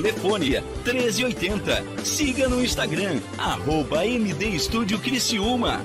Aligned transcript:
telefone 0.00 0.62
1380. 0.84 1.84
Siga 2.02 2.48
no 2.48 2.62
Instagram, 2.62 3.20
arroba 3.36 4.04
MD 4.06 4.56
Estúdio 4.56 4.98
Criciúma. 4.98 5.84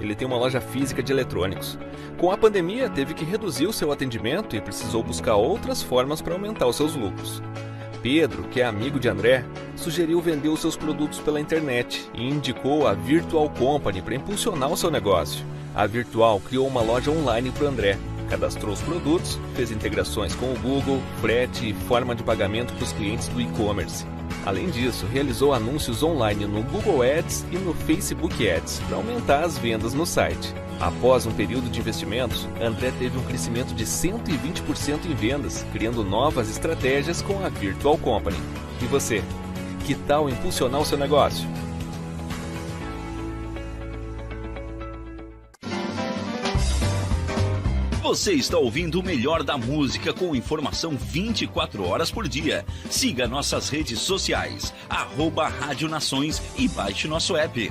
Ele 0.00 0.14
tem 0.14 0.26
uma 0.26 0.36
loja 0.36 0.60
física 0.60 1.02
de 1.02 1.12
eletrônicos. 1.12 1.78
Com 2.16 2.30
a 2.30 2.36
pandemia, 2.36 2.88
teve 2.88 3.14
que 3.14 3.24
reduzir 3.24 3.66
o 3.66 3.72
seu 3.72 3.92
atendimento 3.92 4.54
e 4.56 4.60
precisou 4.60 5.02
buscar 5.02 5.36
outras 5.36 5.82
formas 5.82 6.20
para 6.20 6.34
aumentar 6.34 6.66
os 6.66 6.76
seus 6.76 6.94
lucros. 6.94 7.42
Pedro, 8.02 8.44
que 8.44 8.60
é 8.60 8.64
amigo 8.64 8.98
de 8.98 9.08
André, 9.08 9.44
sugeriu 9.76 10.20
vender 10.20 10.48
os 10.48 10.60
seus 10.60 10.76
produtos 10.76 11.18
pela 11.18 11.40
internet 11.40 12.08
e 12.14 12.28
indicou 12.28 12.86
a 12.86 12.94
Virtual 12.94 13.50
Company 13.50 14.00
para 14.00 14.14
impulsionar 14.14 14.70
o 14.70 14.76
seu 14.76 14.90
negócio. 14.90 15.44
A 15.74 15.86
Virtual 15.86 16.40
criou 16.40 16.66
uma 16.66 16.80
loja 16.80 17.10
online 17.10 17.50
para 17.50 17.68
André, 17.68 17.98
cadastrou 18.28 18.72
os 18.72 18.82
produtos, 18.82 19.38
fez 19.54 19.70
integrações 19.70 20.34
com 20.34 20.52
o 20.52 20.58
Google, 20.58 21.00
frete 21.20 21.70
e 21.70 21.74
forma 21.74 22.14
de 22.14 22.22
pagamento 22.22 22.72
para 22.74 22.84
os 22.84 22.92
clientes 22.92 23.28
do 23.28 23.40
e-commerce. 23.40 24.04
Além 24.44 24.70
disso, 24.70 25.06
realizou 25.06 25.52
anúncios 25.52 26.02
online 26.02 26.46
no 26.46 26.62
Google 26.62 27.02
Ads 27.02 27.44
e 27.50 27.56
no 27.56 27.74
Facebook 27.74 28.48
Ads 28.48 28.80
para 28.86 28.96
aumentar 28.96 29.44
as 29.44 29.58
vendas 29.58 29.94
no 29.94 30.06
site. 30.06 30.54
Após 30.80 31.26
um 31.26 31.32
período 31.32 31.68
de 31.68 31.80
investimentos, 31.80 32.48
André 32.60 32.92
teve 32.98 33.18
um 33.18 33.24
crescimento 33.24 33.74
de 33.74 33.84
120% 33.84 35.06
em 35.06 35.14
vendas, 35.14 35.66
criando 35.72 36.04
novas 36.04 36.48
estratégias 36.48 37.20
com 37.20 37.44
a 37.44 37.48
Virtual 37.48 37.98
Company. 37.98 38.36
E 38.80 38.86
você? 38.86 39.22
Que 39.84 39.94
tal 39.94 40.28
impulsionar 40.28 40.80
o 40.80 40.84
seu 40.84 40.96
negócio? 40.96 41.48
Você 48.08 48.32
está 48.32 48.56
ouvindo 48.56 49.00
o 49.00 49.02
melhor 49.02 49.42
da 49.42 49.58
música 49.58 50.14
com 50.14 50.34
informação 50.34 50.96
24 50.96 51.84
horas 51.84 52.10
por 52.10 52.26
dia. 52.26 52.64
Siga 52.88 53.28
nossas 53.28 53.68
redes 53.68 53.98
sociais, 53.98 54.72
arroba 54.88 55.46
Rádio 55.46 55.90
Nações 55.90 56.40
e 56.56 56.66
baixe 56.68 57.06
nosso 57.06 57.36
app. 57.36 57.70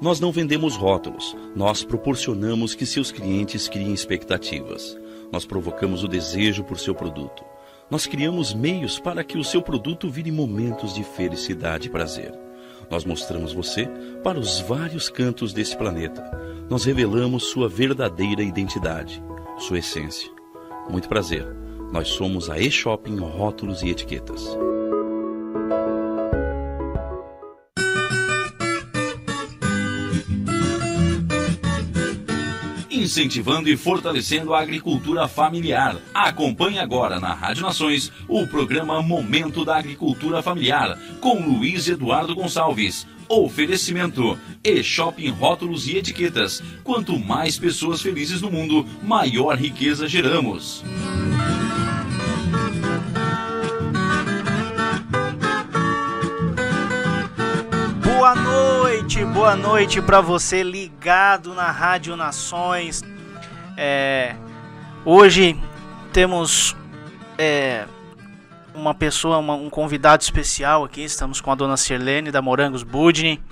Nós 0.00 0.18
não 0.18 0.32
vendemos 0.32 0.76
rótulos, 0.76 1.36
nós 1.54 1.84
proporcionamos 1.84 2.74
que 2.74 2.86
seus 2.86 3.12
clientes 3.12 3.68
criem 3.68 3.92
expectativas. 3.92 4.98
Nós 5.30 5.44
provocamos 5.44 6.02
o 6.02 6.08
desejo 6.08 6.64
por 6.64 6.78
seu 6.78 6.94
produto. 6.94 7.44
Nós 7.90 8.06
criamos 8.06 8.54
meios 8.54 8.98
para 8.98 9.22
que 9.22 9.36
o 9.36 9.44
seu 9.44 9.60
produto 9.60 10.08
vire 10.08 10.32
momentos 10.32 10.94
de 10.94 11.04
felicidade 11.04 11.88
e 11.88 11.90
prazer. 11.90 12.32
Nós 12.90 13.04
mostramos 13.04 13.52
você 13.52 13.86
para 14.24 14.38
os 14.38 14.58
vários 14.60 15.10
cantos 15.10 15.52
desse 15.52 15.76
planeta. 15.76 16.22
Nós 16.70 16.84
revelamos 16.84 17.44
sua 17.44 17.68
verdadeira 17.68 18.42
identidade, 18.42 19.22
sua 19.58 19.80
essência. 19.80 20.30
Muito 20.88 21.10
prazer. 21.10 21.46
Nós 21.92 22.08
somos 22.08 22.48
a 22.48 22.58
E-Shopping 22.58 23.18
Rótulos 23.18 23.82
e 23.82 23.90
Etiquetas. 23.90 24.56
Incentivando 33.10 33.68
e 33.68 33.76
fortalecendo 33.76 34.54
a 34.54 34.60
agricultura 34.60 35.26
familiar. 35.26 35.96
Acompanhe 36.14 36.78
agora 36.78 37.18
na 37.18 37.34
Rádio 37.34 37.64
Nações 37.64 38.12
o 38.28 38.46
programa 38.46 39.02
Momento 39.02 39.64
da 39.64 39.76
Agricultura 39.76 40.40
Familiar 40.40 40.96
com 41.20 41.40
Luiz 41.40 41.88
Eduardo 41.88 42.36
Gonçalves. 42.36 43.08
Oferecimento 43.28 44.38
e 44.62 44.80
Shopping 44.82 45.30
Rótulos 45.30 45.88
e 45.88 45.96
Etiquetas. 45.96 46.62
Quanto 46.84 47.18
mais 47.18 47.58
pessoas 47.58 48.00
felizes 48.00 48.40
no 48.40 48.50
mundo, 48.50 48.86
maior 49.02 49.56
riqueza 49.56 50.06
geramos. 50.08 50.84
Boa 58.20 58.34
noite, 58.34 59.24
boa 59.24 59.56
noite 59.56 60.02
para 60.02 60.20
você 60.20 60.62
ligado 60.62 61.54
na 61.54 61.70
Rádio 61.70 62.14
Nações. 62.16 63.02
É, 63.78 64.36
hoje 65.06 65.58
temos 66.12 66.76
é, 67.38 67.86
uma 68.74 68.92
pessoa, 68.92 69.38
uma, 69.38 69.54
um 69.54 69.70
convidado 69.70 70.22
especial 70.22 70.84
aqui. 70.84 71.02
Estamos 71.02 71.40
com 71.40 71.50
a 71.50 71.54
dona 71.54 71.78
Sirlene 71.78 72.30
da 72.30 72.42
Morangos 72.42 72.82
Budni. 72.82 73.42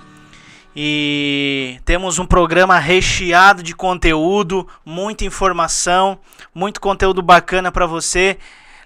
E 0.75 1.79
temos 1.83 2.19
um 2.19 2.25
programa 2.27 2.77
recheado 2.77 3.63
de 3.63 3.73
conteúdo, 3.73 4.67
muita 4.85 5.25
informação, 5.25 6.19
muito 6.53 6.79
conteúdo 6.79 7.23
bacana 7.23 7.71
para 7.71 7.87
você, 7.87 8.37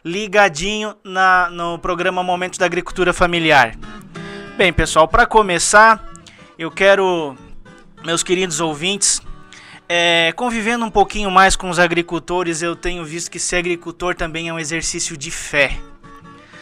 ligadinho 0.04 0.96
na, 1.04 1.50
no 1.50 1.78
programa 1.78 2.24
Momento 2.24 2.58
da 2.58 2.66
Agricultura 2.66 3.12
Familiar. 3.12 3.76
Bem, 4.56 4.72
pessoal, 4.72 5.08
para 5.08 5.26
começar, 5.26 6.14
eu 6.60 6.70
quero, 6.70 7.36
meus 8.06 8.22
queridos 8.22 8.60
ouvintes, 8.60 9.20
é, 9.90 10.32
convivendo 10.36 10.86
um 10.86 10.92
pouquinho 10.92 11.32
mais 11.32 11.56
com 11.56 11.72
os 11.72 11.80
agricultores, 11.80 12.62
eu 12.62 12.76
tenho 12.76 13.04
visto 13.04 13.32
que 13.32 13.40
ser 13.40 13.56
agricultor 13.56 14.14
também 14.14 14.50
é 14.50 14.54
um 14.54 14.60
exercício 14.60 15.18
de 15.18 15.32
fé. 15.32 15.76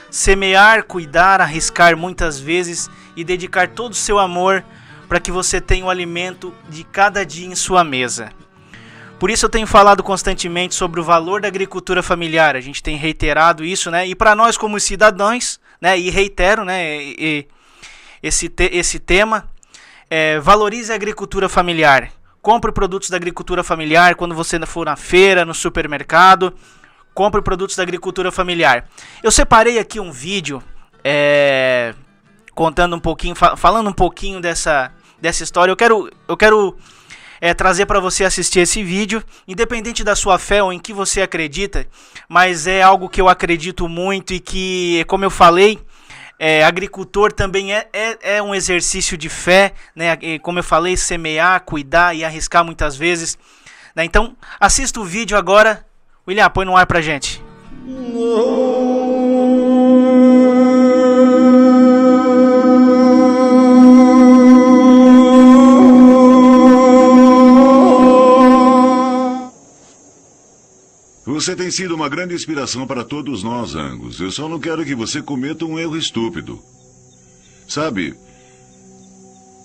Semear, 0.10 0.86
cuidar, 0.86 1.42
arriscar 1.42 1.98
muitas 1.98 2.40
vezes 2.40 2.90
e 3.14 3.26
dedicar 3.26 3.68
todo 3.68 3.92
o 3.92 3.96
seu 3.96 4.18
amor 4.18 4.64
para 5.10 5.20
que 5.20 5.30
você 5.30 5.60
tenha 5.60 5.84
o 5.84 5.90
alimento 5.90 6.54
de 6.70 6.86
cada 6.86 7.26
dia 7.26 7.46
em 7.46 7.56
sua 7.56 7.84
mesa. 7.84 8.32
Por 9.20 9.30
isso 9.30 9.46
eu 9.46 9.50
tenho 9.50 9.68
falado 9.68 10.02
constantemente 10.02 10.76
sobre 10.76 11.02
o 11.02 11.04
valor 11.04 11.42
da 11.42 11.50
agricultura 11.50 12.02
familiar. 12.02 12.56
A 12.56 12.62
gente 12.62 12.82
tem 12.82 12.96
reiterado 12.96 13.66
isso, 13.66 13.92
né? 13.92 14.08
E 14.08 14.16
para 14.16 14.34
nós 14.34 14.56
como 14.56 14.80
cidadãos, 14.80 15.60
né? 15.82 16.00
E 16.00 16.10
reitero, 16.10 16.64
né? 16.64 17.04
E, 17.04 17.48
esse, 18.22 18.50
te, 18.50 18.70
esse 18.74 19.00
tema. 19.00 19.50
É, 20.10 20.40
valorize 20.40 20.92
a 20.92 20.96
agricultura 20.96 21.48
familiar. 21.48 22.12
Compre 22.42 22.72
produtos 22.72 23.10
da 23.10 23.18
agricultura 23.18 23.64
familiar 23.64 24.16
quando 24.16 24.36
você 24.36 24.60
for 24.66 24.86
na 24.86 24.96
feira, 24.96 25.46
no 25.46 25.54
supermercado. 25.54 26.54
Compre 27.14 27.42
produtos 27.42 27.76
da 27.76 27.84
agricultura 27.84 28.32
familiar. 28.32 28.88
Eu 29.22 29.32
separei 29.32 29.80
aqui 29.80 30.00
um 30.00 30.12
vídeo 30.12 30.62
é, 31.04 31.94
contando 32.54 32.96
um 32.96 33.00
pouquinho, 33.00 33.36
falando 33.36 33.90
um 33.90 33.94
pouquinho 33.94 34.42
dessa, 34.42 34.92
dessa 35.20 35.44
história. 35.44 35.72
Eu 35.72 35.76
quero, 35.76 36.10
eu 36.28 36.36
quero 36.36 36.78
é, 37.40 37.54
trazer 37.54 37.86
para 37.86 38.00
você 38.00 38.24
assistir 38.24 38.60
esse 38.60 38.84
vídeo, 38.84 39.24
independente 39.48 40.04
da 40.04 40.16
sua 40.16 40.38
fé 40.38 40.62
ou 40.62 40.72
em 40.72 40.80
que 40.80 40.94
você 40.94 41.22
acredita, 41.22 41.88
mas 42.30 42.68
é 42.68 42.82
algo 42.82 43.10
que 43.10 43.20
eu 43.20 43.28
acredito 43.28 43.88
muito 43.88 44.34
e 44.34 44.40
que, 44.40 45.04
como 45.08 45.26
eu 45.26 45.32
falei, 45.32 45.80
é, 46.44 46.64
agricultor 46.64 47.32
também 47.32 47.72
é, 47.72 47.88
é, 47.94 48.38
é, 48.38 48.42
um 48.42 48.56
exercício 48.56 49.16
de 49.16 49.30
fé, 49.30 49.74
né? 49.96 50.18
Como 50.40 50.58
eu 50.58 50.64
falei, 50.64 50.98
semear, 50.98 51.62
cuidar 51.62 52.16
e 52.16 52.26
arriscar 52.26 52.66
muitas 52.66 52.96
vezes. 52.96 53.38
Né? 53.96 54.06
Então, 54.06 54.36
assista 54.60 55.00
o 55.00 55.06
vídeo 55.06 55.38
agora. 55.38 55.86
William, 56.28 56.50
põe 56.50 56.66
no 56.66 56.76
ar 56.76 56.88
pra 56.88 57.00
gente. 57.00 57.44
Você 71.26 71.56
tem 71.56 71.70
sido 71.70 71.94
uma 71.94 72.10
grande 72.10 72.34
inspiração 72.34 72.88
para 72.88 73.04
todos 73.04 73.44
nós, 73.44 73.76
Angus. 73.76 74.20
Eu 74.20 74.32
só 74.32 74.50
não 74.50 74.60
quero 74.60 74.84
que 74.84 74.96
você 74.96 75.22
cometa 75.22 75.66
um 75.66 75.78
erro 75.78 75.96
estúpido. 75.96 76.60
Sabe, 77.68 78.16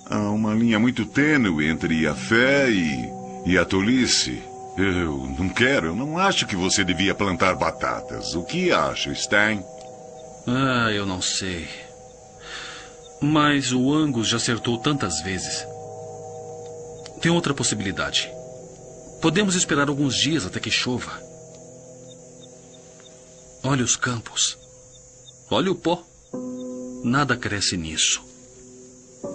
há 0.08 0.30
uma 0.30 0.54
linha 0.54 0.78
muito 0.78 1.06
tênue 1.06 1.66
entre 1.66 2.06
a 2.06 2.14
fé 2.14 2.70
e, 2.70 3.10
e 3.46 3.58
a 3.58 3.64
tolice. 3.64 4.38
Eu 4.76 5.34
não 5.38 5.48
quero, 5.48 5.86
eu 5.88 5.96
não 5.96 6.18
acho 6.18 6.46
que 6.46 6.54
você 6.54 6.84
devia 6.84 7.14
plantar 7.14 7.54
batatas. 7.54 8.34
O 8.34 8.44
que 8.44 8.70
acha, 8.70 9.14
Stein? 9.14 9.64
Ah, 10.46 10.90
eu 10.92 11.06
não 11.06 11.22
sei. 11.22 11.66
Mas 13.20 13.72
o 13.72 13.94
Angus 13.94 14.28
já 14.28 14.36
acertou 14.36 14.76
tantas 14.76 15.22
vezes. 15.22 15.66
Tem 17.22 17.32
outra 17.32 17.54
possibilidade. 17.54 18.30
Podemos 19.22 19.54
esperar 19.54 19.88
alguns 19.88 20.14
dias 20.14 20.44
até 20.44 20.60
que 20.60 20.70
chova. 20.70 21.25
Olha 23.66 23.82
os 23.84 23.96
campos. 23.96 24.56
Olha 25.50 25.72
o 25.72 25.74
pó. 25.74 26.04
Nada 27.02 27.36
cresce 27.36 27.76
nisso. 27.76 28.22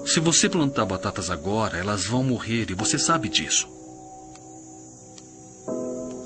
Se 0.05 0.19
você 0.21 0.47
plantar 0.47 0.85
batatas 0.85 1.29
agora, 1.29 1.77
elas 1.77 2.05
vão 2.05 2.23
morrer 2.23 2.69
e 2.69 2.73
você 2.73 2.97
sabe 2.97 3.27
disso. 3.27 3.67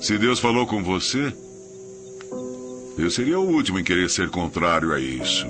Se 0.00 0.16
Deus 0.18 0.38
falou 0.38 0.66
com 0.66 0.84
você, 0.84 1.34
eu 2.96 3.10
seria 3.10 3.40
o 3.40 3.48
último 3.52 3.78
em 3.80 3.84
querer 3.84 4.08
ser 4.08 4.30
contrário 4.30 4.92
a 4.92 5.00
isso. 5.00 5.44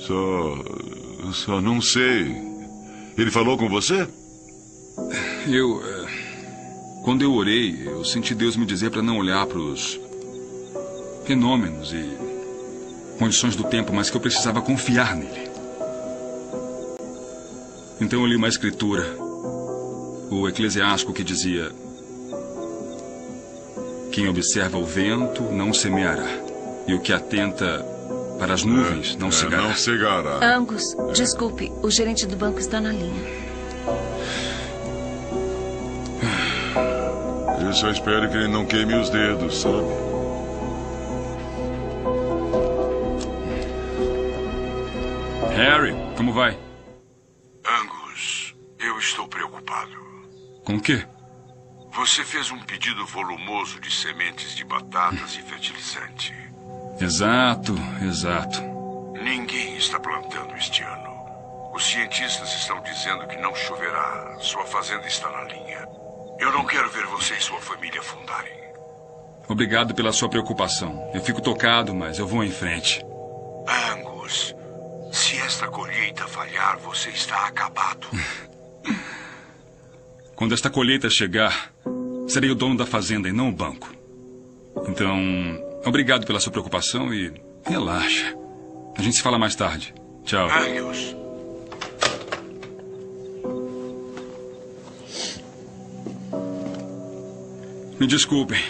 Só. 0.00 1.32
Só 1.32 1.60
não 1.60 1.82
sei. 1.82 2.36
Ele 3.18 3.30
falou 3.32 3.58
com 3.58 3.68
você? 3.68 4.06
Eu. 5.48 5.82
eh, 5.84 7.02
Quando 7.04 7.22
eu 7.22 7.32
orei, 7.34 7.82
eu 7.84 8.04
senti 8.04 8.32
Deus 8.32 8.56
me 8.56 8.64
dizer 8.64 8.90
para 8.90 9.02
não 9.02 9.18
olhar 9.18 9.44
para 9.46 9.58
os 9.58 9.98
fenômenos 11.26 11.92
e 11.92 12.16
condições 13.18 13.56
do 13.56 13.64
tempo, 13.64 13.92
mas 13.92 14.08
que 14.08 14.16
eu 14.16 14.20
precisava 14.20 14.62
confiar 14.62 15.16
nele. 15.16 15.50
Então 18.00 18.20
eu 18.20 18.26
li 18.26 18.36
uma 18.36 18.48
escritura, 18.48 19.04
o 20.30 20.48
Eclesiástico, 20.48 21.12
que 21.12 21.24
dizia: 21.24 21.70
Quem 24.12 24.28
observa 24.28 24.78
o 24.78 24.84
vento 24.84 25.42
não 25.44 25.74
semeará, 25.74 26.28
e 26.86 26.94
o 26.94 27.00
que 27.00 27.12
atenta 27.12 27.84
para 28.38 28.54
as 28.54 28.62
nuvens 28.62 29.16
não 29.16 29.28
É, 29.28 29.32
cegará. 29.32 29.62
Não 29.62 29.74
cegará. 29.74 30.56
Angus, 30.56 30.94
desculpe, 31.14 31.72
o 31.82 31.90
gerente 31.90 32.26
do 32.26 32.36
banco 32.36 32.60
está 32.60 32.80
na 32.80 32.92
linha. 32.92 33.46
Eu 37.64 37.72
só 37.72 37.90
espero 37.90 38.30
que 38.30 38.36
ele 38.36 38.48
não 38.48 38.64
queime 38.64 38.94
os 38.94 39.10
dedos, 39.10 39.60
sabe? 39.62 40.05
Harry, 45.56 45.94
como 46.18 46.34
vai? 46.34 46.58
Angus, 47.66 48.54
eu 48.78 48.98
estou 48.98 49.26
preocupado. 49.26 49.96
Com 50.66 50.76
o 50.76 50.80
quê? 50.80 51.02
Você 51.92 52.22
fez 52.24 52.50
um 52.50 52.58
pedido 52.58 53.06
volumoso 53.06 53.80
de 53.80 53.90
sementes 53.90 54.54
de 54.54 54.66
batatas 54.66 55.34
e 55.34 55.40
fertilizante. 55.40 56.34
Exato, 57.00 57.74
exato. 58.02 58.60
Ninguém 59.14 59.78
está 59.78 59.98
plantando 59.98 60.54
este 60.56 60.82
ano. 60.82 61.72
Os 61.74 61.86
cientistas 61.86 62.54
estão 62.54 62.82
dizendo 62.82 63.26
que 63.26 63.38
não 63.38 63.54
choverá. 63.54 64.36
Sua 64.40 64.64
fazenda 64.66 65.06
está 65.06 65.30
na 65.30 65.44
linha. 65.44 65.88
Eu 66.38 66.52
não 66.52 66.66
quero 66.66 66.90
ver 66.90 67.06
você 67.06 67.32
e 67.32 67.40
sua 67.40 67.60
família 67.62 68.02
fundarem. 68.02 68.52
Obrigado 69.48 69.94
pela 69.94 70.12
sua 70.12 70.28
preocupação. 70.28 71.10
Eu 71.14 71.22
fico 71.22 71.40
tocado, 71.40 71.94
mas 71.94 72.18
eu 72.18 72.26
vou 72.26 72.44
em 72.44 72.50
frente. 72.50 73.02
Angus, 73.66 74.54
se 75.16 75.36
esta 75.38 75.66
colheita 75.68 76.28
falhar, 76.28 76.78
você 76.78 77.08
está 77.08 77.46
acabado. 77.46 78.06
Quando 80.36 80.52
esta 80.52 80.68
colheita 80.68 81.08
chegar, 81.08 81.72
serei 82.28 82.50
o 82.50 82.54
dono 82.54 82.76
da 82.76 82.84
fazenda 82.84 83.26
e 83.26 83.32
não 83.32 83.48
o 83.48 83.52
banco. 83.52 83.90
Então, 84.86 85.18
obrigado 85.86 86.26
pela 86.26 86.38
sua 86.38 86.52
preocupação 86.52 87.14
e 87.14 87.32
relaxa. 87.64 88.36
A 88.96 89.02
gente 89.02 89.16
se 89.16 89.22
fala 89.22 89.38
mais 89.38 89.56
tarde. 89.56 89.94
Tchau. 90.24 90.48
Angus, 90.50 91.16
Me 97.98 98.06
desculpem. 98.06 98.62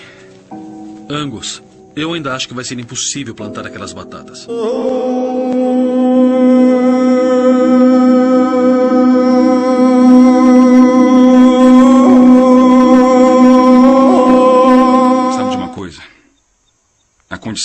Angus, 1.11 1.61
eu 1.97 2.13
ainda 2.13 2.33
acho 2.33 2.47
que 2.47 2.55
vai 2.55 2.63
ser 2.63 2.79
impossível 2.79 3.35
plantar 3.35 3.67
aquelas 3.67 3.93
batatas. 3.93 4.47
Sabe 4.47 5.96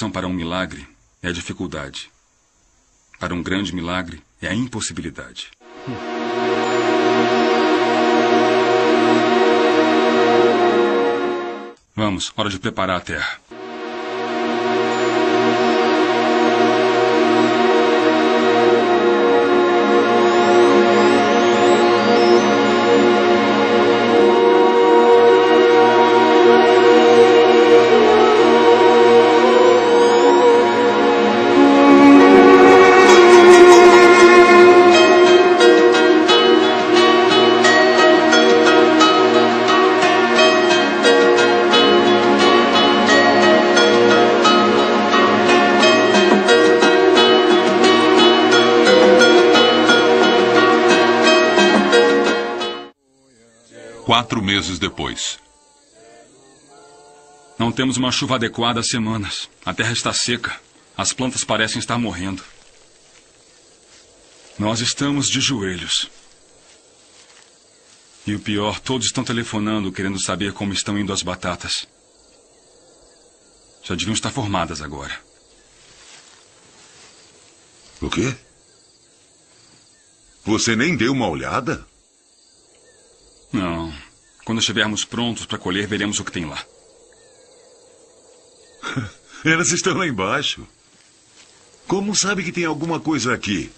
Condição 0.02 0.12
para 0.12 0.28
um 0.28 0.34
milagre 0.34 0.88
é 1.22 1.28
a 1.28 1.32
dificuldade. 1.32 2.10
Para 3.20 3.36
um 3.36 3.44
grande 3.44 3.72
milagre 3.72 4.20
é 4.42 4.48
a 4.48 4.56
impossibilidade. 4.56 5.52
Vamos, 11.96 12.34
hora 12.36 12.50
de 12.50 12.58
preparar 12.58 12.98
a 12.98 13.02
terra. 13.02 13.40
Quatro 54.22 54.40
meses 54.40 54.78
depois. 54.78 55.40
Não 57.58 57.72
temos 57.72 57.98
uma 57.98 58.12
chuva 58.12 58.36
adequada 58.36 58.80
há 58.80 58.84
semanas. 58.84 59.50
A 59.66 59.74
terra 59.74 59.94
está 59.94 60.14
seca. 60.14 60.62
As 60.96 61.12
plantas 61.12 61.44
parecem 61.44 61.80
estar 61.80 61.98
morrendo. 61.98 62.44
Nós 64.60 64.80
estamos 64.80 65.28
de 65.28 65.42
joelhos. 65.42 66.08
E 68.28 68.36
o 68.36 68.40
pior, 68.40 68.80
todos 68.80 69.08
estão 69.08 69.24
telefonando 69.24 69.92
querendo 69.92 70.20
saber 70.20 70.54
como 70.54 70.72
estão 70.72 71.00
indo 71.00 71.12
as 71.12 71.24
batatas. 71.24 71.88
Já 73.82 73.96
deviam 73.96 74.14
estar 74.14 74.30
formadas 74.30 74.84
agora. 74.84 75.20
O 78.00 78.08
quê? 78.08 78.36
Você 80.46 80.76
nem 80.76 80.96
deu 80.96 81.12
uma 81.12 81.28
olhada? 81.28 81.84
Não. 83.52 84.11
Quando 84.46 84.60
estivermos 84.60 85.06
prontos 85.06 85.46
para 85.46 85.58
colher, 85.58 85.88
veremos 85.88 86.20
o 86.20 86.24
que 86.24 86.32
tem 86.32 86.46
lá. 86.46 86.64
Elas 89.46 89.72
estão 89.72 89.94
lá 89.96 90.08
embaixo. 90.08 90.68
Como 91.88 92.16
sabe 92.16 92.44
que 92.44 92.52
tem 92.52 92.66
alguma 92.66 93.00
coisa 93.00 93.34
aqui? 93.34 93.72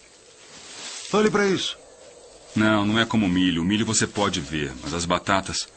Olhe 1.12 1.30
para 1.30 1.48
isso. 1.48 1.78
Não, 2.56 2.86
não 2.86 3.00
é 3.00 3.06
como 3.06 3.26
o 3.26 3.30
milho. 3.30 3.62
O 3.62 3.66
milho 3.66 3.86
você 3.86 4.06
pode 4.06 4.40
ver, 4.40 4.74
mas 4.82 4.94
as 4.94 5.06
batatas. 5.06 5.68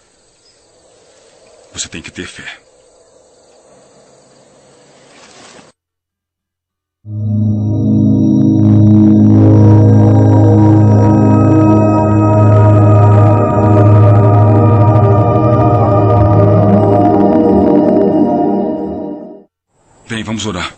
Você 1.72 1.88
tem 1.88 2.02
que 2.02 2.10
ter 2.10 2.26
fé. 2.26 2.65
Vamos 20.36 20.46
orar. 20.46 20.74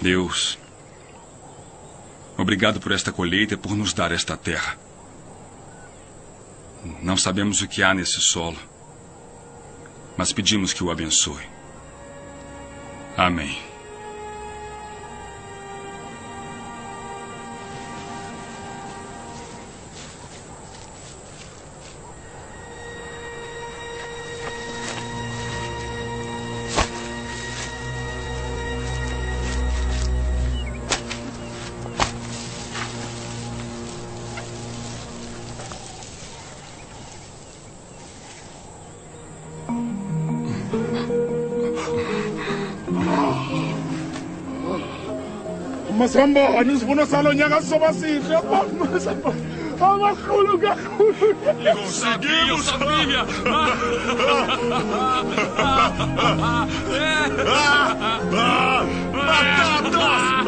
Deus, 0.00 0.56
obrigado 2.36 2.78
por 2.78 2.92
esta 2.92 3.10
colheita 3.10 3.54
e 3.54 3.56
por 3.56 3.72
nos 3.72 3.92
dar 3.92 4.12
esta 4.12 4.36
terra. 4.36 4.78
Não 7.02 7.16
sabemos 7.16 7.60
o 7.60 7.66
que 7.66 7.82
há 7.82 7.92
nesse 7.92 8.20
solo. 8.20 8.56
mas 10.16 10.32
pedimos 10.32 10.72
que 10.72 10.82
o 10.82 10.90
abençoe. 10.90 11.46
Amém. 13.16 13.67
Sambani 46.18 46.78
sivuna 46.78 47.06
salonyaka 47.06 47.62
soba 47.62 47.92
sihle 47.92 48.36
abakhulu 49.80 50.58
kakhulu 50.58 51.28
sakile 51.88 52.52
usabibya 52.58 53.22
batatas 59.14 60.38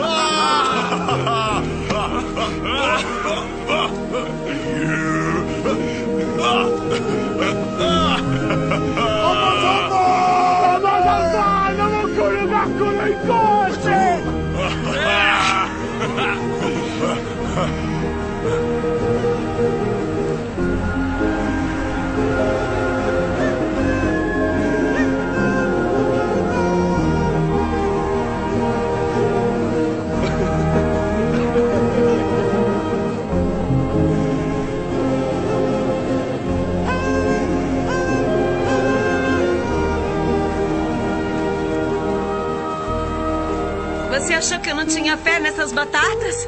Você 44.20 44.34
achou 44.34 44.60
que 44.60 44.70
eu 44.70 44.74
não 44.74 44.84
tinha 44.84 45.16
fé 45.16 45.40
nessas 45.40 45.72
batatas? 45.72 46.46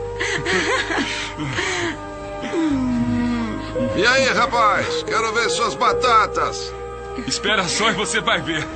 E 3.96 4.06
aí, 4.06 4.28
rapaz? 4.28 5.02
Quero 5.04 5.32
ver 5.32 5.48
suas 5.48 5.74
batatas. 5.74 6.72
Espera 7.26 7.64
só 7.64 7.90
e 7.90 7.94
você 7.94 8.20
vai 8.20 8.40
ver. 8.42 8.66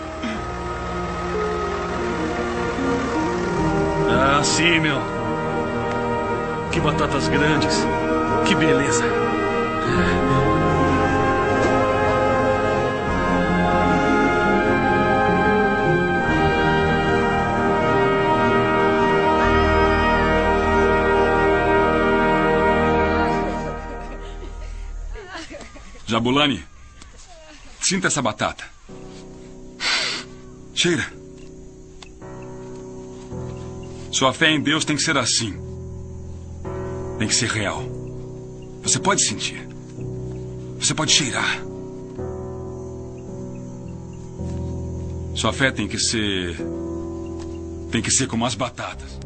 Ah, 4.10 4.42
sim, 4.42 4.80
meu. 4.80 4.98
Que 6.72 6.80
batatas 6.80 7.28
grandes. 7.28 7.76
Que 8.46 8.54
beleza. 8.54 9.04
Jabulani, 26.16 26.64
sinta 27.78 28.06
essa 28.06 28.22
batata. 28.22 28.64
Cheira. 30.74 31.06
Sua 34.10 34.32
fé 34.32 34.50
em 34.50 34.62
Deus 34.62 34.86
tem 34.86 34.96
que 34.96 35.02
ser 35.02 35.18
assim. 35.18 35.54
Tem 37.18 37.28
que 37.28 37.34
ser 37.34 37.50
real. 37.50 37.82
Você 38.82 38.98
pode 38.98 39.26
sentir. 39.26 39.68
Você 40.78 40.94
pode 40.94 41.12
cheirar. 41.12 41.62
Sua 45.34 45.52
fé 45.52 45.70
tem 45.70 45.86
que 45.86 45.98
ser. 45.98 46.56
Tem 47.90 48.00
que 48.00 48.10
ser 48.10 48.26
como 48.26 48.46
as 48.46 48.54
batatas. 48.54 49.18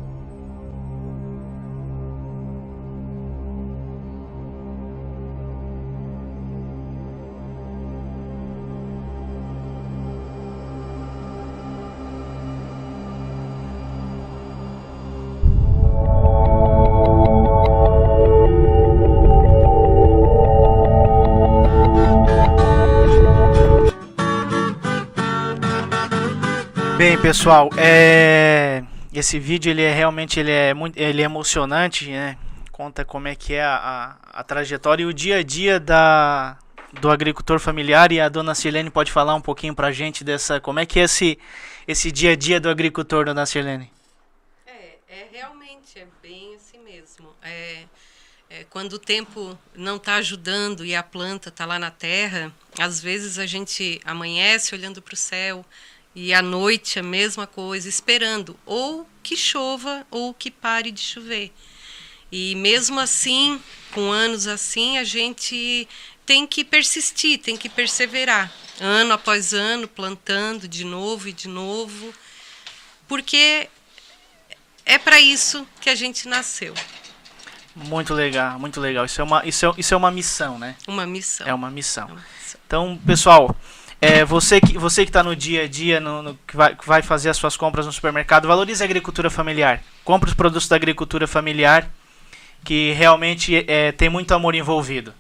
Pessoal, 27.31 27.71
é... 27.77 28.83
esse 29.15 29.39
vídeo 29.39 29.71
ele 29.71 29.83
é 29.83 29.95
realmente 29.95 30.41
ele 30.41 30.51
é 30.51 30.75
muito 30.75 30.99
ele 30.99 31.23
é 31.23 31.25
emocionante, 31.25 32.11
né? 32.11 32.37
Conta 32.73 33.05
como 33.05 33.29
é 33.29 33.37
que 33.37 33.55
é 33.55 33.63
a, 33.63 34.17
a, 34.33 34.41
a 34.41 34.43
trajetória 34.43 35.05
e 35.05 35.07
o 35.07 35.15
dia 35.15 35.37
a 35.37 35.43
dia 35.45 35.79
da 35.79 36.59
do 37.01 37.09
agricultor 37.09 37.61
familiar 37.61 38.11
e 38.11 38.21
a 38.21 38.29
dona 38.29 38.53
Silene 38.53 38.91
pode 38.91 39.13
falar 39.13 39.37
um 39.37 39.41
pouquinho 39.41 39.77
pra 39.77 39.93
gente 39.93 40.25
dessa 40.25 40.59
como 40.59 40.81
é 40.81 40.87
que 40.87 40.99
é 40.99 41.05
esse 41.05 41.39
esse 41.87 42.11
dia 42.11 42.33
a 42.33 42.37
dia 42.37 42.59
do 42.59 42.69
agricultor, 42.69 43.27
dona 43.27 43.47
Silene? 43.47 43.93
É, 44.67 44.99
é 45.09 45.29
realmente 45.31 46.01
é 46.01 46.07
bem 46.21 46.57
assim 46.57 46.81
mesmo. 46.81 47.29
É, 47.43 47.85
é, 48.51 48.65
quando 48.65 48.95
o 48.95 48.99
tempo 48.99 49.57
não 49.73 49.97
está 49.97 50.17
ajudando 50.17 50.85
e 50.85 50.97
a 50.97 51.03
planta 51.05 51.49
está 51.49 51.65
lá 51.65 51.79
na 51.79 51.93
terra, 51.93 52.53
às 52.77 53.01
vezes 53.01 53.39
a 53.39 53.47
gente 53.47 54.01
amanhece 54.05 54.75
olhando 54.75 55.01
para 55.01 55.15
o 55.15 55.17
céu 55.17 55.65
e 56.15 56.35
à 56.35 56.43
noite 56.43 56.99
a 56.99 57.03
mesma 57.03 57.47
coisa, 57.47 57.89
esperando 57.89 58.59
ou 58.67 59.09
que 59.23 59.37
chova 59.37 60.07
ou 60.11 60.35
que 60.35 60.51
pare 60.51 60.91
de 60.91 61.01
chover. 61.01 61.53
E 62.33 62.55
mesmo 62.57 63.01
assim, 63.01 63.61
com 63.93 64.11
anos 64.11 64.47
assim, 64.47 64.99
a 64.99 65.05
gente 65.05 65.89
tem 66.25 66.47
que 66.47 66.65
persistir, 66.65 67.39
tem 67.41 67.57
que 67.57 67.69
perseverar, 67.69 68.53
ano 68.81 69.13
após 69.13 69.53
ano, 69.53 69.89
plantando 69.89 70.69
de 70.69 70.85
novo 70.85 71.29
e 71.29 71.33
de 71.33 71.49
novo, 71.49 72.15
porque 73.09 73.69
é 74.87 74.97
para 74.97 75.21
isso 75.21 75.67
que 75.81 75.91
a 75.91 75.95
gente 75.95 76.29
nasceu. 76.29 76.73
Muito 77.75 78.15
legal, 78.15 78.59
muito 78.59 78.81
legal. 78.81 79.05
Isso 79.05 79.21
é 79.21 79.25
uma 79.25 79.47
isso 79.47 79.67
é, 79.67 79.73
isso 79.79 79.95
é 79.95 79.97
uma 79.97 80.11
missão, 80.11 80.59
né? 80.59 80.77
Uma 80.87 81.07
missão. 81.07 81.47
É 81.47 81.55
uma 81.55 81.71
missão. 81.71 82.11
Então, 82.67 83.01
pessoal, 83.07 83.57
é, 84.01 84.25
você 84.25 84.61
que 84.61 84.79
você 84.79 85.05
que 85.05 85.11
está 85.11 85.23
no 85.23 85.37
dia 85.37 85.65
a 85.65 85.69
dia, 85.69 86.01
no, 86.01 86.23
no- 86.23 86.39
que, 86.47 86.57
vai, 86.57 86.75
que 86.75 86.87
vai 86.87 87.03
fazer 87.03 87.29
as 87.31 87.37
suas 87.37 87.57
compras 87.57 87.87
no 87.87 87.93
supermercado, 87.93 88.49
valorize 88.49 88.83
a 88.83 88.87
agricultura 88.87 89.29
familiar. 89.31 89.83
Compre 90.05 90.29
os 90.29 90.35
produtos 90.35 90.69
da 90.69 90.77
agricultura 90.77 91.27
familiar, 91.27 91.89
que 92.65 92.93
realmente 92.93 93.65
é, 93.69 93.93
tem 93.93 94.09
muito 94.09 94.33
amor 94.33 94.55
envolvido. 94.55 95.13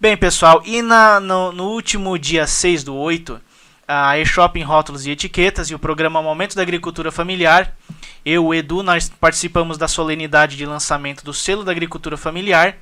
Bem, 0.00 0.16
pessoal, 0.16 0.62
e 0.64 0.80
na, 0.80 1.18
no, 1.18 1.50
no 1.50 1.64
último 1.70 2.16
dia 2.18 2.46
6 2.46 2.84
do 2.84 2.94
8, 2.94 3.40
a 3.86 4.16
eShopping 4.18 4.62
Rótulos 4.62 5.06
e 5.06 5.10
Etiquetas 5.10 5.70
e 5.70 5.74
o 5.74 5.78
programa 5.78 6.22
Momento 6.22 6.54
da 6.54 6.62
Agricultura 6.62 7.10
Familiar, 7.10 7.74
eu, 8.24 8.46
o 8.46 8.54
Edu, 8.54 8.82
nós 8.82 9.08
participamos 9.08 9.76
da 9.76 9.88
solenidade 9.88 10.56
de 10.56 10.66
lançamento 10.66 11.24
do 11.24 11.32
selo 11.34 11.64
da 11.64 11.72
agricultura 11.72 12.16
familiar. 12.16 12.76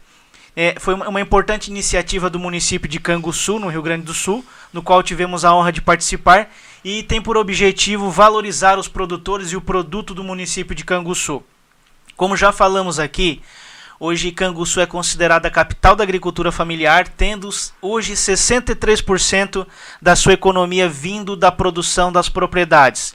É, 0.59 0.75
foi 0.81 0.95
uma 0.95 1.21
importante 1.21 1.71
iniciativa 1.71 2.31
do 2.31 2.39
município 2.39 2.89
de 2.89 2.99
Canguçu, 2.99 3.59
no 3.59 3.69
Rio 3.69 3.83
Grande 3.83 4.07
do 4.07 4.15
Sul, 4.15 4.43
no 4.73 4.83
qual 4.83 5.03
tivemos 5.03 5.45
a 5.45 5.55
honra 5.55 5.71
de 5.71 5.83
participar 5.83 6.51
e 6.83 7.03
tem 7.03 7.21
por 7.21 7.37
objetivo 7.37 8.11
valorizar 8.11 8.79
os 8.79 8.89
produtores 8.89 9.53
e 9.53 9.57
o 9.57 9.61
produto 9.61 10.15
do 10.15 10.25
município 10.25 10.75
de 10.75 10.83
Canguçu. 10.83 11.43
Como 12.17 12.39
já 12.39 12.53
falamos 12.53 12.99
aqui, 12.99 13.43
hoje 14.01 14.33
Canguçu 14.33 14.81
é 14.81 14.87
considerada 14.87 15.49
a 15.49 15.51
capital 15.51 15.95
da 15.95 16.05
agricultura 16.05 16.51
familiar, 16.51 17.07
tendo 17.07 17.51
hoje 17.83 18.15
63% 18.15 19.67
da 20.01 20.17
sua 20.17 20.33
economia 20.33 20.89
vindo 20.89 21.37
da 21.37 21.53
produção 21.53 22.11
das 22.11 22.31
propriedades. 22.31 23.15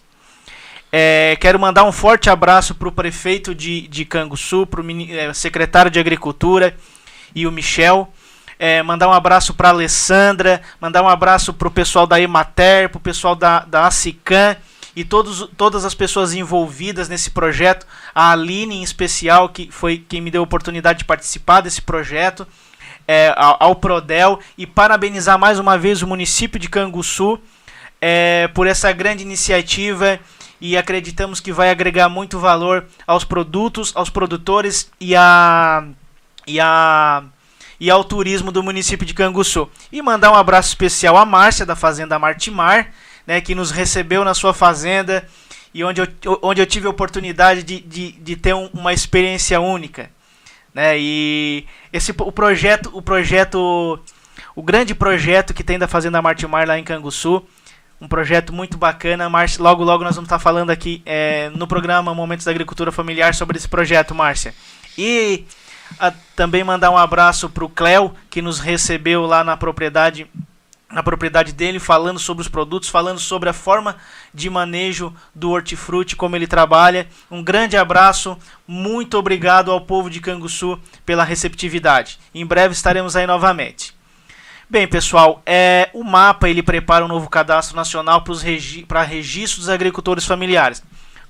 É, 0.92 1.36
quero 1.42 1.58
mandar 1.60 1.86
um 1.86 1.92
forte 1.92 2.30
abraço 2.30 2.76
para 2.76 2.88
o 2.88 2.92
prefeito 2.92 3.56
de, 3.56 3.88
de 3.88 4.06
Canguçu, 4.06 4.68
para 4.68 4.82
o 4.82 5.34
secretário 5.34 5.90
de 5.90 6.00
Agricultura 6.00 6.78
e 7.34 7.48
o 7.48 7.52
Michel. 7.52 8.12
É, 8.58 8.84
mandar 8.84 9.08
um 9.08 9.14
abraço 9.14 9.56
para 9.56 9.70
Alessandra, 9.70 10.62
mandar 10.80 11.02
um 11.02 11.10
abraço 11.10 11.52
para 11.52 11.68
o 11.68 11.72
pessoal 11.72 12.06
da 12.06 12.22
Emater, 12.22 12.90
para 12.90 12.98
o 12.98 13.02
pessoal 13.02 13.36
da, 13.36 13.62
da 13.62 13.88
ACICAN 13.88 14.56
e 14.96 15.04
todos, 15.04 15.50
todas 15.58 15.86
as 15.86 15.96
pessoas 15.96 16.34
envolvidas 16.34 17.10
nesse 17.10 17.32
projeto. 17.32 17.88
A 18.14 18.32
Aline, 18.32 18.76
em 18.76 18.84
especial, 18.84 19.50
que 19.50 19.70
foi 19.72 19.98
quem 19.98 20.22
me 20.22 20.30
deu 20.30 20.42
a 20.42 20.44
oportunidade 20.44 21.00
de 21.00 21.06
participar 21.06 21.62
desse 21.62 21.82
projeto. 21.82 22.48
É, 23.08 23.34
ao, 23.36 23.58
ao, 23.60 23.76
Prodel 23.76 24.40
e 24.56 24.68
parabenizar 24.68 25.38
mais 25.38 25.58
uma 25.58 25.76
vez 25.76 26.04
o 26.04 26.08
município 26.08 26.60
de 26.60 26.70
Canguçu 26.70 27.40
é, 28.00 28.48
por 28.54 28.68
essa 28.68 28.92
grande 28.92 29.24
iniciativa 29.24 30.20
e 30.62 30.78
acreditamos 30.78 31.40
que 31.40 31.52
vai 31.52 31.72
agregar 31.72 32.08
muito 32.08 32.40
valor 32.40 32.86
aos 33.08 33.24
produtos, 33.24 33.92
aos 33.96 34.10
produtores 34.10 34.90
e 35.00 35.16
a 35.16 35.84
e 36.48 36.60
a 36.60 37.24
e 37.80 37.90
ao 37.90 38.04
turismo 38.04 38.52
do 38.52 38.62
município 38.62 39.08
de 39.08 39.14
Canguçu. 39.16 39.68
E 39.92 40.04
mandar 40.04 40.32
um 40.32 40.36
abraço 40.36 40.70
especial 40.70 41.18
à 41.18 41.26
Márcia 41.26 41.66
da 41.66 41.76
Fazenda 41.76 42.20
Martimar, 42.20 42.92
né, 43.26 43.42
que 43.42 43.56
nos 43.56 43.72
recebeu 43.72 44.24
na 44.24 44.36
sua 44.36 44.54
fazenda 44.54 45.28
e 45.74 45.84
onde 45.84 46.00
eu, 46.00 46.08
onde 46.44 46.62
eu 46.62 46.66
tive 46.68 46.86
a 46.86 46.92
oportunidade 46.92 47.64
de, 47.64 47.80
de, 47.80 48.12
de 48.12 48.36
ter 48.36 48.54
um, 48.54 48.70
uma 48.72 48.94
experiência 48.94 49.60
única. 49.60 50.12
Né, 50.72 50.96
e 51.00 51.66
esse 51.92 52.14
o 52.20 52.32
projeto, 52.32 52.92
o 52.94 53.02
projeto, 53.02 54.00
o 54.56 54.62
grande 54.62 54.94
projeto 54.94 55.52
que 55.52 55.64
tem 55.64 55.80
da 55.80 55.88
Fazenda 55.88 56.22
Martimar 56.22 56.68
lá 56.68 56.78
em 56.78 56.84
Canguçu, 56.84 57.44
um 58.00 58.08
projeto 58.08 58.54
muito 58.54 58.78
bacana. 58.78 59.28
Márcia, 59.28 59.62
logo 59.62 59.84
logo 59.84 60.04
nós 60.04 60.16
vamos 60.16 60.28
estar 60.28 60.40
falando 60.40 60.70
aqui 60.70 61.02
é, 61.04 61.50
no 61.50 61.66
programa 61.66 62.14
Momentos 62.14 62.46
da 62.46 62.52
Agricultura 62.52 62.92
Familiar 62.92 63.34
sobre 63.34 63.58
esse 63.58 63.68
projeto, 63.68 64.14
Márcia. 64.14 64.54
E 64.96 65.46
a, 66.00 66.12
também 66.36 66.64
mandar 66.64 66.92
um 66.92 66.98
abraço 66.98 67.50
para 67.50 67.66
o 67.66 67.70
Cléo, 67.70 68.14
que 68.30 68.42
nos 68.42 68.60
recebeu 68.60 69.26
lá 69.26 69.44
na 69.44 69.56
propriedade 69.58 70.28
na 70.92 71.02
propriedade 71.02 71.54
dele, 71.54 71.80
falando 71.80 72.20
sobre 72.20 72.42
os 72.42 72.50
produtos, 72.50 72.90
falando 72.90 73.18
sobre 73.18 73.48
a 73.48 73.54
forma 73.54 73.96
de 74.34 74.50
manejo 74.50 75.14
do 75.34 75.52
hortifruti, 75.52 76.16
como 76.16 76.36
ele 76.36 76.46
trabalha. 76.46 77.08
Um 77.30 77.42
grande 77.42 77.78
abraço, 77.78 78.38
muito 78.68 79.18
obrigado 79.18 79.72
ao 79.72 79.82
povo 79.82 80.10
de 80.10 80.20
Canguçu 80.20 80.78
pela 81.06 81.24
receptividade. 81.24 82.20
Em 82.36 82.46
breve 82.46 82.74
estaremos 82.74 83.16
aí 83.16 83.26
novamente. 83.26 83.96
Bem, 84.70 84.88
pessoal, 84.88 85.42
é, 85.46 85.90
o 85.94 86.04
mapa 86.04 86.50
ele 86.50 86.64
prepara 86.64 87.04
um 87.04 87.08
novo 87.08 87.30
cadastro 87.30 87.76
nacional 87.76 88.22
para 88.22 88.34
regi 88.36 88.86
registro 89.08 89.60
dos 89.60 89.70
agricultores 89.70 90.26
familiares. 90.26 90.82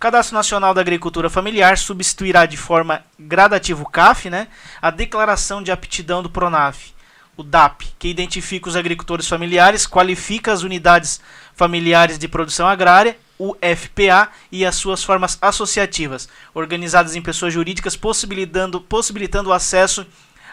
Cadastro 0.02 0.34
Nacional 0.34 0.74
da 0.74 0.82
Agricultura 0.82 1.30
Familiar 1.30 1.78
substituirá 1.78 2.48
de 2.48 2.58
forma 2.58 3.06
gradativa 3.20 3.84
o 3.84 3.86
CAF, 3.88 4.32
né, 4.32 4.48
a 4.82 4.90
declaração 4.90 5.62
de 5.62 5.72
aptidão 5.72 6.24
do 6.24 6.30
PRONAF, 6.30 6.92
o 7.38 7.44
DAP, 7.44 7.84
que 8.00 8.08
identifica 8.08 8.68
os 8.68 8.76
agricultores 8.76 9.28
familiares, 9.28 9.86
qualifica 9.86 10.52
as 10.52 10.64
unidades 10.64 11.22
familiares 11.54 12.18
de 12.18 12.28
produção 12.28 12.68
agrária, 12.68 13.16
o 13.38 13.56
FPA 13.62 14.30
e 14.52 14.66
as 14.66 14.74
suas 14.74 15.04
formas 15.04 15.38
associativas, 15.40 16.28
organizadas 16.52 17.16
em 17.16 17.22
pessoas 17.22 17.54
jurídicas, 17.54 17.96
possibilitando, 17.96 18.82
possibilitando 18.82 19.52
o 19.52 19.54
acesso 19.54 20.04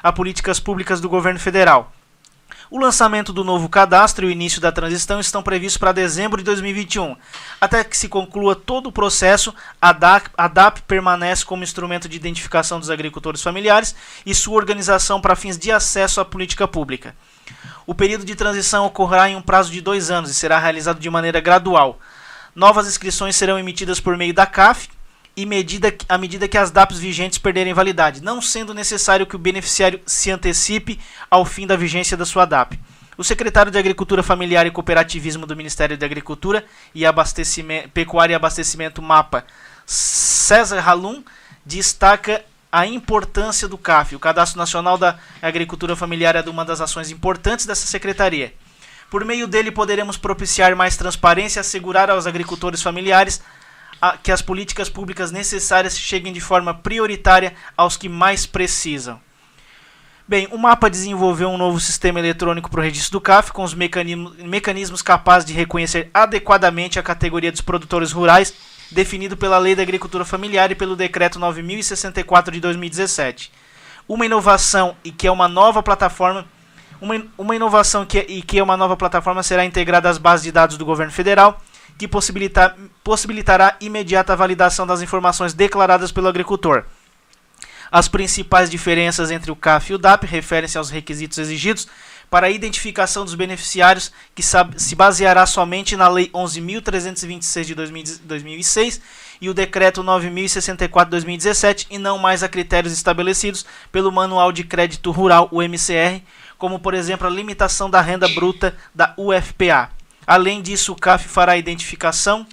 a 0.03 0.13
políticas 0.13 0.61
públicas 0.61 1.01
do 1.01 1.09
governo 1.09 1.41
federal. 1.41 1.91
O 2.71 2.79
lançamento 2.79 3.33
do 3.33 3.43
novo 3.43 3.67
cadastro 3.67 4.27
e 4.27 4.29
o 4.29 4.31
início 4.31 4.61
da 4.61 4.71
transição 4.71 5.19
estão 5.19 5.43
previstos 5.43 5.79
para 5.79 5.91
dezembro 5.91 6.37
de 6.37 6.45
2021. 6.45 7.17
Até 7.59 7.83
que 7.83 7.97
se 7.97 8.11
conclua 8.11 8.55
todo 8.55 8.89
o 8.89 8.93
processo, 8.93 9.55
a 9.81 9.91
DAP, 9.91 10.29
a 10.37 10.49
DAP 10.49 10.83
permanece 10.83 11.47
como 11.47 11.63
instrumento 11.63 12.07
de 12.11 12.17
identificação 12.17 12.79
dos 12.79 12.91
agricultores 12.91 13.43
familiares 13.43 13.95
e 14.27 14.35
sua 14.35 14.57
organização 14.57 15.19
para 15.19 15.35
fins 15.35 15.57
de 15.57 15.73
acesso 15.73 16.21
à 16.21 16.27
política 16.27 16.69
pública. 16.69 17.17
O 17.87 17.95
período 17.95 18.27
de 18.27 18.35
transição 18.35 18.85
ocorrerá 18.85 19.31
em 19.31 19.37
um 19.37 19.41
prazo 19.41 19.73
de 19.73 19.81
dois 19.81 20.11
anos 20.11 20.31
e 20.31 20.35
será 20.35 20.59
realizado 20.59 21.01
de 21.01 21.09
maneira 21.09 21.41
gradual. 21.41 21.99
Novas 22.55 22.87
inscrições 22.87 23.35
serão 23.35 23.59
emitidas 23.59 23.99
por 23.99 24.15
meio 24.15 24.35
da 24.35 24.45
CAF, 24.45 24.91
e 25.39 25.47
medida, 25.47 25.95
à 26.09 26.19
medida 26.19 26.49
que 26.49 26.59
as 26.59 26.73
DAPs 26.73 26.99
vigentes 26.99 27.39
perderem 27.39 27.73
validade, 27.73 28.21
não 28.21 28.43
sendo 28.43 28.75
necessário 28.75 29.25
que 29.25 29.37
o 29.37 29.39
beneficiário 29.39 30.01
se 30.05 30.33
antecipe 30.33 30.99
ao 31.31 31.45
fim 31.45 31.65
da 31.65 31.77
vigência 31.77 32.17
da 32.17 32.27
sua 32.27 32.45
DAP. 32.45 32.77
O 33.17 33.23
secretário 33.23 33.71
de 33.71 33.79
Agricultura 33.79 34.21
Familiar 34.21 34.67
e 34.67 34.71
Cooperativismo 34.73 35.47
do 35.47 35.55
Ministério 35.55 35.97
da 35.97 36.05
Agricultura 36.05 36.65
e 36.93 37.07
Abastecimento, 37.07 37.89
Pecuária 37.91 38.33
e 38.33 38.35
Abastecimento 38.35 39.01
MAPA, 39.01 39.45
César 39.87 40.81
Halum, 40.81 41.23
destaca 41.65 42.45
a 42.73 42.85
importância 42.85 43.69
do 43.69 43.79
CAF. 43.79 44.17
O 44.17 44.19
Cadastro 44.19 44.59
Nacional 44.59 44.99
da 44.99 45.21
Agricultura 45.41 45.95
Familiar 45.95 46.35
é 46.35 46.43
uma 46.51 46.65
das 46.65 46.81
ações 46.81 47.13
importantes 47.13 47.65
dessa 47.65 47.87
secretaria. 47.87 48.53
Por 49.09 49.25
meio 49.25 49.47
dele, 49.47 49.71
poderemos 49.71 50.17
propiciar 50.17 50.75
mais 50.75 50.97
transparência 50.97 51.61
e 51.61 51.63
assegurar 51.63 52.11
aos 52.11 52.27
agricultores 52.27 52.83
familiares 52.83 53.41
a, 54.01 54.17
que 54.17 54.33
as 54.33 54.43
políticas 54.43 54.89
públicas 54.89 55.31
necessárias 55.31 55.99
cheguem 55.99 56.33
de 56.33 56.41
forma 56.41 56.75
prioritária 56.75 57.55
aos 57.77 57.97
que 57.97 58.09
mais 58.09 58.47
precisam. 58.47 59.21
Bem, 60.27 60.47
o 60.53 60.59
mapa 60.59 60.91
desenvolveu 60.91 61.49
um 61.49 61.57
novo 61.57 61.81
sistema 61.81 62.19
eletrônico 62.19 62.71
para 62.71 62.81
o 62.81 62.83
registro 62.83 63.13
do 63.13 63.21
CAF, 63.21 63.51
com 63.51 63.63
os 63.63 63.73
mecanismos, 63.73 64.37
mecanismos 64.37 65.01
capazes 65.01 65.47
de 65.47 65.55
reconhecer 65.55 66.11
adequadamente 66.13 66.99
a 66.99 67.03
categoria 67.03 67.51
dos 67.51 67.63
produtores 67.63 68.13
rurais, 68.13 68.53
definido 68.91 69.39
pela 69.39 69.57
Lei 69.57 69.75
da 69.75 69.83
Agricultura 69.83 70.27
Familiar 70.27 70.71
e 70.71 70.75
pelo 70.75 70.95
Decreto 70.95 71.39
9064 71.39 72.53
de 72.53 72.61
2017. 72.61 73.51
Uma 74.07 74.27
inovação 74.27 74.95
e 75.03 75.11
que 75.11 75.27
é 75.27 75.31
uma 75.31 75.49
nova 75.49 75.83
plataforma 75.83 76.47
uma, 77.01 77.25
uma 77.37 77.57
inovação 77.57 78.05
que, 78.05 78.19
e 78.19 78.43
que 78.43 78.59
é 78.59 78.63
uma 78.63 78.77
nova 78.77 78.97
plataforma 78.97 79.43
será 79.43 79.65
integrada 79.65 80.09
às 80.09 80.19
bases 80.19 80.45
de 80.45 80.53
dados 80.53 80.77
do 80.77 80.85
governo 80.85 81.13
federal 81.13 81.63
que 81.99 82.07
possibilita, 82.07 82.75
possibilitará 83.03 83.77
imediata 83.81 84.37
validação 84.37 84.87
das 84.87 85.03
informações 85.03 85.53
declaradas 85.53 86.13
pelo 86.13 86.29
agricultor. 86.29 86.85
As 87.91 88.07
principais 88.07 88.71
diferenças 88.71 89.31
entre 89.31 89.51
o 89.51 89.57
CAF 89.57 89.91
e 89.91 89.95
o 89.95 89.99
DAP 89.99 90.25
referem-se 90.25 90.79
aos 90.79 90.91
requisitos 90.91 91.39
exigidos 91.39 91.89
para 92.31 92.47
a 92.47 92.51
identificação 92.51 93.25
dos 93.25 93.35
beneficiários, 93.35 94.13
que 94.35 94.43
se 94.43 94.95
baseará 94.95 95.47
somente 95.47 95.97
na 95.97 96.07
Lei 96.09 96.29
11.326 96.29 97.65
de 97.65 97.75
2006 97.75 99.01
e 99.41 99.49
o 99.49 99.55
Decreto 99.55 100.05
9.064 100.05 101.05
de 101.05 101.11
2017, 101.11 101.87
e 101.91 101.97
não 101.97 102.19
mais 102.19 102.43
a 102.43 102.49
critérios 102.49 102.93
estabelecidos 102.93 103.65
pelo 103.91 104.13
Manual 104.13 104.53
de 104.53 104.65
Crédito 104.65 105.11
Rural, 105.11 105.49
o 105.51 105.63
MCR, 105.63 106.23
como 106.59 106.79
por 106.79 106.93
exemplo 106.93 107.27
a 107.27 107.31
limitação 107.31 107.89
da 107.89 108.03
renda 108.03 108.29
bruta 108.29 108.77
da 108.95 109.15
UFPA. 109.17 109.98
Além 110.29 110.61
disso, 110.61 110.93
o 110.93 110.95
CAF 110.95 111.27
fará 111.27 111.53
a 111.53 111.57
identificação 111.57 112.47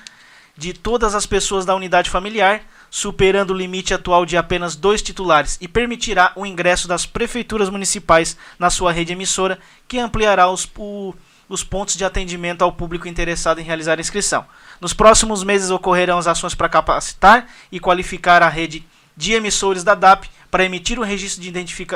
de 0.56 0.72
todas 0.72 1.14
as 1.14 1.26
pessoas 1.26 1.66
da 1.66 1.76
unidade 1.76 2.10
familiar, 2.10 2.62
superando 2.90 3.52
o 3.52 3.54
limite 3.54 3.94
atual 3.94 4.26
de 4.26 4.38
apenas 4.38 4.78
dois 4.78 5.02
titulares, 5.02 5.58
e 5.60 5.68
permitirá 5.68 6.32
o 6.38 6.46
ingresso 6.46 6.88
das 6.88 7.06
prefeituras 7.06 7.70
municipais 7.70 8.38
na 8.58 8.70
sua 8.70 8.94
rede 8.94 9.12
emissora, 9.12 9.60
que 9.90 10.00
ampliará 10.00 10.50
os, 10.50 10.66
o, 10.78 11.14
os 11.50 11.66
pontos 11.66 11.98
de 11.98 12.06
atendimento 12.06 12.62
ao 12.62 12.72
público 12.72 13.10
interessado 13.10 13.60
em 13.60 13.66
realizar 13.66 13.98
a 13.98 14.02
inscrição. 14.02 14.46
Nos 14.80 14.94
próximos 14.94 15.44
meses 15.44 15.70
ocorrerão 15.70 16.18
as 16.18 16.28
ações 16.28 16.56
para 16.56 16.70
capacitar 16.70 17.46
e 17.70 17.78
qualificar 17.78 18.42
a 18.42 18.48
rede 18.48 18.88
de 19.18 19.34
emissores 19.34 19.84
da 19.84 19.96
DAP 19.96 20.30
para 20.50 20.64
emitir 20.64 20.98
o 20.98 21.04
registro 21.04 21.42
de 21.42 21.52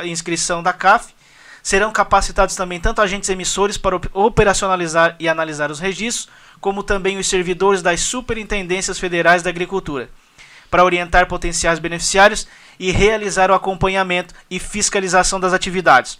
inscrição 0.10 0.62
da 0.62 0.74
CAF 0.74 1.13
Serão 1.69 1.91
capacitados 1.91 2.55
também 2.55 2.79
tanto 2.79 2.99
agentes 2.99 3.29
emissores 3.29 3.77
para 3.77 3.95
operacionalizar 4.12 5.15
e 5.19 5.29
analisar 5.29 5.69
os 5.69 5.79
registros, 5.79 6.27
como 6.60 6.82
também 6.82 7.19
os 7.19 7.27
servidores 7.27 7.84
das 7.84 7.99
superintendências 7.99 8.97
federais 8.97 9.43
da 9.43 9.51
agricultura, 9.51 10.10
para 10.71 10.84
orientar 10.84 11.27
potenciais 11.27 11.77
beneficiários 11.77 12.47
e 12.79 12.89
realizar 12.89 13.51
o 13.51 13.53
acompanhamento 13.53 14.34
e 14.49 14.58
fiscalização 14.58 15.39
das 15.39 15.53
atividades. 15.53 16.19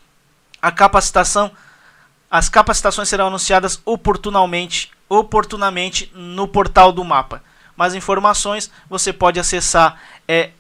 A 0.62 0.71
capacitação, 0.71 1.51
as 2.29 2.47
capacitações 2.47 3.09
serão 3.09 3.25
anunciadas 3.25 3.81
oportunamente, 3.83 4.91
oportunamente 5.09 6.12
no 6.13 6.47
portal 6.47 6.91
do 6.91 7.03
mapa. 7.03 7.41
Mais 7.75 7.95
informações 7.95 8.69
você 8.88 9.12
pode 9.12 9.39
acessar 9.39 9.99
é, 10.27 10.51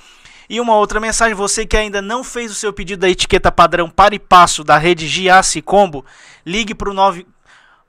E 0.50 0.60
uma 0.60 0.76
outra 0.76 1.00
mensagem, 1.00 1.34
você 1.34 1.65
que 1.65 1.76
ainda 1.76 2.02
não 2.02 2.24
fez 2.24 2.52
o 2.52 2.56
seu 2.56 2.71
pedido 2.71 3.02
da 3.02 3.10
etiqueta 3.10 3.52
padrão 3.52 3.89
para 3.89 4.15
e 4.15 4.19
passo 4.19 4.63
da 4.63 4.78
rede 4.78 5.08
Giasse 5.08 5.62
Combo, 5.62 6.06
ligue 6.45 6.76
para 6.76 6.89
o 6.89 6.93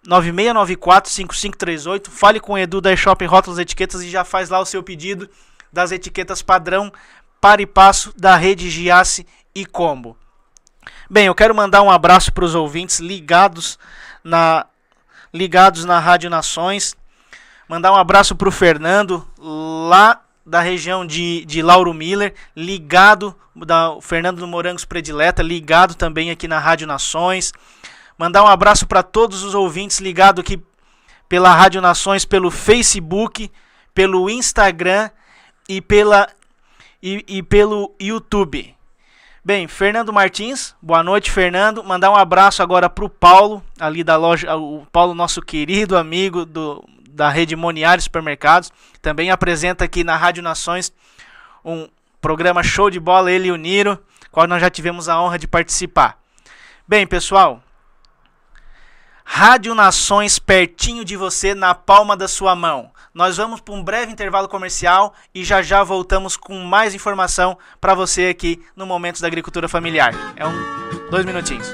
9694-5538, 0.09 2.09
fale 2.09 2.41
com 2.41 2.55
o 2.55 2.59
Edu 2.59 2.81
da 2.81 2.97
Shopping 2.97 3.27
Rótulos 3.27 3.59
Etiquetas 3.59 4.03
e 4.03 4.09
já 4.09 4.25
faz 4.25 4.49
lá 4.49 4.59
o 4.59 4.65
seu 4.65 4.83
pedido 4.83 5.29
das 5.71 5.93
etiquetas 5.93 6.41
padrão 6.41 6.91
para 7.41 7.61
e 7.61 7.67
passo 7.67 8.15
da 8.17 8.37
rede 8.37 8.71
Giasse 8.71 9.27
e 9.55 9.67
Combo. 9.67 10.17
Bem, 11.11 11.27
eu 11.27 11.35
quero 11.35 11.55
mandar 11.55 11.83
um 11.83 11.91
abraço 11.91 12.33
para 12.33 12.45
os 12.45 12.55
ouvintes 12.55 13.01
ligados 13.01 13.79
na 14.23 14.67
ligados 15.33 15.85
na 15.85 15.99
Rádio 15.99 16.31
Nações. 16.31 16.97
Mandar 17.69 17.93
um 17.93 17.97
abraço 17.97 18.35
para 18.35 18.49
o 18.49 18.53
Fernando 18.53 19.27
lá 19.39 20.23
da 20.45 20.61
região 20.61 21.05
de, 21.05 21.45
de 21.45 21.61
Lauro 21.61 21.93
Miller, 21.93 22.33
ligado, 22.55 23.35
da 23.55 23.97
Fernando 24.01 24.39
do 24.39 24.47
Morangos 24.47 24.85
Predileta, 24.85 25.43
ligado 25.43 25.95
também 25.95 26.31
aqui 26.31 26.47
na 26.47 26.59
Rádio 26.59 26.87
Nações. 26.87 27.53
Mandar 28.17 28.45
um 28.45 28.47
abraço 28.47 28.87
para 28.87 29.03
todos 29.03 29.43
os 29.43 29.55
ouvintes 29.55 29.99
ligados 29.99 30.41
aqui 30.41 30.63
pela 31.29 31.53
Rádio 31.53 31.81
Nações, 31.81 32.25
pelo 32.25 32.51
Facebook, 32.51 33.51
pelo 33.93 34.31
Instagram 34.31 35.11
e, 35.69 35.81
pela, 35.81 36.29
e, 37.03 37.25
e 37.27 37.43
pelo 37.43 37.95
YouTube. 38.01 38.76
Bem, 39.47 39.69
Fernando 39.69 40.13
Martins, 40.13 40.75
boa 40.83 41.05
noite, 41.05 41.31
Fernando. 41.31 41.85
Mandar 41.85 42.11
um 42.11 42.17
abraço 42.17 42.65
agora 42.65 42.91
para 42.91 43.05
o 43.05 43.09
Paulo, 43.09 43.63
ali 43.79 44.03
da 44.03 44.17
loja, 44.17 44.57
o 44.57 44.85
Paulo, 44.91 45.15
nosso 45.15 45.41
querido 45.41 45.97
amigo 45.97 46.45
do, 46.45 46.85
da 47.11 47.29
rede 47.29 47.55
Moniari 47.55 48.03
Supermercados. 48.03 48.73
Também 49.01 49.31
apresenta 49.31 49.85
aqui 49.85 50.03
na 50.03 50.17
Rádio 50.17 50.43
Nações 50.43 50.93
um 51.65 51.89
programa 52.21 52.61
show 52.65 52.91
de 52.91 52.99
bola, 52.99 53.31
ele 53.31 53.47
e 53.47 53.53
o 53.53 53.57
Niro, 53.57 53.97
qual 54.33 54.49
nós 54.49 54.61
já 54.61 54.69
tivemos 54.69 55.09
a 55.09 55.23
honra 55.23 55.39
de 55.39 55.47
participar. 55.47 56.19
Bem, 56.89 57.07
pessoal, 57.07 57.63
Rádio 59.29 59.75
Nações 59.75 60.39
pertinho 60.39 61.05
de 61.05 61.17
você, 61.17 61.53
na 61.53 61.75
palma 61.75 62.17
da 62.17 62.29
sua 62.29 62.55
mão. 62.55 62.91
Nós 63.13 63.37
vamos 63.37 63.61
para 63.61 63.75
um 63.75 63.83
breve 63.83 64.13
intervalo 64.13 64.49
comercial 64.49 65.13
e 65.35 65.45
já 65.45 65.61
já 65.61 65.83
voltamos 65.83 66.37
com 66.37 66.57
mais 66.61 66.95
informação 66.95 67.59
para 67.81 67.93
você 67.93 68.29
aqui 68.29 68.65
no 68.75 68.87
Momento 68.87 69.21
da 69.21 69.27
Agricultura 69.27 69.69
Familiar. 69.69 70.15
É 70.37 70.47
um 70.47 71.11
dois 71.11 71.27
minutinhos. 71.27 71.71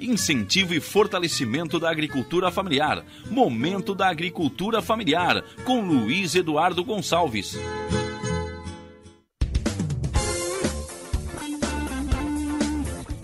incentivo 0.00 0.74
e 0.74 0.80
fortalecimento 0.80 1.78
da 1.78 1.90
agricultura 1.90 2.50
familiar. 2.50 3.04
Momento 3.30 3.94
da 3.94 4.08
Agricultura 4.08 4.82
Familiar, 4.82 5.44
com 5.64 5.80
Luiz 5.80 6.34
Eduardo 6.34 6.82
Gonçalves. 6.82 7.56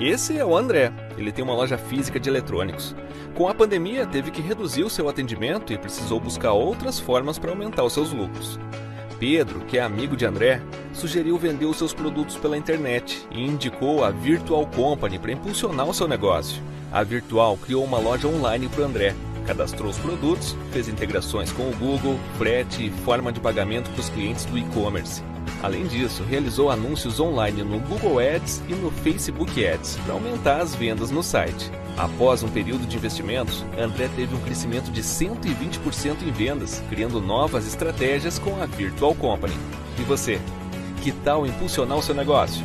Esse 0.00 0.38
é 0.38 0.44
o 0.44 0.56
André. 0.56 0.92
Ele 1.16 1.32
tem 1.32 1.44
uma 1.44 1.54
loja 1.54 1.76
física 1.76 2.20
de 2.20 2.28
eletrônicos. 2.28 2.94
Com 3.34 3.48
a 3.48 3.54
pandemia, 3.54 4.06
teve 4.06 4.30
que 4.30 4.40
reduzir 4.40 4.84
o 4.84 4.90
seu 4.90 5.08
atendimento 5.08 5.72
e 5.72 5.78
precisou 5.78 6.20
buscar 6.20 6.52
outras 6.52 7.00
formas 7.00 7.36
para 7.36 7.50
aumentar 7.50 7.82
os 7.82 7.94
seus 7.94 8.12
lucros. 8.12 8.60
Pedro, 9.18 9.58
que 9.60 9.76
é 9.76 9.82
amigo 9.82 10.16
de 10.16 10.24
André, 10.24 10.62
sugeriu 10.92 11.36
vender 11.36 11.66
os 11.66 11.76
seus 11.76 11.92
produtos 11.92 12.36
pela 12.36 12.56
internet 12.56 13.26
e 13.32 13.44
indicou 13.44 14.04
a 14.04 14.10
Virtual 14.10 14.64
Company 14.68 15.18
para 15.18 15.32
impulsionar 15.32 15.88
o 15.88 15.94
seu 15.94 16.06
negócio. 16.06 16.62
A 16.92 17.02
Virtual 17.02 17.56
criou 17.56 17.84
uma 17.84 17.98
loja 17.98 18.28
online 18.28 18.68
para 18.68 18.84
André, 18.84 19.16
cadastrou 19.46 19.90
os 19.90 19.98
produtos, 19.98 20.56
fez 20.70 20.86
integrações 20.86 21.50
com 21.50 21.68
o 21.68 21.74
Google, 21.74 22.16
frete 22.38 22.86
e 22.86 22.90
forma 22.90 23.32
de 23.32 23.40
pagamento 23.40 23.90
para 23.90 24.00
os 24.00 24.08
clientes 24.08 24.44
do 24.44 24.56
e-commerce. 24.56 25.24
Além 25.62 25.86
disso, 25.86 26.22
realizou 26.22 26.70
anúncios 26.70 27.18
online 27.20 27.62
no 27.62 27.80
Google 27.80 28.18
Ads 28.18 28.62
e 28.68 28.74
no 28.74 28.90
Facebook 28.90 29.66
Ads 29.66 29.96
para 30.04 30.14
aumentar 30.14 30.60
as 30.60 30.74
vendas 30.74 31.10
no 31.10 31.22
site. 31.22 31.70
Após 31.96 32.42
um 32.42 32.48
período 32.48 32.86
de 32.86 32.96
investimentos, 32.96 33.64
André 33.76 34.08
teve 34.14 34.34
um 34.34 34.40
crescimento 34.40 34.90
de 34.90 35.02
120% 35.02 36.22
em 36.22 36.30
vendas, 36.30 36.82
criando 36.88 37.20
novas 37.20 37.66
estratégias 37.66 38.38
com 38.38 38.62
a 38.62 38.66
Virtual 38.66 39.14
Company. 39.14 39.54
E 39.98 40.02
você? 40.02 40.40
Que 41.02 41.10
tal 41.10 41.46
impulsionar 41.46 41.98
o 41.98 42.02
seu 42.02 42.14
negócio? 42.14 42.64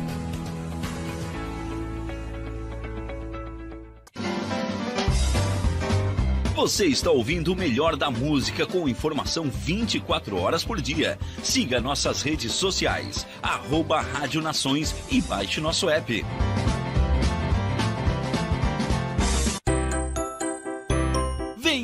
Você 6.54 6.86
está 6.86 7.10
ouvindo 7.10 7.52
o 7.52 7.56
melhor 7.56 7.96
da 7.96 8.12
música 8.12 8.64
com 8.64 8.88
informação 8.88 9.50
24 9.50 10.38
horas 10.38 10.64
por 10.64 10.80
dia. 10.80 11.18
Siga 11.42 11.80
nossas 11.80 12.22
redes 12.22 12.52
sociais, 12.52 13.26
arroba 13.42 14.00
Rádio 14.00 14.40
Nações 14.40 14.94
e 15.10 15.20
baixe 15.20 15.60
nosso 15.60 15.90
app. 15.90 16.24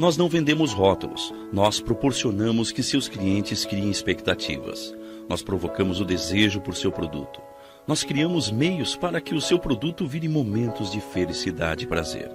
Nós 0.00 0.16
não 0.16 0.30
vendemos 0.30 0.72
rótulos, 0.72 1.30
nós 1.52 1.78
proporcionamos 1.78 2.72
que 2.72 2.82
seus 2.82 3.06
clientes 3.06 3.66
criem 3.66 3.90
expectativas. 3.90 4.96
Nós 5.28 5.42
provocamos 5.42 6.00
o 6.00 6.06
desejo 6.06 6.58
por 6.58 6.74
seu 6.74 6.90
produto. 6.90 7.38
Nós 7.86 8.02
criamos 8.02 8.50
meios 8.50 8.96
para 8.96 9.20
que 9.20 9.34
o 9.34 9.42
seu 9.42 9.58
produto 9.58 10.06
vire 10.06 10.26
momentos 10.26 10.90
de 10.90 11.02
felicidade 11.02 11.84
e 11.84 11.86
prazer. 11.86 12.30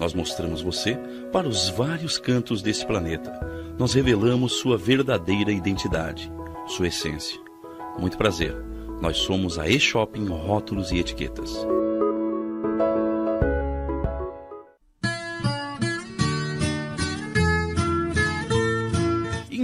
Nós 0.00 0.14
mostramos 0.14 0.62
você 0.62 0.98
para 1.30 1.46
os 1.46 1.68
vários 1.68 2.16
cantos 2.16 2.62
desse 2.62 2.86
planeta. 2.86 3.30
Nós 3.78 3.92
revelamos 3.92 4.54
sua 4.54 4.78
verdadeira 4.78 5.52
identidade, 5.52 6.32
sua 6.66 6.88
essência. 6.88 7.38
Muito 7.98 8.16
prazer. 8.16 8.56
Nós 9.02 9.18
somos 9.18 9.58
a 9.58 9.68
E-Shopping 9.68 10.28
Rótulos 10.28 10.90
e 10.90 10.98
Etiquetas. 11.00 11.62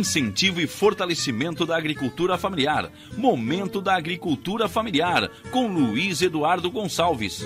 Incentivo 0.08 0.58
e 0.58 0.66
fortalecimento 0.66 1.66
da 1.66 1.76
agricultura 1.76 2.38
familiar. 2.38 2.90
Momento 3.14 3.78
da 3.78 3.94
agricultura 3.94 4.66
familiar 4.66 5.30
com 5.50 5.68
Luiz 5.68 6.22
Eduardo 6.22 6.70
Gonçalves. 6.70 7.44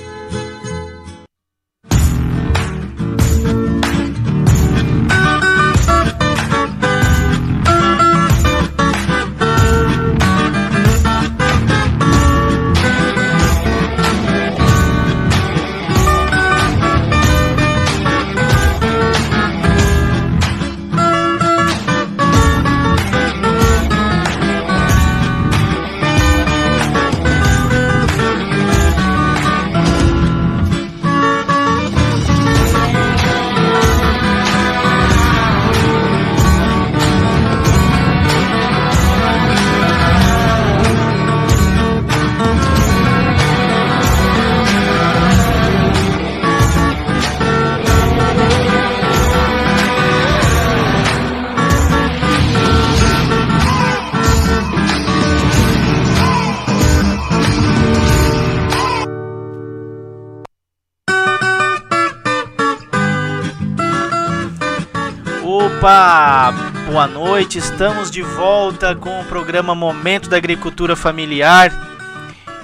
Noite, 67.42 67.58
estamos 67.58 68.08
de 68.08 68.22
volta 68.22 68.94
com 68.94 69.20
o 69.20 69.24
programa 69.24 69.74
Momento 69.74 70.30
da 70.30 70.36
Agricultura 70.36 70.94
Familiar. 70.94 71.72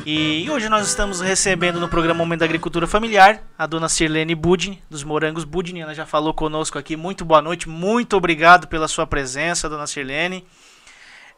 E 0.06 0.48
hoje 0.48 0.68
nós 0.68 0.86
estamos 0.86 1.20
recebendo 1.20 1.80
no 1.80 1.88
programa 1.88 2.18
Momento 2.18 2.38
da 2.40 2.44
Agricultura 2.44 2.86
Familiar 2.86 3.42
a 3.58 3.66
dona 3.66 3.88
Sirlene 3.88 4.36
Budin, 4.36 4.80
dos 4.88 5.02
Morangos 5.02 5.42
Budin. 5.42 5.80
Ela 5.80 5.94
já 5.96 6.06
falou 6.06 6.32
conosco 6.32 6.78
aqui. 6.78 6.96
Muito 6.96 7.24
boa 7.24 7.42
noite, 7.42 7.68
muito 7.68 8.16
obrigado 8.16 8.68
pela 8.68 8.86
sua 8.86 9.04
presença, 9.04 9.68
dona 9.68 9.84
Sirlene. 9.84 10.46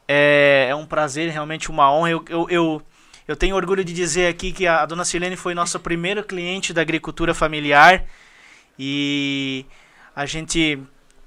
É, 0.07 0.67
é 0.69 0.75
um 0.75 0.85
prazer, 0.85 1.31
realmente 1.31 1.71
uma 1.71 1.91
honra. 1.91 2.11
Eu, 2.11 2.25
eu, 2.29 2.47
eu, 2.51 2.83
eu 3.27 3.37
tenho 3.37 3.57
orgulho 3.57 3.83
de 3.83 3.95
dizer 3.95 4.27
aqui 4.27 4.53
que 4.53 4.67
a, 4.67 4.85
dona 4.85 5.05
Sirlene 5.05 5.35
foi 5.35 5.55
nossa 5.55 5.79
primeira 5.79 6.23
cliente 6.23 6.75
da 6.75 6.83
agricultura 6.83 7.33
familiar. 7.33 8.05
E 8.79 9.65
a 10.15 10.27
gente 10.27 10.79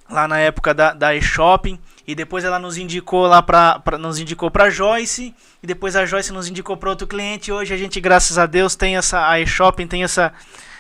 lá 0.07 0.27
na 0.27 0.37
época 0.37 0.75
da, 0.75 0.93
da 0.93 1.15
e-shopping 1.15 1.79
e 2.05 2.13
depois 2.13 2.43
ela 2.43 2.59
nos 2.59 2.77
indicou 2.77 3.27
lá 3.27 3.41
para 3.41 3.81
nos 3.99 4.19
indicou 4.19 4.51
para 4.51 4.69
Joyce 4.69 5.33
e 5.61 5.67
depois 5.67 5.95
a 5.95 6.05
Joyce 6.05 6.33
nos 6.33 6.47
indicou 6.47 6.75
para 6.75 6.89
outro 6.89 7.07
cliente. 7.07 7.51
Hoje 7.51 7.73
a 7.73 7.77
gente, 7.77 7.99
graças 8.01 8.37
a 8.37 8.45
Deus, 8.45 8.75
tem 8.75 8.97
essa 8.97 9.29
a 9.29 9.39
e-shopping 9.39 9.87
tem 9.87 10.03
essa 10.03 10.33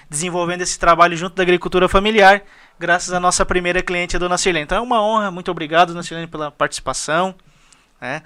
desenvolvendo 0.09 0.61
esse 0.61 0.77
trabalho 0.77 1.15
junto 1.17 1.35
da 1.35 1.43
agricultura 1.43 1.87
familiar, 1.87 2.43
graças 2.77 3.13
à 3.13 3.19
nossa 3.19 3.45
primeira 3.45 3.81
cliente, 3.81 4.15
a 4.15 4.19
dona 4.19 4.37
Sirlene. 4.37 4.65
Então 4.65 4.77
é 4.77 4.81
uma 4.81 5.01
honra, 5.01 5.31
muito 5.31 5.49
obrigado, 5.49 5.89
dona 5.89 6.03
Sirlene, 6.03 6.27
pela 6.27 6.51
participação, 6.51 7.33
né? 7.99 8.21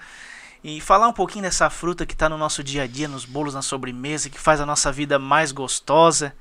E 0.64 0.82
falar 0.82 1.08
um 1.08 1.14
pouquinho 1.14 1.44
dessa 1.44 1.70
fruta 1.70 2.06
que 2.06 2.14
está 2.14 2.28
no 2.28 2.38
nosso 2.38 2.64
dia 2.64 2.84
a 2.84 2.88
dia, 2.88 3.08
nos 3.08 3.24
bolos, 3.24 3.54
na 3.54 3.62
sobremesa, 3.62 4.30
que 4.30 4.40
faz 4.40 4.60
a 4.60 4.66
nossa 4.66 4.92
vida 4.92 5.18
mais 5.18 5.52
gostosa 5.52 6.34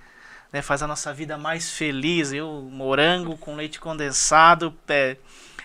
né, 0.53 0.63
faz 0.63 0.83
a 0.83 0.87
nossa 0.87 1.13
vida 1.13 1.37
mais 1.37 1.71
feliz. 1.71 2.33
Eu, 2.33 2.69
morango 2.71 3.37
com 3.37 3.55
leite 3.55 3.79
condensado, 3.79 4.75
é, 4.89 5.17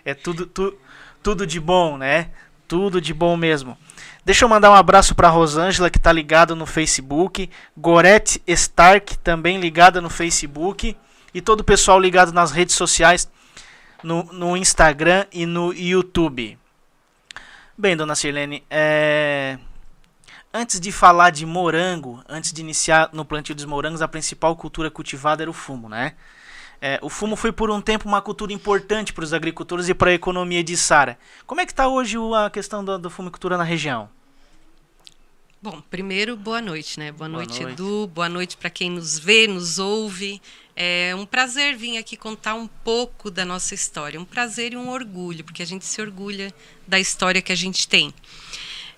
é 0.05 0.13
tudo, 0.13 0.45
tu, 0.45 0.77
tudo 1.21 1.45
de 1.45 1.59
bom, 1.59 1.97
né? 1.97 2.29
Tudo 2.67 3.01
de 3.01 3.13
bom 3.13 3.35
mesmo. 3.35 3.77
Deixa 4.23 4.45
eu 4.45 4.49
mandar 4.49 4.69
um 4.69 4.75
abraço 4.75 5.15
para 5.15 5.29
Rosângela 5.29 5.89
que 5.89 5.97
está 5.97 6.11
ligada 6.11 6.53
no 6.53 6.65
Facebook, 6.65 7.49
Gorete 7.75 8.41
Stark 8.47 9.17
também 9.17 9.59
ligada 9.59 9.99
no 9.99 10.09
Facebook 10.09 10.95
e 11.33 11.41
todo 11.41 11.61
o 11.61 11.63
pessoal 11.63 11.99
ligado 11.99 12.31
nas 12.31 12.51
redes 12.51 12.75
sociais, 12.75 13.29
no, 14.03 14.23
no 14.31 14.55
Instagram 14.55 15.25
e 15.31 15.45
no 15.45 15.73
YouTube. 15.73 16.57
Bem, 17.77 17.97
dona 17.97 18.15
Sirlene, 18.15 18.63
é... 18.69 19.57
Antes 20.53 20.79
de 20.79 20.91
falar 20.91 21.29
de 21.29 21.45
morango, 21.45 22.21
antes 22.27 22.51
de 22.51 22.61
iniciar 22.61 23.09
no 23.13 23.23
plantio 23.23 23.55
dos 23.55 23.63
morangos, 23.63 24.01
a 24.01 24.07
principal 24.07 24.55
cultura 24.55 24.91
cultivada 24.91 25.41
era 25.41 25.49
o 25.49 25.53
fumo, 25.53 25.87
né? 25.87 26.13
É, 26.81 26.99
o 27.03 27.09
fumo 27.09 27.35
foi 27.35 27.51
por 27.51 27.69
um 27.69 27.79
tempo 27.79 28.07
uma 28.07 28.21
cultura 28.21 28.51
importante 28.51 29.13
para 29.13 29.23
os 29.23 29.33
agricultores 29.33 29.87
e 29.87 29.93
para 29.93 30.09
a 30.09 30.13
economia 30.13 30.63
de 30.63 30.75
Sara. 30.75 31.17
Como 31.45 31.61
é 31.61 31.65
que 31.65 31.71
está 31.71 31.87
hoje 31.87 32.17
a 32.35 32.49
questão 32.49 32.83
do, 32.83 32.97
do 32.97 33.09
fumicultura 33.09 33.55
na 33.55 33.63
região? 33.63 34.09
Bom, 35.61 35.79
primeiro, 35.91 36.35
boa 36.35 36.59
noite, 36.59 36.99
né? 36.99 37.11
Boa, 37.11 37.29
boa 37.29 37.29
noite, 37.29 37.61
noite, 37.61 37.73
Edu. 37.73 38.07
Boa 38.07 38.27
noite 38.27 38.57
para 38.57 38.71
quem 38.71 38.89
nos 38.89 39.19
vê, 39.19 39.45
nos 39.45 39.77
ouve. 39.77 40.41
É 40.75 41.13
um 41.15 41.23
prazer 41.23 41.77
vir 41.77 41.99
aqui 41.99 42.17
contar 42.17 42.55
um 42.55 42.65
pouco 42.65 43.29
da 43.29 43.45
nossa 43.45 43.75
história. 43.75 44.19
Um 44.19 44.25
prazer 44.25 44.73
e 44.73 44.75
um 44.75 44.89
orgulho, 44.89 45.43
porque 45.43 45.61
a 45.61 45.65
gente 45.65 45.85
se 45.85 46.01
orgulha 46.01 46.51
da 46.87 46.99
história 46.99 47.43
que 47.43 47.51
a 47.51 47.55
gente 47.55 47.87
tem. 47.87 48.11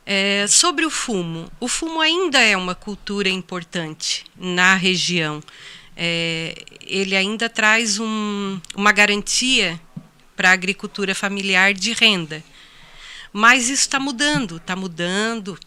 É, 0.06 0.46
sobre 0.48 0.86
o 0.86 0.90
fumo, 0.90 1.52
o 1.60 1.68
fumo 1.68 2.00
ainda 2.00 2.40
é 2.40 2.56
uma 2.56 2.76
cultura 2.76 3.28
importante 3.28 4.24
na 4.38 4.76
região. 4.76 5.44
É, 5.96 6.56
ele 6.82 7.16
ainda 7.16 7.50
traz 7.50 8.00
um, 8.00 8.60
uma 8.76 8.92
garantia 8.92 9.80
para 10.36 10.50
a 10.50 10.54
agricultura 10.54 11.14
familiar 11.14 11.74
de 11.74 11.94
renda. 11.94 12.44
Mas 13.32 13.70
isso 13.70 13.82
está 13.84 14.00
mudando, 14.00 14.58
está 14.58 14.76
mudando. 14.76 15.58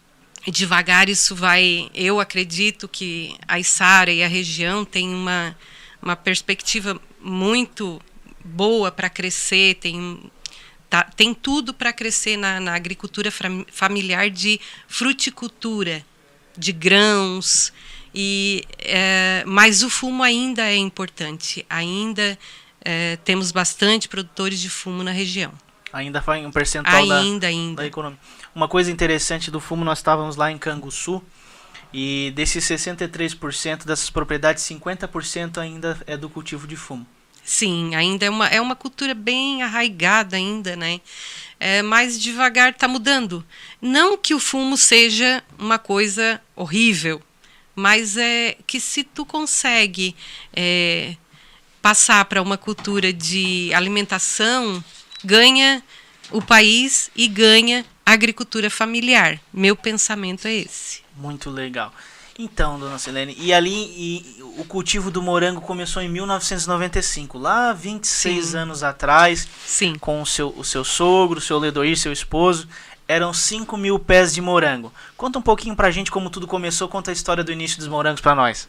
Devagar 0.47 1.09
isso 1.09 1.35
vai. 1.35 1.89
Eu 1.93 2.19
acredito 2.19 2.87
que 2.87 3.35
a 3.47 3.59
Isara 3.59 4.11
e 4.11 4.23
a 4.23 4.27
região 4.27 4.85
têm 4.85 5.13
uma, 5.13 5.57
uma 6.01 6.15
perspectiva 6.15 6.99
muito 7.19 8.01
boa 8.43 8.91
para 8.91 9.09
crescer, 9.09 9.75
tem 9.75 10.31
Tá, 10.89 11.03
tem 11.03 11.33
tudo 11.33 11.73
para 11.73 11.91
crescer 11.91 12.37
na, 12.37 12.61
na 12.61 12.73
agricultura 12.73 13.29
familiar 13.69 14.29
de 14.29 14.57
fruticultura, 14.87 16.05
de 16.57 16.71
grãos, 16.71 17.73
e, 18.19 18.65
é, 18.79 19.43
mas 19.45 19.83
o 19.83 19.91
fumo 19.91 20.23
ainda 20.23 20.63
é 20.63 20.75
importante. 20.75 21.63
Ainda 21.69 22.35
é, 22.83 23.15
temos 23.17 23.51
bastante 23.51 24.09
produtores 24.09 24.59
de 24.59 24.71
fumo 24.71 25.03
na 25.03 25.11
região. 25.11 25.53
Ainda 25.93 26.19
faz 26.19 26.43
um 26.43 26.49
percentual 26.49 26.95
ainda, 26.95 27.41
da, 27.41 27.47
ainda. 27.47 27.81
da 27.83 27.85
economia. 27.85 28.17
Uma 28.55 28.67
coisa 28.67 28.89
interessante 28.89 29.51
do 29.51 29.59
fumo, 29.59 29.85
nós 29.85 29.99
estávamos 29.99 30.35
lá 30.35 30.51
em 30.51 30.57
Canguçu, 30.57 31.21
e 31.93 32.33
desses 32.35 32.63
63% 32.63 33.85
dessas 33.85 34.09
propriedades, 34.09 34.63
50% 34.63 35.59
ainda 35.59 36.01
é 36.07 36.17
do 36.17 36.27
cultivo 36.27 36.65
de 36.65 36.75
fumo. 36.75 37.05
Sim, 37.43 37.93
ainda 37.93 38.25
é 38.25 38.29
uma, 38.31 38.47
é 38.47 38.59
uma 38.59 38.75
cultura 38.75 39.13
bem 39.13 39.61
arraigada 39.61 40.35
ainda, 40.35 40.75
né? 40.75 41.01
É, 41.59 41.83
mas 41.83 42.19
devagar 42.19 42.71
está 42.71 42.87
mudando. 42.87 43.45
Não 43.79 44.17
que 44.17 44.33
o 44.33 44.39
fumo 44.39 44.75
seja 44.75 45.43
uma 45.57 45.77
coisa 45.77 46.41
horrível, 46.55 47.21
mas 47.77 48.17
é 48.17 48.57
que 48.65 48.79
se 48.79 49.03
tu 49.03 49.23
consegue 49.23 50.15
é, 50.51 51.15
passar 51.79 52.25
para 52.25 52.41
uma 52.41 52.57
cultura 52.57 53.13
de 53.13 53.71
alimentação, 53.71 54.83
ganha 55.23 55.83
o 56.31 56.41
país 56.41 57.11
e 57.15 57.27
ganha 57.27 57.85
agricultura 58.03 58.71
familiar. 58.71 59.39
Meu 59.53 59.75
pensamento 59.75 60.47
é 60.47 60.55
esse. 60.55 61.03
Muito 61.15 61.51
legal. 61.51 61.93
Então, 62.39 62.79
dona 62.79 62.97
Silene, 62.97 63.35
e 63.39 63.53
ali 63.53 63.71
e, 63.71 64.43
o 64.57 64.65
cultivo 64.65 65.11
do 65.11 65.21
morango 65.21 65.61
começou 65.61 66.01
em 66.01 66.09
1995, 66.09 67.37
lá 67.37 67.73
26 67.73 68.45
Sim. 68.45 68.57
anos 68.57 68.81
atrás, 68.81 69.47
Sim. 69.67 69.95
com 69.99 70.19
o 70.21 70.25
seu, 70.25 70.49
o 70.57 70.63
seu 70.63 70.83
sogro, 70.83 71.37
o 71.37 71.41
seu 71.41 71.59
Ledoir, 71.59 71.95
seu 71.95 72.11
esposo. 72.11 72.67
Eram 73.07 73.33
5 73.33 73.77
mil 73.77 73.97
pés 73.97 74.33
de 74.33 74.41
morango. 74.41 74.91
Conta 75.15 75.39
um 75.39 75.41
pouquinho 75.41 75.75
pra 75.75 75.91
gente 75.91 76.11
como 76.11 76.29
tudo 76.29 76.45
começou, 76.45 76.87
conta 76.89 77.11
a 77.11 77.13
história 77.13 77.43
do 77.43 77.51
início 77.51 77.77
dos 77.77 77.87
morangos 77.87 78.21
para 78.21 78.35
nós. 78.35 78.67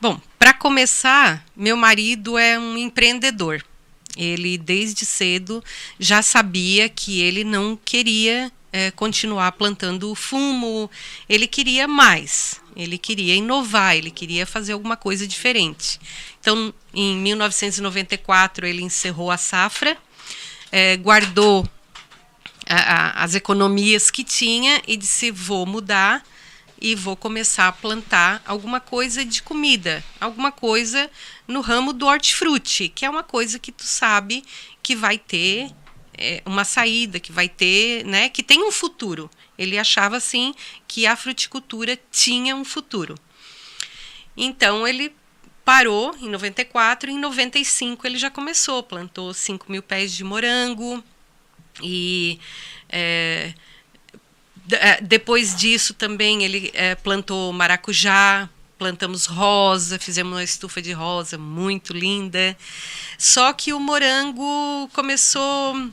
Bom, 0.00 0.20
para 0.38 0.52
começar, 0.52 1.44
meu 1.56 1.76
marido 1.76 2.36
é 2.36 2.58
um 2.58 2.76
empreendedor. 2.76 3.64
Ele, 4.16 4.58
desde 4.58 5.06
cedo, 5.06 5.62
já 5.98 6.20
sabia 6.22 6.88
que 6.88 7.20
ele 7.20 7.44
não 7.44 7.78
queria 7.82 8.52
é, 8.72 8.90
continuar 8.90 9.52
plantando 9.52 10.14
fumo, 10.14 10.90
ele 11.28 11.46
queria 11.46 11.86
mais, 11.86 12.60
ele 12.74 12.96
queria 12.96 13.34
inovar, 13.34 13.94
ele 13.94 14.10
queria 14.10 14.46
fazer 14.46 14.72
alguma 14.72 14.96
coisa 14.96 15.26
diferente. 15.26 16.00
Então, 16.40 16.72
em 16.92 17.16
1994, 17.18 18.66
ele 18.66 18.82
encerrou 18.82 19.30
a 19.30 19.36
safra, 19.36 19.96
é, 20.70 20.96
guardou 20.96 21.68
a, 22.72 23.24
as 23.24 23.34
economias 23.34 24.10
que 24.10 24.24
tinha 24.24 24.82
e 24.86 24.96
disse: 24.96 25.30
vou 25.30 25.66
mudar 25.66 26.24
e 26.80 26.94
vou 26.94 27.16
começar 27.16 27.68
a 27.68 27.72
plantar 27.72 28.42
alguma 28.44 28.80
coisa 28.80 29.24
de 29.24 29.42
comida, 29.42 30.02
alguma 30.20 30.50
coisa 30.50 31.08
no 31.46 31.60
ramo 31.60 31.92
do 31.92 32.06
hortifruti, 32.06 32.88
que 32.88 33.04
é 33.04 33.10
uma 33.10 33.22
coisa 33.22 33.58
que 33.58 33.70
tu 33.70 33.84
sabe 33.84 34.42
que 34.82 34.96
vai 34.96 35.16
ter 35.16 35.70
é, 36.18 36.42
uma 36.44 36.64
saída, 36.64 37.20
que 37.20 37.30
vai 37.30 37.48
ter, 37.48 38.04
né, 38.04 38.28
que 38.28 38.42
tem 38.42 38.64
um 38.64 38.72
futuro. 38.72 39.30
Ele 39.56 39.78
achava 39.78 40.16
assim 40.16 40.54
que 40.88 41.06
a 41.06 41.14
fruticultura 41.14 41.98
tinha 42.10 42.56
um 42.56 42.64
futuro. 42.64 43.14
Então 44.36 44.88
ele 44.88 45.14
parou 45.64 46.16
em 46.20 46.28
94, 46.28 47.10
em 47.10 47.18
95 47.18 48.06
ele 48.06 48.18
já 48.18 48.30
começou, 48.30 48.82
plantou 48.82 49.32
5 49.32 49.70
mil 49.70 49.82
pés 49.82 50.12
de 50.12 50.24
morango 50.24 51.04
e 51.80 52.38
é, 52.88 53.54
é, 54.70 55.00
depois 55.00 55.54
disso 55.54 55.94
também 55.94 56.44
ele 56.44 56.70
é, 56.74 56.94
plantou 56.94 57.52
maracujá, 57.52 58.48
plantamos 58.78 59.26
rosa, 59.26 59.98
fizemos 59.98 60.32
uma 60.32 60.44
estufa 60.44 60.82
de 60.82 60.92
rosa 60.92 61.38
muito 61.38 61.92
linda. 61.92 62.56
Só 63.16 63.52
que 63.52 63.72
o 63.72 63.80
morango 63.80 64.90
começou 64.92 65.90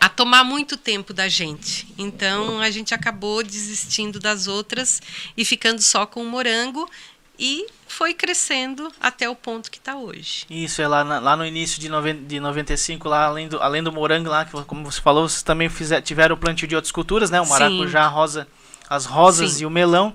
a 0.00 0.08
tomar 0.08 0.44
muito 0.44 0.76
tempo 0.76 1.12
da 1.12 1.28
gente. 1.28 1.86
Então 1.96 2.60
a 2.60 2.70
gente 2.70 2.94
acabou 2.94 3.42
desistindo 3.42 4.18
das 4.18 4.46
outras 4.46 5.00
e 5.36 5.44
ficando 5.44 5.82
só 5.82 6.06
com 6.06 6.22
o 6.22 6.26
morango 6.26 6.90
e 7.38 7.66
foi 7.86 8.14
crescendo 8.14 8.90
até 9.00 9.28
o 9.28 9.34
ponto 9.34 9.70
que 9.70 9.78
está 9.78 9.96
hoje. 9.96 10.46
Isso, 10.50 10.82
é 10.82 10.88
lá, 10.88 11.04
na, 11.04 11.18
lá 11.18 11.36
no 11.36 11.44
início 11.44 11.80
de, 11.80 11.88
noven, 11.88 12.24
de 12.24 12.40
95, 12.40 13.08
lá 13.08 13.26
além 13.26 13.48
do, 13.48 13.60
além 13.60 13.82
do 13.82 13.92
morango 13.92 14.28
lá, 14.28 14.44
que 14.44 14.52
como 14.64 14.90
você 14.90 15.00
falou, 15.00 15.28
vocês 15.28 15.42
também 15.42 15.68
fizer, 15.68 16.00
tiveram 16.00 16.34
o 16.34 16.38
plantio 16.38 16.66
de 16.66 16.74
outras 16.74 16.92
culturas, 16.92 17.30
né? 17.30 17.40
O 17.40 17.48
maracujá, 17.48 18.04
a 18.04 18.08
rosa, 18.08 18.48
as 18.88 19.04
rosas 19.06 19.52
Sim. 19.52 19.62
e 19.62 19.66
o 19.66 19.70
melão. 19.70 20.14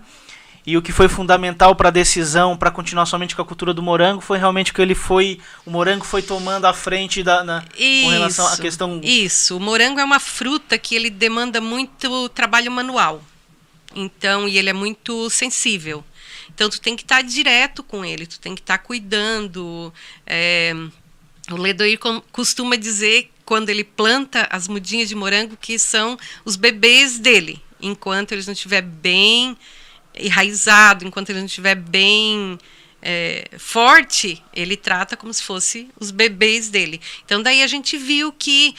E 0.65 0.77
o 0.77 0.81
que 0.81 0.91
foi 0.91 1.07
fundamental 1.07 1.73
para 1.73 1.87
a 1.87 1.91
decisão, 1.91 2.55
para 2.55 2.69
continuar 2.69 3.05
somente 3.05 3.35
com 3.35 3.41
a 3.41 3.45
cultura 3.45 3.73
do 3.73 3.81
morango, 3.81 4.21
foi 4.21 4.37
realmente 4.37 4.73
que 4.73 4.81
ele 4.81 4.93
foi, 4.93 5.39
o 5.65 5.71
morango 5.71 6.05
foi 6.05 6.21
tomando 6.21 6.65
a 6.65 6.73
frente 6.73 7.23
da, 7.23 7.43
na, 7.43 7.63
isso, 7.75 8.03
com 8.03 8.09
relação 8.11 8.47
à 8.47 8.57
questão. 8.57 9.01
Isso, 9.01 9.57
o 9.57 9.59
morango 9.59 9.99
é 9.99 10.03
uma 10.03 10.19
fruta 10.19 10.77
que 10.77 10.95
ele 10.95 11.09
demanda 11.09 11.59
muito 11.61 12.29
trabalho 12.29 12.71
manual. 12.71 13.21
Então, 13.95 14.47
e 14.47 14.57
ele 14.57 14.69
é 14.69 14.73
muito 14.73 15.29
sensível. 15.29 16.03
Então 16.59 16.69
tu 16.69 16.81
tem 16.81 16.93
que 16.93 17.03
estar 17.03 17.15
tá 17.15 17.21
direto 17.21 17.81
com 17.81 18.03
ele, 18.03 18.27
tu 18.27 18.37
tem 18.37 18.53
que 18.53 18.59
estar 18.59 18.77
tá 18.77 18.83
cuidando. 18.83 19.93
É, 20.27 20.73
o 21.49 21.55
Ledoir 21.55 21.97
costuma 22.33 22.75
dizer 22.75 23.31
quando 23.45 23.69
ele 23.69 23.85
planta 23.85 24.45
as 24.51 24.67
mudinhas 24.67 25.07
de 25.07 25.15
morango 25.15 25.55
que 25.55 25.79
são 25.79 26.19
os 26.43 26.57
bebês 26.57 27.17
dele, 27.17 27.63
enquanto 27.81 28.33
eles 28.33 28.45
não 28.45 28.51
estiver 28.51 28.81
bem 28.81 29.55
enraizado, 30.13 31.07
enquanto 31.07 31.29
ele 31.29 31.39
não 31.39 31.45
estiver 31.45 31.75
bem 31.75 32.59
é, 33.01 33.49
forte, 33.57 34.43
ele 34.53 34.75
trata 34.75 35.15
como 35.15 35.33
se 35.33 35.41
fosse 35.41 35.89
os 35.97 36.11
bebês 36.11 36.69
dele. 36.69 36.99
Então 37.23 37.41
daí 37.41 37.63
a 37.63 37.67
gente 37.67 37.95
viu 37.95 38.33
que 38.33 38.75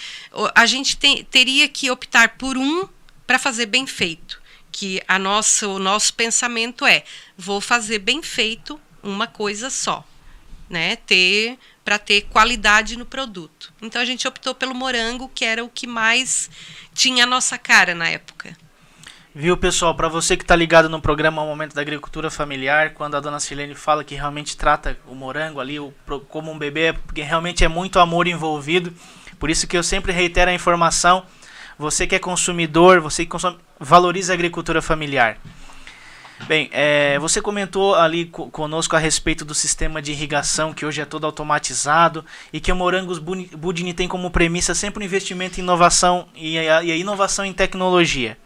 a 0.55 0.67
gente 0.67 0.99
teria 1.31 1.67
que 1.67 1.91
optar 1.91 2.37
por 2.37 2.59
um 2.59 2.87
para 3.27 3.39
fazer 3.39 3.65
bem 3.65 3.87
feito 3.87 4.40
que 4.81 5.03
a 5.07 5.19
nossa, 5.19 5.69
o 5.69 5.79
nosso 5.79 6.15
pensamento 6.15 6.87
é: 6.87 7.05
vou 7.37 7.61
fazer 7.61 7.99
bem 7.99 8.23
feito 8.23 8.81
uma 9.03 9.27
coisa 9.27 9.69
só, 9.69 10.03
né? 10.71 10.97
Ter 10.97 11.59
para 11.85 11.99
ter 11.99 12.23
qualidade 12.23 12.97
no 12.97 13.05
produto. 13.05 13.75
Então 13.83 14.01
a 14.01 14.07
gente 14.07 14.27
optou 14.27 14.55
pelo 14.55 14.75
morango, 14.75 15.31
que 15.35 15.45
era 15.45 15.63
o 15.63 15.69
que 15.69 15.87
mais 15.87 16.49
tinha 16.95 17.25
a 17.25 17.27
nossa 17.27 17.59
cara 17.59 17.95
na 17.95 18.09
época. 18.09 18.57
Viu, 19.35 19.55
pessoal? 19.55 19.95
Para 19.95 20.09
você 20.09 20.35
que 20.35 20.45
está 20.45 20.57
ligado 20.57 20.89
no 20.89 21.01
programa 21.01 21.45
Momento 21.45 21.75
da 21.75 21.83
Agricultura 21.83 22.31
Familiar, 22.31 22.95
quando 22.95 23.17
a 23.17 23.21
dona 23.21 23.39
Silene 23.39 23.75
fala 23.75 24.03
que 24.03 24.15
realmente 24.15 24.57
trata 24.57 24.99
o 25.07 25.15
morango 25.15 25.61
ali 25.61 25.77
como 26.31 26.51
um 26.51 26.59
bebê, 26.59 26.95
porque 26.95 27.21
realmente 27.21 27.63
é 27.63 27.69
muito 27.69 27.99
amor 27.99 28.27
envolvido. 28.27 28.95
Por 29.39 29.51
isso 29.51 29.67
que 29.67 29.77
eu 29.77 29.83
sempre 29.83 30.11
reitero 30.11 30.51
a 30.51 30.55
informação 30.55 31.27
você 31.81 32.07
que 32.07 32.15
é 32.15 32.19
consumidor, 32.19 33.01
você 33.01 33.25
que 33.25 33.31
consome, 33.31 33.59
valoriza 33.81 34.33
a 34.33 34.35
agricultura 34.35 34.83
familiar. 34.83 35.39
Bem, 36.47 36.69
é, 36.73 37.19
você 37.19 37.41
comentou 37.41 37.95
ali 37.95 38.27
conosco 38.27 38.97
a 38.97 38.99
respeito 38.99 39.45
do 39.45 39.55
sistema 39.55 40.01
de 40.01 40.13
irrigação 40.13 40.73
que 40.73 40.87
hoje 40.87 41.01
é 41.01 41.05
todo 41.05 41.27
automatizado 41.27 42.25
e 42.53 42.61
que 42.61 42.73
o 42.73 42.77
Morangos 42.77 43.19
Budini 43.19 43.93
tem 43.93 44.09
como 44.09 44.31
premissa 44.31 44.75
sempre 44.75 45.03
o 45.03 45.07
investimento 45.07 45.61
em 45.61 45.63
inovação 45.63 46.29
e 46.35 46.59
a, 46.59 46.83
e 46.83 46.93
a 46.93 46.97
inovação 46.97 47.45
em 47.45 47.53
tecnologia. 47.53 48.39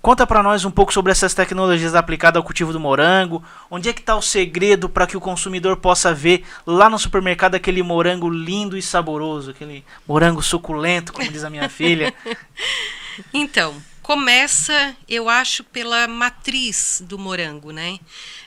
Conta 0.00 0.26
para 0.26 0.42
nós 0.42 0.64
um 0.64 0.70
pouco 0.70 0.92
sobre 0.92 1.12
essas 1.12 1.32
tecnologias 1.32 1.94
aplicadas 1.94 2.38
ao 2.38 2.42
cultivo 2.42 2.72
do 2.72 2.80
morango. 2.80 3.40
Onde 3.70 3.88
é 3.88 3.92
que 3.92 4.00
está 4.00 4.16
o 4.16 4.22
segredo 4.22 4.88
para 4.88 5.06
que 5.06 5.16
o 5.16 5.20
consumidor 5.20 5.76
possa 5.76 6.12
ver 6.12 6.44
lá 6.66 6.90
no 6.90 6.98
supermercado 6.98 7.54
aquele 7.54 7.84
morango 7.84 8.28
lindo 8.28 8.76
e 8.76 8.82
saboroso, 8.82 9.52
aquele 9.52 9.84
morango 10.06 10.42
suculento, 10.42 11.12
como 11.12 11.30
diz 11.30 11.44
a 11.44 11.50
minha 11.50 11.68
filha? 11.68 12.12
Então, 13.30 13.74
começa, 14.02 14.96
eu 15.08 15.28
acho, 15.28 15.62
pela 15.62 16.08
matriz 16.08 17.02
do 17.06 17.18
morango, 17.18 17.70
né? 17.70 17.98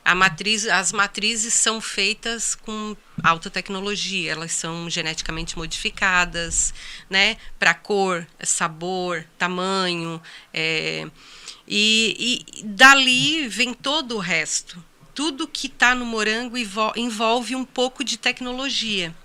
A 0.03 0.13
matriz, 0.13 0.67
as 0.67 0.91
matrizes 0.91 1.53
são 1.53 1.79
feitas 1.79 2.53
com 2.53 2.95
alta 3.23 3.49
tecnologia, 3.49 4.33
elas 4.33 4.51
são 4.51 4.89
geneticamente 4.89 5.57
modificadas, 5.57 6.73
né? 7.09 7.37
Para 7.57 7.73
cor, 7.73 8.27
sabor, 8.43 9.25
tamanho, 9.37 10.21
é, 10.53 11.07
e, 11.67 12.45
e 12.57 12.63
dali 12.63 13.47
vem 13.47 13.73
todo 13.73 14.17
o 14.17 14.19
resto. 14.19 14.83
Tudo 15.13 15.47
que 15.47 15.67
está 15.67 15.95
no 15.95 16.05
morango 16.05 16.57
envolve 16.95 17.55
um 17.55 17.63
pouco 17.63 18.03
de 18.03 18.17
tecnologia 18.17 19.15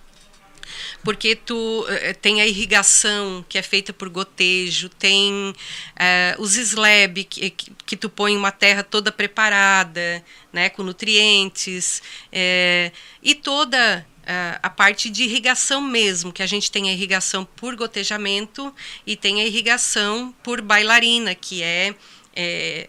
porque 1.02 1.34
tu 1.34 1.54
uh, 1.82 2.14
tem 2.20 2.40
a 2.40 2.46
irrigação 2.46 3.44
que 3.48 3.58
é 3.58 3.62
feita 3.62 3.92
por 3.92 4.08
gotejo, 4.08 4.88
tem 4.88 5.50
uh, 5.50 6.42
os 6.42 6.56
slab 6.56 7.24
que, 7.24 7.50
que, 7.50 7.72
que, 7.86 7.96
tu 7.96 8.08
põe 8.08 8.36
uma 8.36 8.50
terra 8.50 8.82
toda 8.82 9.10
preparada, 9.12 10.22
né, 10.52 10.68
com 10.68 10.82
nutrientes, 10.82 12.02
uh, 12.26 12.92
e 13.22 13.34
toda 13.34 14.06
a 14.62 14.70
parte 14.70 15.10
de 15.10 15.24
irrigação 15.24 15.80
mesmo, 15.80 16.32
que 16.32 16.40
a 16.40 16.46
gente 16.46 16.70
tem 16.70 16.88
a 16.88 16.92
irrigação 16.92 17.44
por 17.44 17.74
gotejamento 17.74 18.72
e 19.04 19.16
tem 19.16 19.40
a 19.40 19.44
irrigação 19.44 20.32
por 20.44 20.60
bailarina, 20.60 21.34
que 21.34 21.64
é 21.64 21.96
é, 22.34 22.88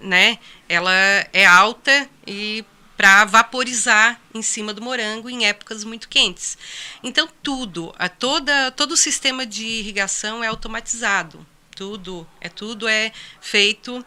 né, 0.00 0.38
ela 0.68 0.92
é 1.32 1.46
alta 1.46 2.08
e 2.26 2.64
para 3.02 3.24
vaporizar 3.24 4.20
em 4.32 4.42
cima 4.42 4.72
do 4.72 4.80
morango 4.80 5.28
em 5.28 5.44
épocas 5.44 5.82
muito 5.82 6.08
quentes. 6.08 6.56
Então 7.02 7.28
tudo, 7.42 7.92
a 7.98 8.08
toda 8.08 8.70
todo 8.70 8.92
o 8.92 8.96
sistema 8.96 9.44
de 9.44 9.66
irrigação 9.66 10.44
é 10.44 10.46
automatizado. 10.46 11.44
Tudo, 11.74 12.24
é 12.40 12.48
tudo 12.48 12.86
é 12.86 13.10
feito 13.40 14.06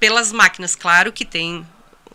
pelas 0.00 0.32
máquinas. 0.32 0.74
Claro 0.74 1.12
que 1.12 1.24
tem 1.24 1.64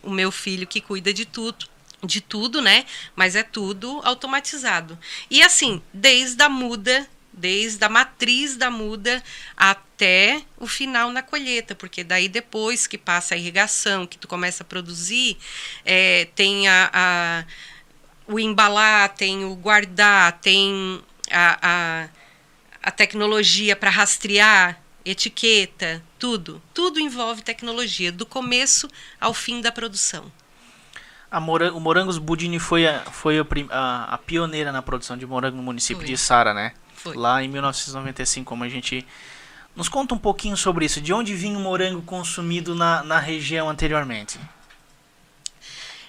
o 0.01 0.09
meu 0.09 0.29
filho 0.29 0.67
que 0.67 0.81
cuida 0.81 1.13
de 1.13 1.23
tudo, 1.23 1.69
de 2.03 2.19
tudo, 2.19 2.61
né? 2.61 2.85
Mas 3.15 3.33
é 3.33 3.41
tudo 3.41 4.01
automatizado. 4.03 4.99
E 5.31 5.41
assim, 5.41 5.81
desde 5.93 6.43
a 6.43 6.49
muda 6.49 7.07
desde 7.34 7.84
a 7.84 7.89
matriz 7.89 8.55
da 8.55 8.69
muda 8.69 9.21
até 9.57 10.41
o 10.57 10.67
final 10.67 11.09
na 11.09 11.21
colheita, 11.23 11.73
porque 11.73 12.03
daí 12.03 12.29
depois 12.29 12.88
que 12.88 12.97
passa 12.97 13.36
a 13.36 13.38
irrigação, 13.38 14.05
que 14.05 14.17
tu 14.17 14.27
começa 14.27 14.63
a 14.63 14.65
produzir, 14.65 15.38
é, 15.84 16.27
tem 16.36 16.67
a, 16.67 16.89
a, 16.93 17.45
o 18.27 18.39
embalar, 18.39 19.09
tem 19.09 19.43
o 19.43 19.55
guardar, 19.55 20.39
tem 20.39 21.01
a, 21.31 21.59
a, 21.61 22.09
a 22.84 22.91
tecnologia 22.91 23.75
para 23.75 23.89
rastrear 23.89 24.79
etiqueta, 25.05 26.01
tudo. 26.17 26.61
Tudo 26.73 26.99
envolve 26.99 27.41
tecnologia, 27.41 28.11
do 28.11 28.25
começo 28.25 28.88
ao 29.19 29.34
fim 29.34 29.59
da 29.59 29.71
produção. 29.71 30.31
Morango, 31.41 31.77
o 31.77 31.81
Morangos 31.81 32.19
Budini 32.19 32.59
foi, 32.59 32.88
a, 32.88 32.99
foi 32.99 33.39
a, 33.39 33.45
a, 33.71 34.13
a, 34.13 34.17
pioneira 34.19 34.71
na 34.71 34.84
produção 34.84 35.17
de 35.17 35.25
morango 35.25 35.57
no 35.57 35.63
município 35.63 36.03
foi. 36.03 36.05
de 36.05 36.17
Sara, 36.17 36.53
né? 36.53 36.73
Foi. 37.03 37.17
Lá 37.17 37.43
em 37.43 37.49
1995, 37.49 38.47
como 38.47 38.63
a 38.63 38.69
gente. 38.69 39.05
Nos 39.75 39.89
conta 39.89 40.13
um 40.13 40.17
pouquinho 40.17 40.55
sobre 40.55 40.85
isso. 40.85 41.01
De 41.01 41.11
onde 41.11 41.35
vinha 41.35 41.57
o 41.57 41.61
morango 41.61 42.01
consumido 42.03 42.73
na, 42.73 43.03
na 43.03 43.19
região 43.19 43.69
anteriormente? 43.69 44.39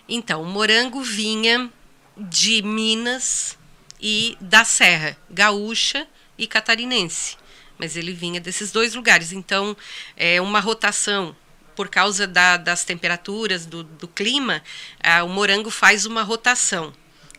Então, 0.08 0.42
o 0.42 0.46
morango 0.46 1.02
vinha 1.02 1.70
de 2.16 2.62
Minas 2.62 3.58
e 4.00 4.36
da 4.40 4.64
Serra 4.64 5.16
Gaúcha 5.30 6.06
e 6.38 6.46
Catarinense. 6.46 7.36
Mas 7.78 7.96
ele 7.96 8.12
vinha 8.12 8.40
desses 8.40 8.70
dois 8.70 8.94
lugares. 8.94 9.32
Então, 9.32 9.76
é 10.16 10.40
uma 10.40 10.60
rotação 10.60 11.34
por 11.74 11.88
causa 11.88 12.26
da, 12.26 12.56
das 12.56 12.84
temperaturas, 12.84 13.66
do, 13.66 13.82
do 13.82 14.06
clima, 14.06 14.62
o 15.24 15.28
morango 15.28 15.70
faz 15.70 16.06
uma 16.06 16.22
rotação. 16.22 16.92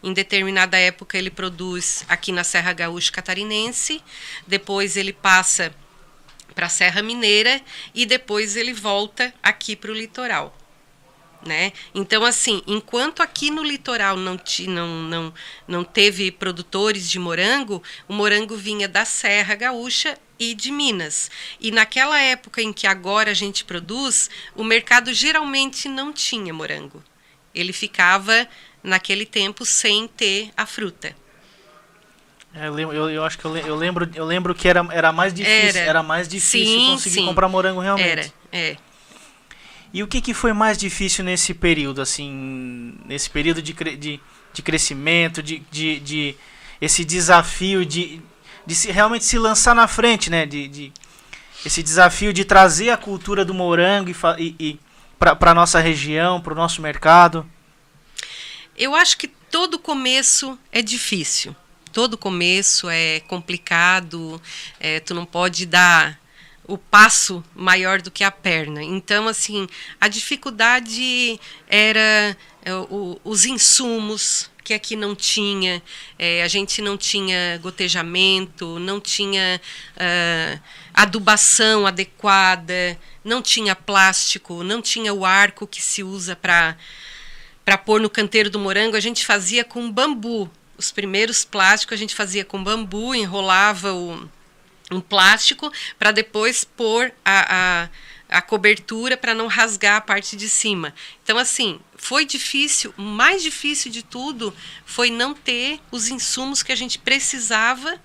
Em 0.05 0.13
determinada 0.13 0.77
época 0.77 1.17
ele 1.17 1.31
produz 1.31 2.05
aqui 2.07 2.31
na 2.31 2.43
Serra 2.43 2.71
Gaúcha 2.73 3.11
Catarinense, 3.11 4.03
depois 4.45 4.95
ele 4.95 5.11
passa 5.11 5.73
para 6.53 6.67
a 6.67 6.69
Serra 6.69 7.01
Mineira 7.01 7.59
e 7.91 8.05
depois 8.05 8.55
ele 8.55 8.71
volta 8.71 9.33
aqui 9.41 9.75
para 9.75 9.89
o 9.89 9.95
litoral. 9.95 10.55
Né? 11.43 11.73
Então, 11.93 12.23
assim, 12.23 12.61
enquanto 12.67 13.23
aqui 13.23 13.49
no 13.49 13.63
litoral 13.63 14.15
não, 14.15 14.39
não, 14.67 14.87
não, 14.87 15.33
não 15.67 15.83
teve 15.83 16.31
produtores 16.31 17.09
de 17.09 17.17
morango, 17.17 17.81
o 18.07 18.13
morango 18.13 18.55
vinha 18.55 18.87
da 18.87 19.05
Serra 19.05 19.55
Gaúcha 19.55 20.19
e 20.37 20.53
de 20.53 20.71
Minas. 20.71 21.31
E 21.59 21.71
naquela 21.71 22.19
época 22.21 22.61
em 22.61 22.71
que 22.71 22.85
agora 22.85 23.31
a 23.31 23.35
gente 23.35 23.65
produz, 23.65 24.29
o 24.55 24.63
mercado 24.63 25.11
geralmente 25.11 25.89
não 25.89 26.13
tinha 26.13 26.53
morango. 26.53 27.03
Ele 27.55 27.73
ficava, 27.73 28.47
naquele 28.85 29.25
tempo, 29.25 29.65
sem 29.65 30.07
ter 30.07 30.49
a 30.55 30.65
fruta. 30.65 31.15
É, 32.53 32.67
eu, 32.67 32.93
eu, 32.93 33.09
eu, 33.09 33.23
acho 33.25 33.37
que 33.37 33.45
eu, 33.45 33.57
eu, 33.57 33.75
lembro, 33.75 34.09
eu 34.15 34.25
lembro 34.25 34.55
que 34.55 34.67
era, 34.67 34.85
era 34.91 35.11
mais 35.11 35.33
difícil, 35.33 35.81
era, 35.81 35.89
era 35.89 36.03
mais 36.03 36.27
difícil 36.27 36.65
sim, 36.65 36.91
conseguir 36.91 37.15
sim. 37.15 37.25
comprar 37.25 37.49
morango 37.49 37.81
realmente. 37.81 38.09
Era, 38.09 38.31
é. 38.51 38.77
E 39.93 40.01
o 40.01 40.07
que, 40.07 40.21
que 40.21 40.33
foi 40.33 40.53
mais 40.53 40.77
difícil 40.77 41.23
nesse 41.23 41.53
período, 41.53 42.01
assim, 42.01 42.97
nesse 43.05 43.29
período 43.29 43.61
de, 43.61 43.73
de, 43.73 44.19
de 44.53 44.61
crescimento, 44.61 45.43
de, 45.43 45.59
de, 45.71 45.99
de 45.99 46.35
esse 46.79 47.03
desafio 47.03 47.85
de 47.85 48.21
de 48.65 48.73
se, 48.73 48.91
realmente 48.91 49.23
se 49.23 49.37
lançar 49.37 49.75
na 49.75 49.87
frente, 49.87 50.29
né? 50.29 50.45
De, 50.45 50.67
de 50.67 50.93
esse 51.65 51.81
desafio 51.81 52.33
de 52.33 52.43
trazer 52.43 52.89
a 52.89 52.97
cultura 52.97 53.45
do 53.45 53.53
morango 53.53 54.09
e, 54.09 54.15
e, 54.37 54.55
e 54.59 54.79
para 55.17 55.51
a 55.51 55.53
nossa 55.53 55.79
região, 55.79 56.41
para 56.41 56.53
o 56.53 56.55
nosso 56.55 56.81
mercado? 56.81 57.45
Eu 58.77 58.93
acho 58.93 59.17
que 59.17 59.27
todo 59.27 59.79
começo 59.79 60.59
é 60.71 60.81
difícil. 60.81 61.55
Todo 61.93 62.17
começo 62.17 62.89
é 62.89 63.21
complicado. 63.21 64.41
É, 64.79 64.99
tu 64.99 65.13
não 65.13 65.25
pode 65.25 65.65
dar 65.65 66.19
o 66.67 66.77
passo 66.77 67.43
maior 67.55 68.01
do 68.01 68.11
que 68.11 68.23
a 68.23 68.31
perna. 68.31 68.83
Então, 68.83 69.27
assim, 69.27 69.67
a 69.99 70.07
dificuldade 70.07 71.39
era 71.67 72.35
é, 72.63 72.73
o, 72.73 73.19
os 73.23 73.45
insumos, 73.45 74.49
que 74.63 74.73
aqui 74.73 74.95
não 74.95 75.15
tinha. 75.15 75.81
É, 76.17 76.43
a 76.43 76.47
gente 76.47 76.81
não 76.81 76.97
tinha 76.97 77.57
gotejamento, 77.61 78.79
não 78.79 78.99
tinha 78.99 79.61
uh, 79.95 80.61
adubação 80.93 81.85
adequada, 81.85 82.99
não 83.23 83.41
tinha 83.41 83.75
plástico, 83.75 84.63
não 84.63 84.81
tinha 84.81 85.13
o 85.13 85.23
arco 85.23 85.67
que 85.67 85.81
se 85.81 86.03
usa 86.03 86.35
para 86.35 86.75
para 87.65 87.77
pôr 87.77 87.99
no 87.99 88.09
canteiro 88.09 88.49
do 88.49 88.59
morango. 88.59 88.95
A 88.95 89.01
gente 89.01 89.25
fazia 89.25 89.65
com 89.65 89.91
bambu. 89.91 90.49
Os 90.77 90.91
primeiros 90.91 91.43
plásticos 91.43 91.95
a 91.95 91.97
gente 91.97 92.15
fazia 92.15 92.45
com 92.45 92.63
bambu, 92.63 93.15
enrolava 93.15 93.93
o, 93.93 94.29
um 94.91 95.01
plástico 95.01 95.71
para 95.97 96.11
depois 96.11 96.63
pôr 96.63 97.11
a, 97.25 97.83
a 97.83 97.89
a 98.29 98.41
cobertura 98.41 99.15
para 99.15 99.33
não 99.33 99.47
rasgar 99.47 99.97
a 99.97 100.01
parte 100.01 100.35
de 100.35 100.49
cima. 100.49 100.93
Então, 101.23 101.37
assim, 101.37 101.79
foi 101.95 102.25
difícil. 102.25 102.93
O 102.97 103.01
mais 103.01 103.41
difícil 103.43 103.91
de 103.91 104.03
tudo 104.03 104.53
foi 104.85 105.09
não 105.09 105.33
ter 105.33 105.79
os 105.91 106.09
insumos 106.09 106.63
que 106.63 106.71
a 106.71 106.75
gente 106.75 106.97
precisava 106.99 108.01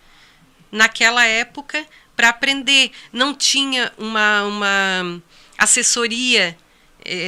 naquela 0.70 1.24
época 1.24 1.86
para 2.14 2.28
aprender. 2.28 2.92
Não 3.12 3.34
tinha 3.34 3.92
uma, 3.96 4.44
uma 4.44 5.22
assessoria 5.56 6.56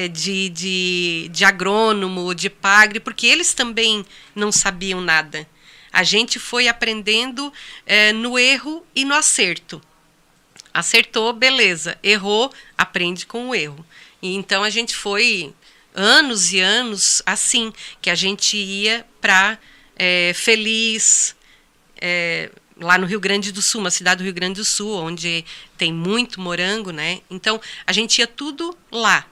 de, 0.08 0.48
de, 0.50 1.28
de 1.30 1.44
agrônomo, 1.44 2.34
de 2.34 2.50
pagre, 2.50 3.00
porque 3.00 3.26
eles 3.26 3.54
também 3.54 4.04
não 4.34 4.52
sabiam 4.52 5.00
nada. 5.00 5.46
A 5.92 6.02
gente 6.02 6.38
foi 6.38 6.68
aprendendo 6.68 7.52
eh, 7.86 8.12
no 8.12 8.38
erro 8.38 8.84
e 8.94 9.04
no 9.04 9.14
acerto. 9.14 9.80
Acertou, 10.72 11.32
beleza. 11.34 11.98
Errou, 12.02 12.50
aprende 12.78 13.26
com 13.26 13.50
o 13.50 13.54
erro. 13.54 13.84
E 14.22 14.34
então 14.34 14.62
a 14.62 14.70
gente 14.70 14.96
foi 14.96 15.52
anos 15.94 16.52
e 16.52 16.60
anos 16.60 17.22
assim, 17.26 17.72
que 18.00 18.08
a 18.08 18.14
gente 18.14 18.56
ia 18.56 19.04
para 19.20 19.58
é, 19.96 20.32
Feliz, 20.34 21.36
é, 22.00 22.50
lá 22.80 22.96
no 22.96 23.06
Rio 23.06 23.20
Grande 23.20 23.52
do 23.52 23.60
Sul, 23.60 23.80
uma 23.80 23.90
cidade 23.90 24.18
do 24.18 24.24
Rio 24.24 24.32
Grande 24.32 24.60
do 24.60 24.64
Sul, 24.64 24.96
onde 24.96 25.44
tem 25.76 25.92
muito 25.92 26.40
morango, 26.40 26.90
né? 26.90 27.20
Então 27.30 27.60
a 27.86 27.92
gente 27.92 28.18
ia 28.18 28.26
tudo 28.26 28.76
lá. 28.90 29.26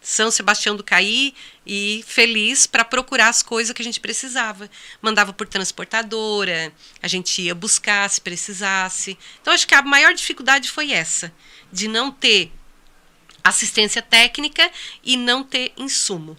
São 0.00 0.30
Sebastião 0.30 0.74
do 0.76 0.82
Caí 0.82 1.34
e 1.66 2.02
feliz 2.06 2.66
para 2.66 2.84
procurar 2.84 3.28
as 3.28 3.42
coisas 3.42 3.72
que 3.74 3.82
a 3.82 3.84
gente 3.84 4.00
precisava. 4.00 4.70
Mandava 5.02 5.32
por 5.32 5.46
transportadora, 5.46 6.72
a 7.02 7.08
gente 7.08 7.42
ia 7.42 7.54
buscar 7.54 8.08
se 8.08 8.20
precisasse. 8.20 9.18
Então 9.40 9.52
acho 9.52 9.66
que 9.66 9.74
a 9.74 9.82
maior 9.82 10.14
dificuldade 10.14 10.70
foi 10.70 10.92
essa, 10.92 11.32
de 11.72 11.86
não 11.86 12.10
ter 12.10 12.52
assistência 13.44 14.02
técnica 14.02 14.70
e 15.04 15.16
não 15.16 15.42
ter 15.42 15.72
insumo. 15.76 16.36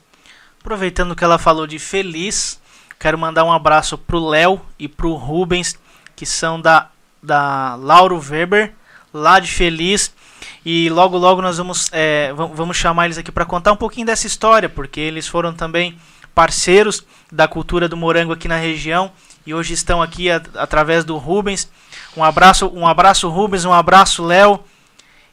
Aproveitando 0.60 1.16
que 1.16 1.24
ela 1.24 1.40
falou 1.40 1.66
de 1.66 1.80
feliz, 1.80 2.60
quero 3.00 3.18
mandar 3.18 3.44
um 3.44 3.52
abraço 3.52 3.98
pro 3.98 4.28
Léo 4.28 4.64
e 4.78 4.88
pro 4.88 5.14
Rubens, 5.14 5.78
que 6.16 6.26
são 6.26 6.60
da 6.60 6.92
da 7.22 7.76
Lauro 7.76 8.20
Weber, 8.20 8.74
lá 9.14 9.40
de 9.40 9.52
Feliz 9.52 10.12
e 10.66 10.90
logo, 10.90 11.18
logo 11.18 11.42
nós 11.42 11.58
vamos, 11.58 11.90
é, 11.92 12.32
vamos 12.34 12.78
chamar 12.78 13.06
eles 13.06 13.18
aqui 13.18 13.32
para 13.32 13.46
contar 13.46 13.72
um 13.72 13.78
pouquinho 13.78 14.06
dessa 14.06 14.28
história, 14.28 14.70
porque 14.70 15.00
eles 15.00 15.28
foram 15.28 15.54
também 15.54 15.98
parceiros 16.36 17.04
da 17.32 17.48
cultura 17.48 17.90
do 17.90 17.98
morango 17.98 18.32
aqui 18.32 18.48
na 18.48 18.58
região 18.58 19.12
e 19.46 19.54
hoje 19.54 19.74
estão 19.74 20.02
aqui 20.02 20.30
a, 20.30 20.42
através 20.56 21.04
do 21.04 21.18
Rubens. 21.18 21.70
Um 22.16 22.24
abraço, 22.24 22.68
um 22.68 22.86
abraço 22.86 23.28
Rubens, 23.30 23.66
um 23.66 23.74
abraço 23.74 24.24
Léo 24.24 24.60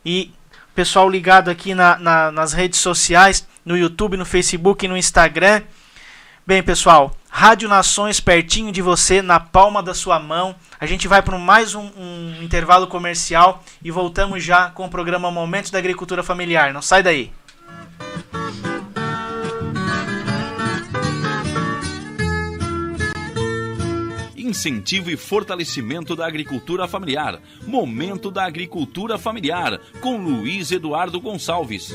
e 0.05 0.33
pessoal 0.74 1.11
ligado 1.11 1.51
aqui 1.51 1.74
na, 1.74 1.99
na, 1.99 2.31
nas 2.31 2.53
redes 2.53 2.79
sociais, 2.79 3.47
no 3.64 3.76
YouTube, 3.76 4.16
no 4.16 4.24
Facebook 4.24 4.87
no 4.87 4.97
Instagram. 4.97 5.62
Bem, 6.47 6.62
pessoal, 6.62 7.12
Rádio 7.31 7.68
Nações 7.68 8.20
pertinho 8.20 8.72
de 8.72 8.83
você, 8.83 9.20
na 9.22 9.39
palma 9.39 9.83
da 9.83 9.95
sua 9.95 10.18
mão. 10.18 10.57
A 10.81 10.87
gente 10.87 11.07
vai 11.07 11.22
para 11.22 11.39
mais 11.39 11.74
um, 11.74 11.91
um, 11.97 12.43
intervalo 12.43 12.87
comercial 12.87 13.62
e 13.83 13.91
voltamos 13.91 14.43
já 14.43 14.70
com 14.70 14.87
o 14.87 14.91
programa 14.91 15.31
Momentos 15.31 15.70
da 15.70 15.79
Agricultura 15.79 16.22
Familiar. 16.22 16.72
Não 16.72 16.83
sai 16.83 17.03
daí. 17.03 17.31
Incentivo 24.37 25.11
e 25.11 25.16
fortalecimento 25.16 26.16
da 26.16 26.26
agricultura 26.26 26.89
familiar. 26.89 27.39
Momento 27.66 28.31
da 28.31 28.47
Agricultura 28.47 29.18
Familiar, 29.18 29.79
com 30.01 30.16
Luiz 30.16 30.72
Eduardo 30.72 31.20
Gonçalves. 31.20 31.95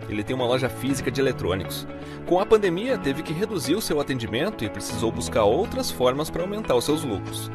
Ele 0.11 0.23
tem 0.23 0.35
uma 0.35 0.45
loja 0.45 0.67
física 0.67 1.09
de 1.09 1.21
eletrônicos. 1.21 1.87
Com 2.25 2.39
a 2.39 2.45
pandemia, 2.45 2.97
teve 2.97 3.23
que 3.23 3.31
reduzir 3.31 3.75
o 3.75 3.81
seu 3.81 3.99
atendimento 4.01 4.65
e 4.65 4.69
precisou 4.69 5.11
buscar 5.11 5.45
outras 5.45 5.89
formas 5.89 6.29
para 6.29 6.41
aumentar 6.41 6.75
os 6.75 6.83
seus 6.83 7.03
lucros. 7.03 7.49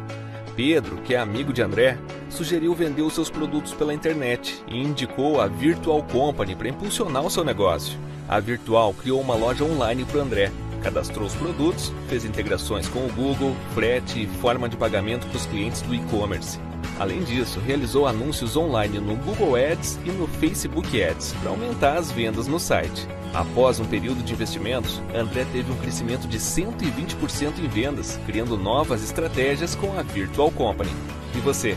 Pedro, 0.57 0.97
que 1.03 1.15
é 1.15 1.19
amigo 1.19 1.53
de 1.53 1.61
André, 1.61 1.99
sugeriu 2.31 2.75
vender 2.75 3.03
os 3.03 3.13
seus 3.13 3.29
produtos 3.29 3.75
pela 3.75 3.93
internet 3.93 4.65
e 4.67 4.79
indicou 4.83 5.39
a 5.39 5.47
Virtual 5.47 6.03
Company 6.03 6.57
para 6.57 6.69
impulsionar 6.69 7.25
o 7.25 7.31
seu 7.31 7.45
negócio. 7.45 7.99
A 8.27 8.41
Virtual 8.41 8.95
criou 8.95 9.21
uma 9.21 9.35
loja 9.35 9.63
online 9.63 10.07
para 10.07 10.23
André, 10.23 10.51
cadastrou 10.83 11.27
os 11.27 11.35
produtos, 11.35 11.93
fez 12.09 12.25
integrações 12.25 12.89
com 12.89 13.01
o 13.01 13.13
Google, 13.13 13.55
frete 13.75 14.23
e 14.23 14.27
forma 14.27 14.67
de 14.67 14.79
pagamento 14.79 15.27
para 15.27 15.37
os 15.37 15.45
clientes 15.45 15.83
do 15.83 15.95
e-commerce. 15.95 16.59
Além 16.99 17.23
disso, 17.23 17.61
realizou 17.61 18.07
anúncios 18.07 18.57
online 18.57 18.99
no 18.99 19.17
Google 19.17 19.55
Ads 19.55 19.99
e 20.05 20.11
no 20.11 20.27
Facebook 20.27 21.03
Ads 21.03 21.35
para 21.35 21.51
aumentar 21.51 21.99
as 21.99 22.11
vendas 22.11 22.47
no 22.47 22.59
site. 22.59 23.07
Após 23.35 23.79
um 23.79 23.85
período 23.85 24.23
de 24.23 24.33
investimentos, 24.33 25.03
André 25.15 25.45
teve 25.53 25.71
um 25.71 25.77
crescimento 25.77 26.27
de 26.27 26.39
120% 26.39 27.59
em 27.59 27.69
vendas, 27.69 28.19
criando 28.25 28.57
novas 28.57 29.05
estratégias 29.05 29.75
com 29.75 29.99
a 29.99 30.03
Virtual 30.03 30.51
Company. 30.51 30.91
E 31.35 31.41
você? 31.41 31.77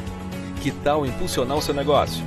Que 0.62 0.72
tal 0.72 1.06
impulsionar 1.06 1.58
o 1.58 1.62
seu 1.62 1.74
negócio? 1.74 2.24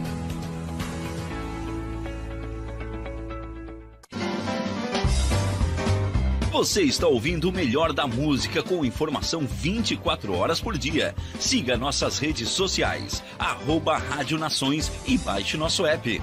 Você 6.63 6.83
está 6.83 7.09
ouvindo 7.09 7.49
o 7.49 7.53
melhor 7.53 7.93
da 7.93 8.07
música 8.07 8.63
com 8.63 8.85
informação 8.85 9.41
24 9.45 10.33
horas 10.33 10.61
por 10.61 10.79
dia. 10.79 11.13
Siga 11.41 11.77
nossas 11.77 12.21
redes 12.21 12.51
sociais, 12.51 13.21
arroba 13.37 13.99
Rádio 13.99 14.39
Nações 14.39 14.89
e 15.05 15.19
baixe 15.19 15.57
nosso 15.57 15.85
app. 15.85 16.23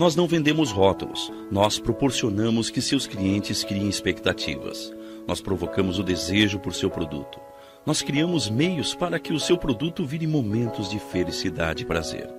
Nós 0.00 0.16
não 0.16 0.26
vendemos 0.26 0.70
rótulos, 0.70 1.30
nós 1.50 1.78
proporcionamos 1.78 2.70
que 2.70 2.80
seus 2.80 3.06
clientes 3.06 3.62
criem 3.62 3.86
expectativas. 3.86 4.90
Nós 5.28 5.42
provocamos 5.42 5.98
o 5.98 6.02
desejo 6.02 6.58
por 6.58 6.72
seu 6.72 6.88
produto. 6.88 7.38
Nós 7.84 8.00
criamos 8.00 8.48
meios 8.48 8.94
para 8.94 9.18
que 9.18 9.30
o 9.30 9.38
seu 9.38 9.58
produto 9.58 10.02
vire 10.06 10.26
momentos 10.26 10.88
de 10.88 10.98
felicidade 10.98 11.82
e 11.82 11.86
prazer. 11.86 12.30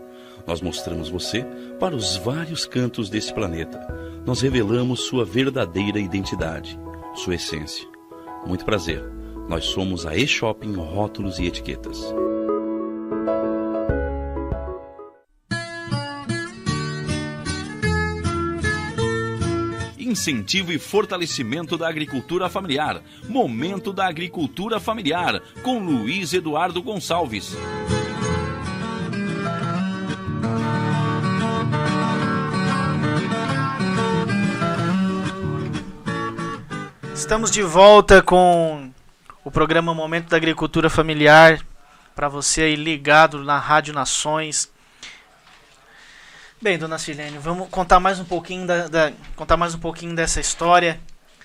Nós 0.47 0.59
mostramos 0.59 1.07
você 1.07 1.45
para 1.79 1.95
os 1.95 2.17
vários 2.17 2.65
cantos 2.65 3.11
desse 3.11 3.31
planeta. 3.31 3.79
Nós 4.25 4.41
revelamos 4.41 5.01
sua 5.01 5.23
verdadeira 5.23 5.99
identidade, 5.99 6.79
sua 7.13 7.35
essência. 7.35 7.87
Muito 8.43 8.65
prazer. 8.65 9.03
Nós 9.47 9.65
somos 9.65 10.07
a 10.07 10.17
E-Shopping 10.17 10.73
Rótulos 10.73 11.37
e 11.37 11.45
Etiquetas. 11.45 12.11
Incentivo 20.11 20.71
e 20.71 20.77
fortalecimento 20.77 21.77
da 21.77 21.87
agricultura 21.87 22.49
familiar. 22.49 23.01
Momento 23.27 23.91
da 23.93 24.07
agricultura 24.07 24.79
familiar, 24.79 25.41
com 25.63 25.79
Luiz 25.79 26.33
Eduardo 26.33 26.81
Gonçalves. 26.81 27.55
Estamos 37.13 37.49
de 37.51 37.61
volta 37.61 38.21
com 38.21 38.91
o 39.43 39.51
programa 39.51 39.93
Momento 39.93 40.29
da 40.29 40.37
Agricultura 40.37 40.89
Familiar. 40.89 41.65
Para 42.13 42.27
você 42.27 42.63
aí 42.63 42.75
ligado 42.75 43.43
na 43.43 43.57
Rádio 43.57 43.93
Nações, 43.93 44.70
Bem, 46.61 46.77
dona 46.77 46.99
Silene, 46.99 47.39
vamos 47.39 47.67
contar 47.69 47.99
mais 47.99 48.19
um 48.19 48.23
pouquinho 48.23 48.67
da, 48.67 48.87
da, 48.87 49.11
contar 49.35 49.57
mais 49.57 49.73
um 49.73 49.79
pouquinho 49.79 50.13
dessa 50.13 50.39
história, 50.39 51.01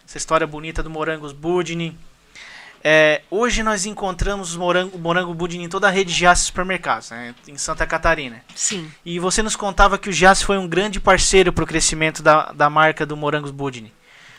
essa 0.06 0.18
história 0.18 0.46
bonita 0.46 0.82
do 0.82 0.90
Morangos 0.90 1.32
Budini. 1.32 1.98
É, 2.84 3.22
hoje 3.30 3.62
nós 3.62 3.86
encontramos 3.86 4.54
o 4.54 4.58
morango, 4.58 4.98
morango 4.98 5.32
Budini 5.32 5.64
em 5.64 5.68
toda 5.70 5.88
a 5.88 5.90
rede 5.90 6.12
Giasse 6.12 6.44
Supermercados, 6.44 7.12
né, 7.12 7.34
em 7.48 7.56
Santa 7.56 7.86
Catarina. 7.86 8.44
Sim. 8.54 8.92
E 9.06 9.18
você 9.18 9.42
nos 9.42 9.56
contava 9.56 9.96
que 9.96 10.10
o 10.10 10.12
Giasse 10.12 10.44
foi 10.44 10.58
um 10.58 10.68
grande 10.68 11.00
parceiro 11.00 11.50
para 11.50 11.64
o 11.64 11.66
crescimento 11.66 12.22
da, 12.22 12.52
da 12.52 12.68
marca 12.68 13.06
do 13.06 13.16
Morangos 13.16 13.50
Budini. 13.50 13.94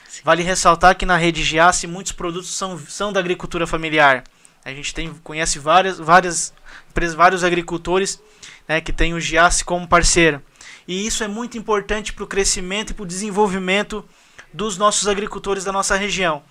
Sim. 0.07 0.21
Vale 0.23 0.43
ressaltar 0.43 0.95
que 0.95 1.07
na 1.07 1.17
rede 1.17 1.43
Giasse 1.43 1.87
muitos 1.87 2.11
produtos 2.11 2.55
são, 2.55 2.77
são 2.77 3.11
da 3.11 3.19
agricultura 3.19 3.65
familiar. 3.65 4.23
A 4.63 4.69
gente 4.69 4.93
tem, 4.93 5.11
conhece 5.23 5.57
várias, 5.57 5.97
várias 5.97 6.53
empresas, 6.87 7.15
vários 7.15 7.43
agricultores 7.43 8.21
né, 8.67 8.79
que 8.79 8.93
têm 8.93 9.15
o 9.15 9.19
Giasse 9.19 9.65
como 9.65 9.87
parceiro. 9.87 10.39
E 10.87 11.05
isso 11.05 11.23
é 11.23 11.27
muito 11.27 11.57
importante 11.57 12.13
para 12.13 12.23
o 12.23 12.27
crescimento 12.27 12.91
e 12.91 12.93
para 12.93 13.03
o 13.03 13.07
desenvolvimento 13.07 14.05
dos 14.53 14.77
nossos 14.77 15.07
agricultores 15.07 15.63
da 15.63 15.71
nossa 15.71 15.95
região. 15.95 16.41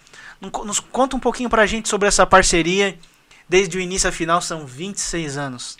Nos 0.64 0.78
conta 0.78 1.16
um 1.16 1.20
pouquinho 1.20 1.48
para 1.48 1.62
a 1.62 1.66
gente 1.66 1.88
sobre 1.88 2.06
essa 2.06 2.26
parceria. 2.26 2.98
Desde 3.48 3.78
o 3.78 3.80
início 3.80 4.08
a 4.08 4.12
final 4.12 4.42
são 4.42 4.66
26 4.66 5.38
anos. 5.38 5.78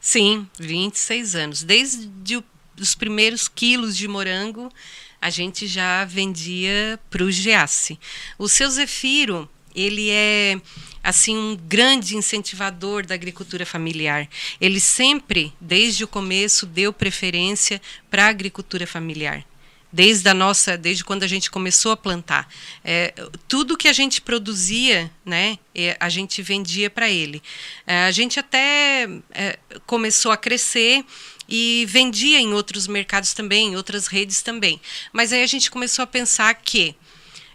Sim, 0.00 0.48
26 0.58 1.34
anos. 1.36 1.62
Desde 1.62 2.42
os 2.78 2.94
primeiros 2.94 3.46
quilos 3.46 3.96
de 3.96 4.08
morango, 4.08 4.72
a 5.20 5.30
gente 5.30 5.66
já 5.66 6.04
vendia 6.04 6.98
para 7.10 7.22
o 7.22 7.30
Giasse. 7.30 8.00
O 8.38 8.48
seu 8.48 8.68
Zefiro, 8.70 9.48
ele 9.74 10.10
é 10.10 10.60
assim 11.02 11.36
um 11.36 11.56
grande 11.56 12.16
incentivador 12.16 13.06
da 13.06 13.14
agricultura 13.14 13.64
familiar. 13.64 14.28
Ele 14.60 14.80
sempre, 14.80 15.52
desde 15.60 16.04
o 16.04 16.08
começo, 16.08 16.66
deu 16.66 16.92
preferência 16.92 17.80
para 18.10 18.26
a 18.26 18.28
agricultura 18.28 18.86
familiar. 18.86 19.44
Desde 19.92 20.28
a 20.28 20.34
nossa, 20.34 20.78
desde 20.78 21.02
quando 21.02 21.24
a 21.24 21.26
gente 21.26 21.50
começou 21.50 21.90
a 21.90 21.96
plantar, 21.96 22.48
é, 22.84 23.12
tudo 23.48 23.76
que 23.76 23.88
a 23.88 23.92
gente 23.92 24.20
produzia, 24.20 25.10
né, 25.24 25.58
é, 25.74 25.96
a 25.98 26.08
gente 26.08 26.40
vendia 26.42 26.88
para 26.88 27.10
ele. 27.10 27.42
É, 27.84 28.04
a 28.04 28.10
gente 28.12 28.38
até 28.38 29.08
é, 29.32 29.58
começou 29.86 30.30
a 30.30 30.36
crescer 30.36 31.04
e 31.48 31.84
vendia 31.88 32.38
em 32.38 32.52
outros 32.52 32.86
mercados 32.86 33.34
também, 33.34 33.72
em 33.72 33.76
outras 33.76 34.06
redes 34.06 34.42
também. 34.42 34.80
Mas 35.12 35.32
aí 35.32 35.42
a 35.42 35.46
gente 35.48 35.68
começou 35.68 36.04
a 36.04 36.06
pensar 36.06 36.54
que 36.54 36.94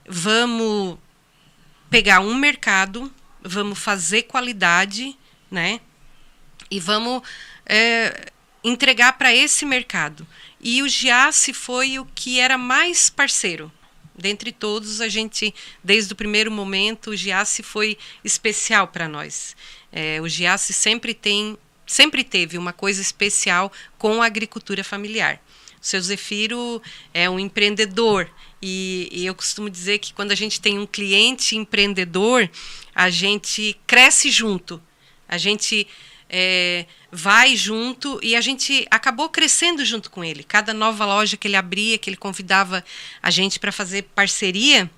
vamos 0.06 0.98
pegar 1.96 2.20
um 2.20 2.36
mercado 2.36 3.10
vamos 3.42 3.80
fazer 3.80 4.24
qualidade, 4.24 5.18
né? 5.50 5.80
E 6.70 6.78
vamos 6.78 7.22
é, 7.66 8.34
entregar 8.62 9.14
para 9.14 9.34
esse 9.34 9.66
mercado. 9.66 10.28
E 10.60 10.84
o 10.84 10.90
Giasse 10.90 11.54
foi 11.54 11.98
o 11.98 12.06
que 12.14 12.38
era 12.38 12.58
mais 12.58 13.10
parceiro. 13.10 13.72
Dentre 14.14 14.52
todos, 14.52 15.00
a 15.00 15.08
gente, 15.08 15.56
desde 15.82 16.12
o 16.12 16.18
primeiro 16.18 16.52
momento, 16.52 17.12
o 17.12 17.16
Giasse 17.16 17.64
foi 17.64 17.98
especial 18.26 18.90
para 18.90 19.08
nós. 19.08 19.56
É, 19.90 20.20
o 20.20 20.28
Giasse 20.28 20.74
sempre 20.74 21.14
tem, 21.14 21.58
sempre 21.88 22.26
teve 22.26 22.58
uma 22.58 22.74
coisa 22.74 23.02
especial 23.02 23.72
com 23.98 24.22
a 24.22 24.26
agricultura 24.26 24.84
familiar. 24.84 25.40
O 25.82 25.86
seu 25.86 26.02
Zefiro 26.02 26.82
é 27.14 27.30
um 27.30 27.40
empreendedor, 27.40 28.30
e, 28.62 29.10
e, 29.12 29.26
eu 29.26 29.36
costumo 29.36 29.70
dizer 29.70 30.00
que 30.00 30.14
quando 30.14 30.32
a 30.32 30.36
gente 30.36 30.60
tem 30.60 30.80
um 30.80 30.88
cliente 30.88 31.56
empreendedor, 31.56 32.50
a 32.94 33.10
gente 33.10 33.78
cresce 33.86 34.32
junto. 34.32 34.82
A 35.28 35.38
gente 35.38 35.88
é, 36.30 36.86
vai 37.12 37.56
junto 37.56 38.20
e 38.24 38.36
a 38.36 38.42
gente 38.42 38.88
acabou 38.90 39.30
crescendo 39.30 39.84
junto 39.86 40.10
com 40.10 40.24
ele. 40.24 40.44
Cada 40.44 40.74
nova 40.74 41.06
loja 41.06 41.38
que 41.38 41.48
ele 41.48 41.56
abria, 41.56 41.98
que 41.98 42.10
ele 42.10 42.18
convidava 42.18 42.84
a 43.22 43.30
gente 43.30 43.60
para 43.60 43.72
fazer 43.72 44.04
parceria, 44.16 44.90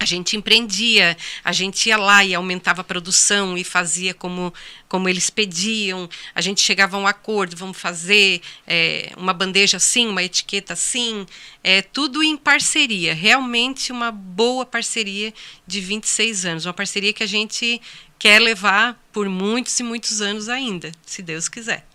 a 0.00 0.06
gente 0.06 0.34
empreendia, 0.34 1.14
a 1.44 1.52
gente 1.52 1.90
ia 1.90 1.98
lá 1.98 2.24
e 2.24 2.34
aumentava 2.34 2.80
a 2.80 2.84
produção 2.84 3.58
e 3.58 3.62
fazia 3.62 4.14
como, 4.14 4.52
como 4.88 5.10
eles 5.10 5.28
pediam, 5.28 6.08
a 6.34 6.40
gente 6.40 6.62
chegava 6.62 6.96
a 6.96 7.00
um 7.00 7.06
acordo, 7.06 7.54
vamos 7.54 7.78
fazer 7.78 8.40
é, 8.66 9.12
uma 9.18 9.34
bandeja 9.34 9.76
assim, 9.76 10.08
uma 10.08 10.22
etiqueta 10.22 10.72
assim, 10.72 11.26
é, 11.62 11.82
tudo 11.82 12.22
em 12.22 12.34
parceria, 12.34 13.12
realmente 13.12 13.92
uma 13.92 14.10
boa 14.10 14.64
parceria 14.64 15.34
de 15.66 15.82
26 15.82 16.46
anos, 16.46 16.64
uma 16.64 16.72
parceria 16.72 17.12
que 17.12 17.22
a 17.22 17.28
gente 17.28 17.78
quer 18.18 18.40
levar 18.40 18.98
por 19.12 19.28
muitos 19.28 19.78
e 19.78 19.82
muitos 19.82 20.22
anos 20.22 20.48
ainda, 20.48 20.92
se 21.04 21.20
Deus 21.20 21.46
quiser. 21.46 21.86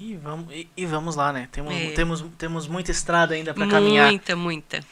E 0.00 0.14
vamos, 0.16 0.54
e, 0.54 0.66
e 0.74 0.86
vamos 0.86 1.14
lá, 1.14 1.30
né? 1.30 1.48
Temos, 1.52 1.74
é. 1.74 1.90
temos, 1.90 2.24
temos 2.38 2.66
muita 2.66 2.90
estrada 2.90 3.34
ainda 3.34 3.52
para 3.52 3.66
caminhar. 3.66 4.06
Muita, 4.06 4.34
muita. 4.34 4.84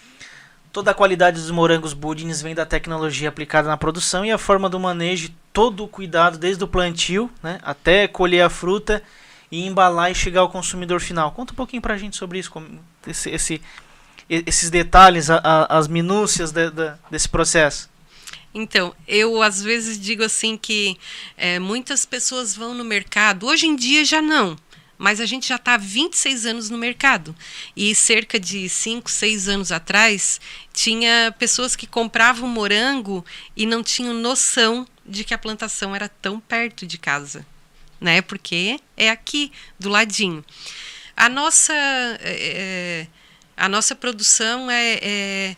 Toda 0.76 0.90
a 0.90 0.94
qualidade 0.94 1.40
dos 1.40 1.50
morangos 1.50 1.94
budins 1.94 2.42
vem 2.42 2.54
da 2.54 2.66
tecnologia 2.66 3.30
aplicada 3.30 3.66
na 3.66 3.78
produção 3.78 4.26
e 4.26 4.30
a 4.30 4.36
forma 4.36 4.68
do 4.68 4.78
manejo, 4.78 5.30
todo 5.50 5.82
o 5.82 5.88
cuidado 5.88 6.36
desde 6.36 6.62
o 6.62 6.68
plantio 6.68 7.30
né, 7.42 7.58
até 7.62 8.06
colher 8.06 8.42
a 8.42 8.50
fruta 8.50 9.02
e 9.50 9.66
embalar 9.66 10.10
e 10.10 10.14
chegar 10.14 10.42
ao 10.42 10.50
consumidor 10.50 11.00
final. 11.00 11.32
Conta 11.32 11.54
um 11.54 11.56
pouquinho 11.56 11.80
pra 11.80 11.96
gente 11.96 12.14
sobre 12.14 12.40
isso, 12.40 12.52
esse, 13.06 13.30
esse 13.30 13.62
esses 14.28 14.68
detalhes, 14.68 15.30
a, 15.30 15.40
a, 15.42 15.78
as 15.78 15.88
minúcias 15.88 16.52
de, 16.52 16.68
de, 16.68 16.92
desse 17.10 17.30
processo. 17.30 17.88
Então, 18.52 18.94
eu 19.08 19.42
às 19.42 19.62
vezes 19.62 19.98
digo 19.98 20.22
assim 20.22 20.58
que 20.58 20.98
é, 21.38 21.58
muitas 21.58 22.04
pessoas 22.04 22.54
vão 22.54 22.74
no 22.74 22.84
mercado, 22.84 23.46
hoje 23.46 23.66
em 23.66 23.74
dia 23.74 24.04
já 24.04 24.20
não, 24.20 24.58
mas 24.98 25.20
a 25.20 25.26
gente 25.26 25.48
já 25.48 25.56
está 25.56 25.74
há 25.74 25.78
26 25.78 26.46
anos 26.46 26.70
no 26.70 26.78
mercado. 26.78 27.34
E 27.76 27.94
cerca 27.94 28.38
de 28.40 28.68
5, 28.68 29.10
6 29.10 29.48
anos 29.48 29.72
atrás, 29.72 30.40
tinha 30.72 31.34
pessoas 31.38 31.76
que 31.76 31.86
compravam 31.86 32.48
morango 32.48 33.24
e 33.56 33.66
não 33.66 33.82
tinham 33.82 34.14
noção 34.14 34.86
de 35.04 35.24
que 35.24 35.34
a 35.34 35.38
plantação 35.38 35.94
era 35.94 36.08
tão 36.08 36.40
perto 36.40 36.86
de 36.86 36.98
casa. 36.98 37.46
Né? 38.00 38.22
Porque 38.22 38.80
é 38.96 39.10
aqui, 39.10 39.52
do 39.78 39.88
ladinho. 39.88 40.44
A 41.16 41.28
nossa, 41.28 41.72
é, 42.20 43.06
a 43.56 43.68
nossa 43.68 43.94
produção 43.94 44.70
é, 44.70 44.98
é. 45.02 45.56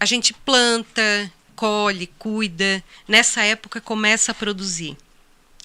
A 0.00 0.04
gente 0.04 0.32
planta, 0.32 1.32
colhe, 1.54 2.08
cuida. 2.18 2.82
Nessa 3.06 3.42
época 3.42 3.80
começa 3.80 4.32
a 4.32 4.34
produzir. 4.34 4.96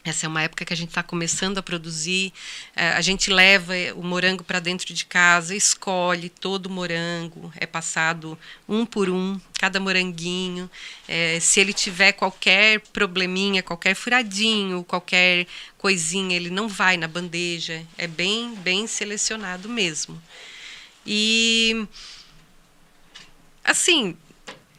Essa 0.03 0.25
é 0.25 0.29
uma 0.29 0.41
época 0.41 0.63
que 0.63 0.73
a 0.73 0.77
gente 0.77 0.89
está 0.89 1.03
começando 1.03 1.57
a 1.57 1.63
produzir. 1.63 2.31
É, 2.73 2.89
a 2.91 3.01
gente 3.01 3.29
leva 3.29 3.73
o 3.95 4.03
morango 4.03 4.45
para 4.45 4.59
dentro 4.59 4.93
de 4.93 5.05
casa, 5.05 5.53
escolhe 5.53 6.29
todo 6.29 6.67
o 6.67 6.69
morango, 6.69 7.51
é 7.57 7.65
passado 7.65 8.39
um 8.67 8.85
por 8.85 9.09
um, 9.09 9.39
cada 9.59 9.77
moranguinho. 9.77 10.69
É, 11.05 11.37
se 11.41 11.59
ele 11.59 11.73
tiver 11.73 12.13
qualquer 12.13 12.79
probleminha, 12.93 13.61
qualquer 13.61 13.93
furadinho, 13.93 14.85
qualquer 14.85 15.45
coisinha, 15.77 16.35
ele 16.35 16.49
não 16.49 16.69
vai 16.69 16.95
na 16.95 17.07
bandeja. 17.07 17.85
É 17.97 18.07
bem, 18.07 18.55
bem 18.55 18.87
selecionado 18.87 19.67
mesmo. 19.67 20.21
E 21.05 21.85
assim, 23.63 24.15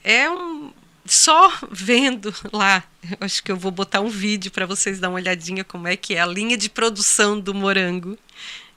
é 0.03 0.31
um, 0.31 0.73
só 1.07 1.53
vendo 1.71 2.35
lá, 2.53 2.85
acho 3.21 3.43
que 3.43 3.51
eu 3.51 3.57
vou 3.57 3.71
botar 3.71 4.01
um 4.01 4.09
vídeo 4.09 4.51
para 4.51 4.67
vocês 4.67 5.01
dar 5.01 5.09
uma 5.09 5.17
olhadinha 5.17 5.65
como 5.65 5.89
é 5.89 5.97
que 5.97 6.15
é 6.15 6.21
a 6.21 6.27
linha 6.27 6.57
de 6.57 6.69
produção 6.69 7.39
do 7.39 7.55
morango. 7.55 8.19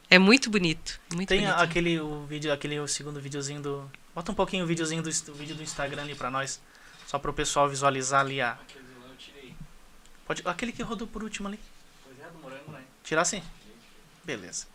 É 0.10 0.20
muito 0.20 0.50
bonito. 0.50 1.00
Muito 1.14 1.30
Tem 1.30 1.42
bonito. 1.42 1.60
aquele 1.60 2.00
o 2.00 2.26
vídeo, 2.26 2.52
aquele 2.52 2.80
o 2.80 2.88
segundo 2.88 3.20
videozinho 3.20 3.62
do. 3.62 3.92
Bota 4.14 4.32
um 4.32 4.36
pouquinho 4.36 4.64
o 4.64 4.68
videozinho 4.68 5.02
do, 5.02 5.10
do 5.10 5.34
vídeo 5.34 5.56
do 5.56 5.64
Instagram 5.64 6.04
ali 6.04 6.16
para 6.16 6.30
nós, 6.30 6.62
só 7.08 7.18
para 7.18 7.32
o 7.32 7.34
pessoal 7.34 7.68
visualizar 7.68 8.22
ali 8.22 8.40
a. 8.40 8.58
Pode, 10.26 10.42
aquele 10.46 10.72
que 10.72 10.84
rodou 10.84 11.08
por 11.08 11.24
último 11.24 11.48
ali. 11.48 11.60
Pois 12.04 12.20
é, 12.20 12.30
do 12.32 12.38
morango, 12.40 12.72
né? 12.72 12.82
Tirar 13.04 13.26
sim. 13.26 13.42
Beleza. 14.24 14.68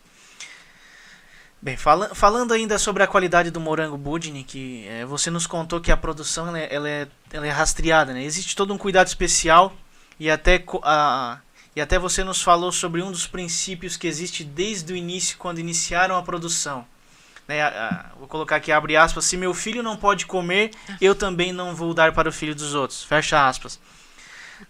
Bem, 1.60 1.76
fala, 1.76 2.14
falando 2.14 2.52
ainda 2.52 2.78
sobre 2.78 3.02
a 3.02 3.06
qualidade 3.06 3.50
do 3.50 3.58
morango 3.58 3.98
Budni, 3.98 4.44
que 4.44 4.86
é, 4.86 5.04
você 5.04 5.28
nos 5.28 5.44
contou 5.44 5.80
que 5.80 5.90
a 5.90 5.96
produção 5.96 6.46
ela 6.48 6.58
é, 6.58 6.74
ela 6.74 6.88
é, 6.88 7.08
ela 7.32 7.46
é 7.48 7.50
rastreada, 7.50 8.12
né? 8.12 8.22
Existe 8.22 8.54
todo 8.54 8.72
um 8.72 8.78
cuidado 8.78 9.08
especial 9.08 9.72
e 10.20 10.30
até, 10.30 10.64
a, 10.84 11.40
e 11.74 11.80
até 11.80 11.98
você 11.98 12.22
nos 12.22 12.40
falou 12.40 12.70
sobre 12.70 13.02
um 13.02 13.10
dos 13.10 13.26
princípios 13.26 13.96
que 13.96 14.06
existe 14.06 14.44
desde 14.44 14.92
o 14.92 14.96
início, 14.96 15.36
quando 15.36 15.58
iniciaram 15.58 16.16
a 16.16 16.22
produção. 16.22 16.86
Né? 17.48 17.60
A, 17.60 17.68
a, 17.68 18.16
vou 18.16 18.28
colocar 18.28 18.54
aqui, 18.54 18.70
abre 18.70 18.96
aspas, 18.96 19.24
se 19.24 19.36
meu 19.36 19.52
filho 19.52 19.82
não 19.82 19.96
pode 19.96 20.26
comer, 20.26 20.70
eu 21.00 21.12
também 21.12 21.52
não 21.52 21.74
vou 21.74 21.92
dar 21.92 22.12
para 22.12 22.28
o 22.28 22.32
filho 22.32 22.54
dos 22.54 22.72
outros. 22.72 23.02
Fecha 23.02 23.48
aspas. 23.48 23.80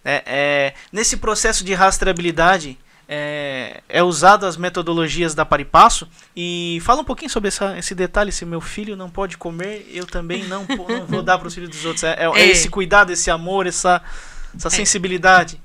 É, 0.02 0.22
é, 0.24 0.74
nesse 0.90 1.18
processo 1.18 1.62
de 1.62 1.74
rastreabilidade, 1.74 2.78
é, 3.08 3.82
é 3.88 4.02
usado 4.02 4.44
as 4.44 4.58
metodologias 4.58 5.34
da 5.34 5.44
Paripasso 5.44 6.06
e 6.36 6.78
fala 6.82 7.00
um 7.00 7.04
pouquinho 7.04 7.30
sobre 7.30 7.48
essa, 7.48 7.76
esse 7.78 7.94
detalhe, 7.94 8.30
se 8.30 8.44
meu 8.44 8.60
filho 8.60 8.94
não 8.94 9.08
pode 9.08 9.38
comer, 9.38 9.88
eu 9.90 10.06
também 10.06 10.44
não, 10.44 10.66
não 10.68 11.06
vou 11.06 11.22
dar 11.22 11.38
para 11.38 11.48
os 11.48 11.54
filhos 11.54 11.70
dos 11.70 11.84
outros. 11.86 12.04
É, 12.04 12.16
é, 12.20 12.26
é, 12.26 12.46
esse 12.48 12.68
cuidado, 12.68 13.10
esse 13.10 13.30
amor, 13.30 13.66
essa, 13.66 14.02
essa 14.54 14.68
é. 14.68 14.70
sensibilidade. 14.70 15.58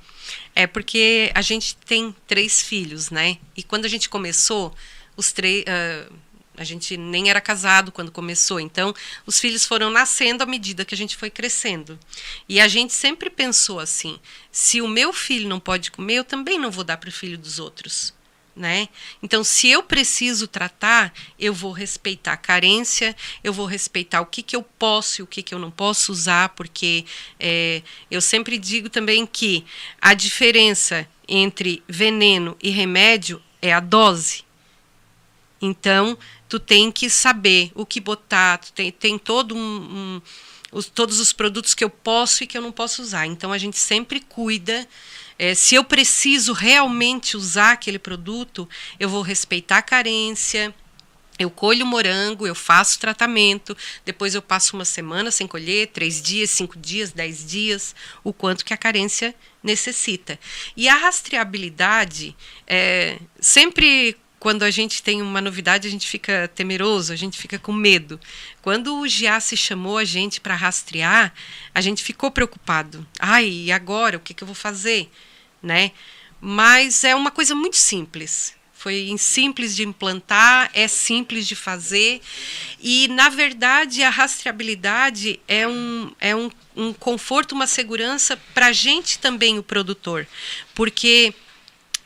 É 0.55 0.65
porque 0.65 1.31
a 1.35 1.41
gente 1.41 1.75
tem 1.75 2.15
três 2.25 2.61
filhos, 2.61 3.09
né? 3.09 3.37
E 3.57 3.61
quando 3.61 3.85
a 3.85 3.89
gente 3.89 4.07
começou, 4.07 4.73
os 5.17 5.31
três. 5.31 5.63
Uh, 5.63 6.22
a 6.55 6.63
gente 6.63 6.95
nem 6.97 7.29
era 7.29 7.41
casado 7.41 7.91
quando 7.91 8.11
começou, 8.11 8.59
então 8.59 8.93
os 9.25 9.39
filhos 9.39 9.65
foram 9.65 9.89
nascendo 9.89 10.43
à 10.43 10.45
medida 10.45 10.85
que 10.85 10.93
a 10.93 10.97
gente 10.97 11.17
foi 11.17 11.29
crescendo. 11.29 11.99
E 12.47 12.59
a 12.59 12.67
gente 12.67 12.93
sempre 12.93 13.29
pensou 13.29 13.79
assim: 13.79 14.19
se 14.51 14.81
o 14.81 14.87
meu 14.87 15.11
filho 15.11 15.49
não 15.49 15.59
pode 15.59 15.91
comer, 15.91 16.15
eu 16.15 16.23
também 16.23 16.59
não 16.59 16.71
vou 16.71 16.83
dar 16.83 16.97
para 16.97 17.09
o 17.09 17.13
filho 17.13 17.37
dos 17.37 17.59
outros. 17.59 18.13
Né? 18.55 18.87
Então, 19.23 19.43
se 19.43 19.67
eu 19.67 19.81
preciso 19.81 20.47
tratar, 20.47 21.11
eu 21.39 21.55
vou 21.55 21.71
respeitar 21.71 22.33
a 22.33 22.37
carência, 22.37 23.15
eu 23.43 23.51
vou 23.51 23.65
respeitar 23.65 24.21
o 24.21 24.27
que, 24.27 24.43
que 24.43 24.55
eu 24.55 24.61
posso 24.61 25.21
e 25.21 25.23
o 25.23 25.27
que, 25.27 25.41
que 25.41 25.55
eu 25.55 25.59
não 25.59 25.71
posso 25.71 26.11
usar, 26.11 26.49
porque 26.49 27.03
é, 27.39 27.81
eu 28.11 28.21
sempre 28.21 28.59
digo 28.59 28.91
também 28.91 29.25
que 29.25 29.65
a 29.99 30.13
diferença 30.13 31.07
entre 31.27 31.81
veneno 31.87 32.55
e 32.61 32.69
remédio 32.69 33.41
é 33.59 33.73
a 33.73 33.79
dose. 33.79 34.45
Então, 35.59 36.15
tu 36.53 36.59
tem 36.59 36.91
que 36.91 37.09
saber 37.09 37.71
o 37.73 37.83
que 37.83 37.99
botar, 37.99 38.59
tu 38.59 38.71
tem, 38.73 38.91
tem 38.91 39.17
todo 39.17 39.55
um, 39.55 39.57
um 39.59 40.21
os, 40.71 40.87
todos 40.87 41.19
os 41.19 41.33
produtos 41.33 41.73
que 41.73 41.83
eu 41.83 41.89
posso 41.89 42.43
e 42.43 42.47
que 42.47 42.55
eu 42.55 42.61
não 42.61 42.71
posso 42.71 43.01
usar. 43.01 43.25
Então 43.25 43.51
a 43.51 43.57
gente 43.57 43.79
sempre 43.79 44.19
cuida. 44.19 44.87
É, 45.39 45.55
se 45.55 45.73
eu 45.73 45.83
preciso 45.83 46.53
realmente 46.53 47.35
usar 47.35 47.71
aquele 47.71 47.97
produto, 47.97 48.69
eu 48.99 49.09
vou 49.09 49.23
respeitar 49.23 49.79
a 49.79 49.81
carência. 49.81 50.71
Eu 51.39 51.49
colho 51.49 51.83
o 51.83 51.87
morango, 51.87 52.45
eu 52.45 52.53
faço 52.53 52.99
tratamento, 52.99 53.75
depois 54.05 54.35
eu 54.35 54.41
passo 54.43 54.75
uma 54.75 54.85
semana 54.85 55.31
sem 55.31 55.47
colher, 55.47 55.87
três 55.87 56.21
dias, 56.21 56.51
cinco 56.51 56.77
dias, 56.77 57.11
dez 57.11 57.43
dias, 57.43 57.95
o 58.23 58.31
quanto 58.31 58.63
que 58.63 58.75
a 58.75 58.77
carência 58.77 59.33
necessita. 59.63 60.39
E 60.77 60.87
a 60.87 60.95
rastreabilidade, 60.95 62.35
é, 62.67 63.17
sempre 63.39 64.15
quando 64.43 64.63
a 64.63 64.69
gente 64.69 65.01
tem 65.01 65.21
uma 65.21 65.39
novidade, 65.39 65.87
a 65.87 65.89
gente 65.89 66.05
fica 66.05 66.51
temeroso, 66.53 67.13
a 67.13 67.15
gente 67.15 67.37
fica 67.37 67.57
com 67.57 67.71
medo. 67.71 68.19
Quando 68.61 68.99
o 68.99 69.09
se 69.39 69.55
chamou 69.55 69.97
a 69.97 70.03
gente 70.03 70.41
para 70.41 70.53
rastrear, 70.53 71.33
a 71.73 71.79
gente 71.79 72.03
ficou 72.03 72.29
preocupado. 72.29 73.07
Ai, 73.17 73.47
e 73.47 73.71
agora? 73.71 74.17
O 74.17 74.19
que, 74.19 74.33
que 74.33 74.43
eu 74.43 74.45
vou 74.45 74.53
fazer? 74.53 75.09
Né? 75.61 75.93
Mas 76.41 77.05
é 77.05 77.15
uma 77.15 77.31
coisa 77.31 77.55
muito 77.55 77.77
simples. 77.77 78.53
Foi 78.73 79.15
simples 79.17 79.77
de 79.77 79.83
implantar, 79.83 80.69
é 80.73 80.89
simples 80.89 81.47
de 81.47 81.55
fazer. 81.55 82.19
E, 82.81 83.07
na 83.07 83.29
verdade, 83.29 84.03
a 84.03 84.09
rastreabilidade 84.09 85.39
é 85.47 85.65
um, 85.65 86.11
é 86.19 86.35
um, 86.35 86.51
um 86.75 86.91
conforto, 86.91 87.55
uma 87.55 87.65
segurança 87.65 88.37
para 88.53 88.67
a 88.67 88.73
gente 88.73 89.19
também, 89.19 89.57
o 89.57 89.63
produtor. 89.63 90.27
Porque 90.75 91.33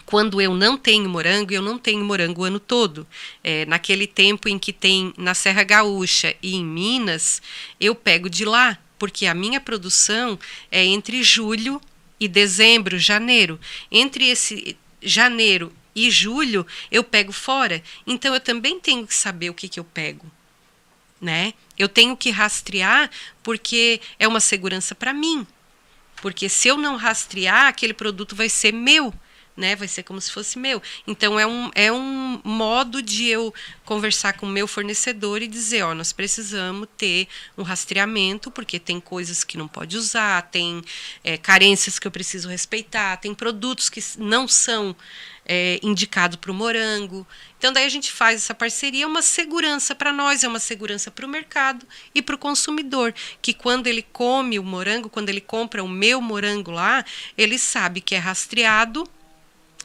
quando 0.08 0.40
eu 0.42 0.56
não 0.56 0.78
tenho 0.78 1.10
morango, 1.10 1.52
eu 1.52 1.62
não 1.62 1.78
tenho 1.78 2.04
morango 2.04 2.42
o 2.42 2.46
ano 2.46 2.62
todo. 2.62 3.06
É, 3.44 3.66
naquele 3.66 4.08
tempo 4.08 4.48
em 4.48 4.58
que 4.58 4.72
tem 4.72 5.14
na 5.18 5.34
Serra 5.34 5.66
Gaúcha 5.66 6.34
e 6.42 6.56
em 6.56 6.64
Minas, 6.64 7.42
eu 7.78 7.94
pego 7.94 8.30
de 8.30 8.46
lá, 8.46 8.80
porque 8.98 9.26
a 9.26 9.34
minha 9.34 9.60
produção 9.60 10.40
é 10.72 10.86
entre 10.86 11.22
julho 11.24 11.82
e 12.18 12.26
dezembro, 12.30 12.98
janeiro. 12.98 13.60
Entre 13.92 14.30
esse 14.30 14.78
janeiro 15.02 15.74
e 15.94 16.10
julho, 16.10 16.66
eu 16.90 17.04
pego 17.04 17.34
fora. 17.34 17.84
Então 18.08 18.34
eu 18.34 18.40
também 18.40 18.80
tenho 18.80 19.06
que 19.06 19.14
saber 19.14 19.50
o 19.50 19.54
que, 19.54 19.68
que 19.68 19.78
eu 19.78 19.84
pego. 19.84 20.26
Né? 21.20 21.54
Eu 21.78 21.90
tenho 21.90 22.16
que 22.16 22.30
rastrear 22.30 23.12
porque 23.44 24.00
é 24.18 24.26
uma 24.26 24.40
segurança 24.40 24.96
para 24.96 25.12
mim. 25.12 25.46
Porque 26.22 26.48
se 26.48 26.70
eu 26.70 26.78
não 26.78 26.96
rastrear, 26.96 27.68
aquele 27.68 27.94
produto 27.94 28.38
vai 28.38 28.48
ser 28.48 28.72
meu 28.72 29.14
né? 29.58 29.76
Vai 29.76 29.88
ser 29.88 30.04
como 30.04 30.22
se 30.22 30.32
fosse 30.32 30.60
meu. 30.60 30.82
Então 31.06 31.40
é 31.40 31.48
um, 31.48 31.72
é 31.74 31.92
um 31.92 32.40
modo 32.44 33.02
de 33.02 33.28
eu 33.28 33.54
conversar 33.84 34.34
com 34.34 34.46
o 34.46 34.50
meu 34.50 34.68
fornecedor 34.68 35.42
e 35.42 35.48
dizer, 35.48 35.84
ó, 35.84 35.96
nós 35.96 36.14
precisamos 36.14 36.88
ter 36.96 37.28
um 37.58 37.64
rastreamento, 37.64 38.52
porque 38.52 38.80
tem 38.80 39.00
coisas 39.00 39.44
que 39.44 39.58
não 39.58 39.68
pode 39.68 39.98
usar, 39.98 40.44
tem 40.44 40.84
é, 41.24 41.38
carências 41.38 41.98
que 41.98 42.08
eu 42.08 42.12
preciso 42.12 42.48
respeitar, 42.48 43.18
tem 43.18 43.34
produtos 43.34 43.90
que 43.90 44.02
não 44.18 44.48
são 44.48 44.96
é, 45.48 45.80
indicado 45.82 46.38
para 46.38 46.52
o 46.52 46.54
morango. 46.54 47.26
Então, 47.58 47.72
daí 47.72 47.86
a 47.86 47.90
gente 47.90 48.12
faz 48.12 48.44
essa 48.44 48.54
parceria, 48.54 49.06
é 49.06 49.08
uma 49.08 49.22
segurança 49.22 49.96
para 49.96 50.12
nós, 50.12 50.44
é 50.44 50.48
uma 50.48 50.60
segurança 50.60 51.10
para 51.10 51.26
o 51.26 51.30
mercado 51.30 51.88
e 52.14 52.22
para 52.22 52.36
o 52.36 52.38
consumidor, 52.38 53.14
que 53.42 53.54
quando 53.54 53.88
ele 53.88 54.02
come 54.02 54.60
o 54.60 54.64
morango, 54.64 55.10
quando 55.10 55.30
ele 55.30 55.42
compra 55.42 55.84
o 55.84 55.88
meu 55.88 56.22
morango 56.22 56.72
lá, 56.72 57.04
ele 57.38 57.58
sabe 57.58 58.02
que 58.02 58.14
é 58.14 58.18
rastreado 58.18 59.10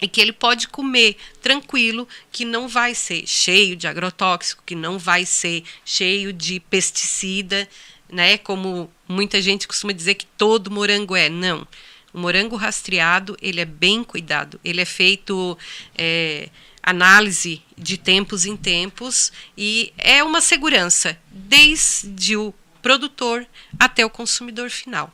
e 0.02 0.08
que 0.08 0.20
ele 0.20 0.32
pode 0.32 0.66
comer 0.66 1.16
tranquilo, 1.40 2.08
que 2.32 2.44
não 2.44 2.66
vai 2.66 2.92
ser 2.92 3.24
cheio 3.24 3.76
de 3.76 3.86
agrotóxico, 3.86 4.64
que 4.66 4.74
não 4.74 4.98
vai 4.98 5.24
ser 5.24 5.62
cheio 5.84 6.32
de 6.32 6.58
pesticida, 6.58 7.68
né? 8.10 8.36
Como 8.36 8.90
muita 9.08 9.40
gente 9.40 9.68
costuma 9.68 9.92
dizer 9.92 10.16
que 10.16 10.26
todo 10.26 10.72
morango 10.72 11.14
é. 11.14 11.28
Não. 11.28 11.66
O 12.12 12.18
morango 12.18 12.56
rastreado, 12.56 13.36
ele 13.40 13.60
é 13.60 13.64
bem 13.64 14.02
cuidado. 14.02 14.60
Ele 14.64 14.80
é 14.80 14.84
feito 14.84 15.56
é, 15.96 16.50
análise 16.82 17.62
de 17.78 17.96
tempos 17.96 18.44
em 18.44 18.56
tempos 18.56 19.32
e 19.56 19.92
é 19.96 20.22
uma 20.22 20.40
segurança 20.40 21.16
desde 21.30 22.36
o 22.36 22.52
produtor 22.82 23.46
até 23.78 24.04
o 24.04 24.10
consumidor 24.10 24.68
final. 24.68 25.12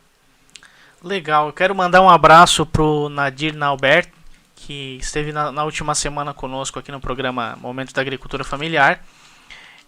Legal. 1.02 1.48
Eu 1.48 1.52
quero 1.52 1.74
mandar 1.74 2.00
um 2.00 2.08
abraço 2.08 2.66
pro 2.66 3.08
Nadir 3.08 3.54
Naubert, 3.54 4.08
que 4.68 4.98
esteve 5.00 5.32
na, 5.32 5.50
na 5.50 5.64
última 5.64 5.94
semana 5.94 6.34
conosco 6.34 6.78
aqui 6.78 6.92
no 6.92 7.00
programa 7.00 7.56
Momento 7.58 7.94
da 7.94 8.02
Agricultura 8.02 8.44
Familiar. 8.44 9.02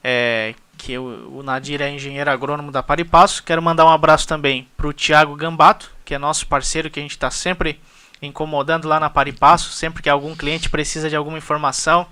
É, 0.03 0.55
que 0.78 0.97
o, 0.97 1.41
o 1.41 1.43
Nadir 1.43 1.83
é 1.83 1.91
engenheiro 1.91 2.31
agrônomo 2.31 2.72
da 2.72 2.83
Paripasso. 2.83 3.43
Quero 3.43 3.61
mandar 3.61 3.85
um 3.85 3.91
abraço 3.91 4.26
também 4.26 4.66
para 4.78 4.87
o 4.87 4.93
Tiago 4.95 5.37
Gambato, 5.37 5.93
que 6.03 6.14
é 6.14 6.18
nosso 6.18 6.47
parceiro, 6.47 6.89
que 6.89 6.99
a 6.99 7.03
gente 7.03 7.11
está 7.11 7.31
sempre 7.31 7.78
incomodando 8.22 8.89
lá 8.89 8.99
na 8.99 9.11
Paripasso, 9.11 9.70
sempre 9.70 10.03
que 10.03 10.09
algum 10.09 10.35
cliente 10.35 10.70
precisa 10.70 11.11
de 11.11 11.16
alguma 11.16 11.37
informação 11.37 12.07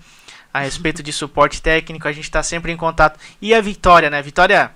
a 0.52 0.60
respeito 0.60 1.02
de 1.02 1.10
suporte 1.10 1.62
técnico, 1.62 2.06
a 2.06 2.12
gente 2.12 2.24
está 2.24 2.42
sempre 2.42 2.70
em 2.70 2.76
contato. 2.76 3.18
E 3.40 3.54
a 3.54 3.62
Vitória, 3.62 4.10
né? 4.10 4.20
Vitória, 4.20 4.72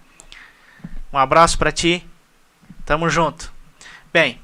um 1.13 1.19
abraço 1.19 1.59
para 1.59 1.71
ti. 1.71 2.03
Tamo 2.87 3.11
junto. 3.11 3.53
Bem, 4.11 4.41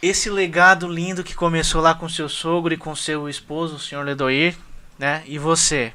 esse 0.00 0.30
legado 0.30 0.88
lindo 0.88 1.24
que 1.24 1.34
começou 1.34 1.80
lá 1.80 1.94
com 1.94 2.08
seu 2.08 2.28
sogro 2.28 2.74
e 2.74 2.76
com 2.76 2.94
seu 2.94 3.28
esposo, 3.28 3.76
o 3.76 3.80
senhor 3.80 4.04
Ledoir, 4.04 4.56
né? 4.98 5.22
E 5.26 5.38
você? 5.38 5.92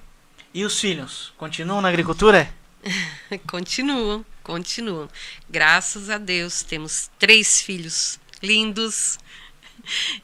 E 0.54 0.64
os 0.64 0.80
filhos? 0.80 1.34
Continuam 1.38 1.82
na 1.82 1.90
agricultura? 1.90 2.54
continuam 3.48 4.26
continuam. 4.44 5.10
Graças 5.50 6.10
a 6.10 6.18
Deus, 6.18 6.62
temos 6.62 7.10
três 7.18 7.62
filhos 7.62 8.20
lindos 8.42 9.18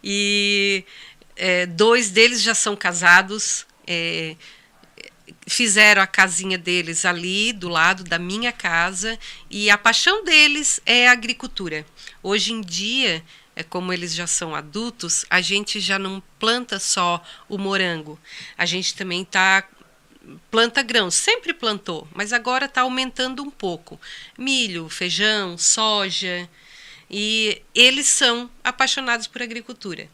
e 0.04 0.84
é, 1.36 1.66
dois 1.66 2.12
deles 2.12 2.42
já 2.42 2.54
são 2.54 2.76
casados. 2.76 3.66
É, 3.88 4.36
fizeram 5.48 6.02
a 6.02 6.08
casinha 6.08 6.58
deles 6.58 7.06
ali 7.06 7.54
do 7.54 7.70
lado 7.70 8.04
da 8.04 8.20
minha 8.20 8.52
casa 8.52 9.18
e 9.50 9.70
a 9.70 9.78
paixão 9.78 10.24
deles 10.24 10.80
é 10.86 11.08
a 11.08 11.14
agricultura. 11.14 11.86
Hoje 12.22 12.52
em 12.52 12.62
dia, 12.62 13.24
é 13.60 13.64
como 13.64 13.92
eles 13.92 14.16
já 14.16 14.26
são 14.26 14.56
adultos, 14.56 15.26
a 15.30 15.42
gente 15.42 15.82
já 15.82 16.00
não 16.00 16.24
planta 16.40 16.80
só 16.80 17.22
o 17.50 17.58
morango. 17.58 18.18
A 18.58 18.66
gente 18.66 18.96
também 18.96 19.24
está 19.24 19.68
planta 20.50 20.82
grãos, 20.82 21.14
sempre 21.16 21.54
plantou, 21.54 22.08
mas 22.14 22.32
agora 22.32 22.68
está 22.68 22.82
aumentando 22.82 23.44
um 23.44 23.52
pouco. 23.52 24.00
Milho, 24.38 24.88
feijão, 24.88 25.58
soja. 25.58 26.50
E 27.12 27.62
eles 27.76 28.08
são 28.08 28.50
apaixonados 28.64 29.28
por 29.28 29.42
agricultura. 29.42 30.08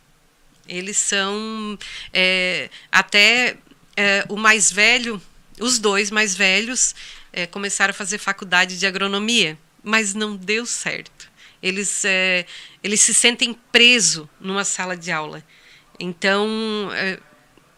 Eles 0.68 0.98
são 0.98 1.78
é, 2.12 2.72
até 2.92 3.58
é, 3.96 4.26
o 4.28 4.36
mais 4.38 4.72
velho, 4.72 5.22
os 5.60 5.78
dois 5.78 6.10
mais 6.10 6.36
velhos, 6.36 6.96
é, 7.32 7.46
começaram 7.46 7.92
a 7.92 7.94
fazer 7.94 8.18
faculdade 8.18 8.80
de 8.80 8.88
agronomia, 8.88 9.56
mas 9.84 10.16
não 10.16 10.36
deu 10.36 10.66
certo. 10.66 11.35
Eles, 11.66 12.06
é, 12.06 12.46
eles 12.84 13.02
se 13.02 13.12
sentem 13.12 13.52
presos 13.72 14.28
numa 14.40 14.64
sala 14.64 14.96
de 14.96 15.12
aula. 15.12 15.44
Então, 16.00 16.48
é, 16.94 17.20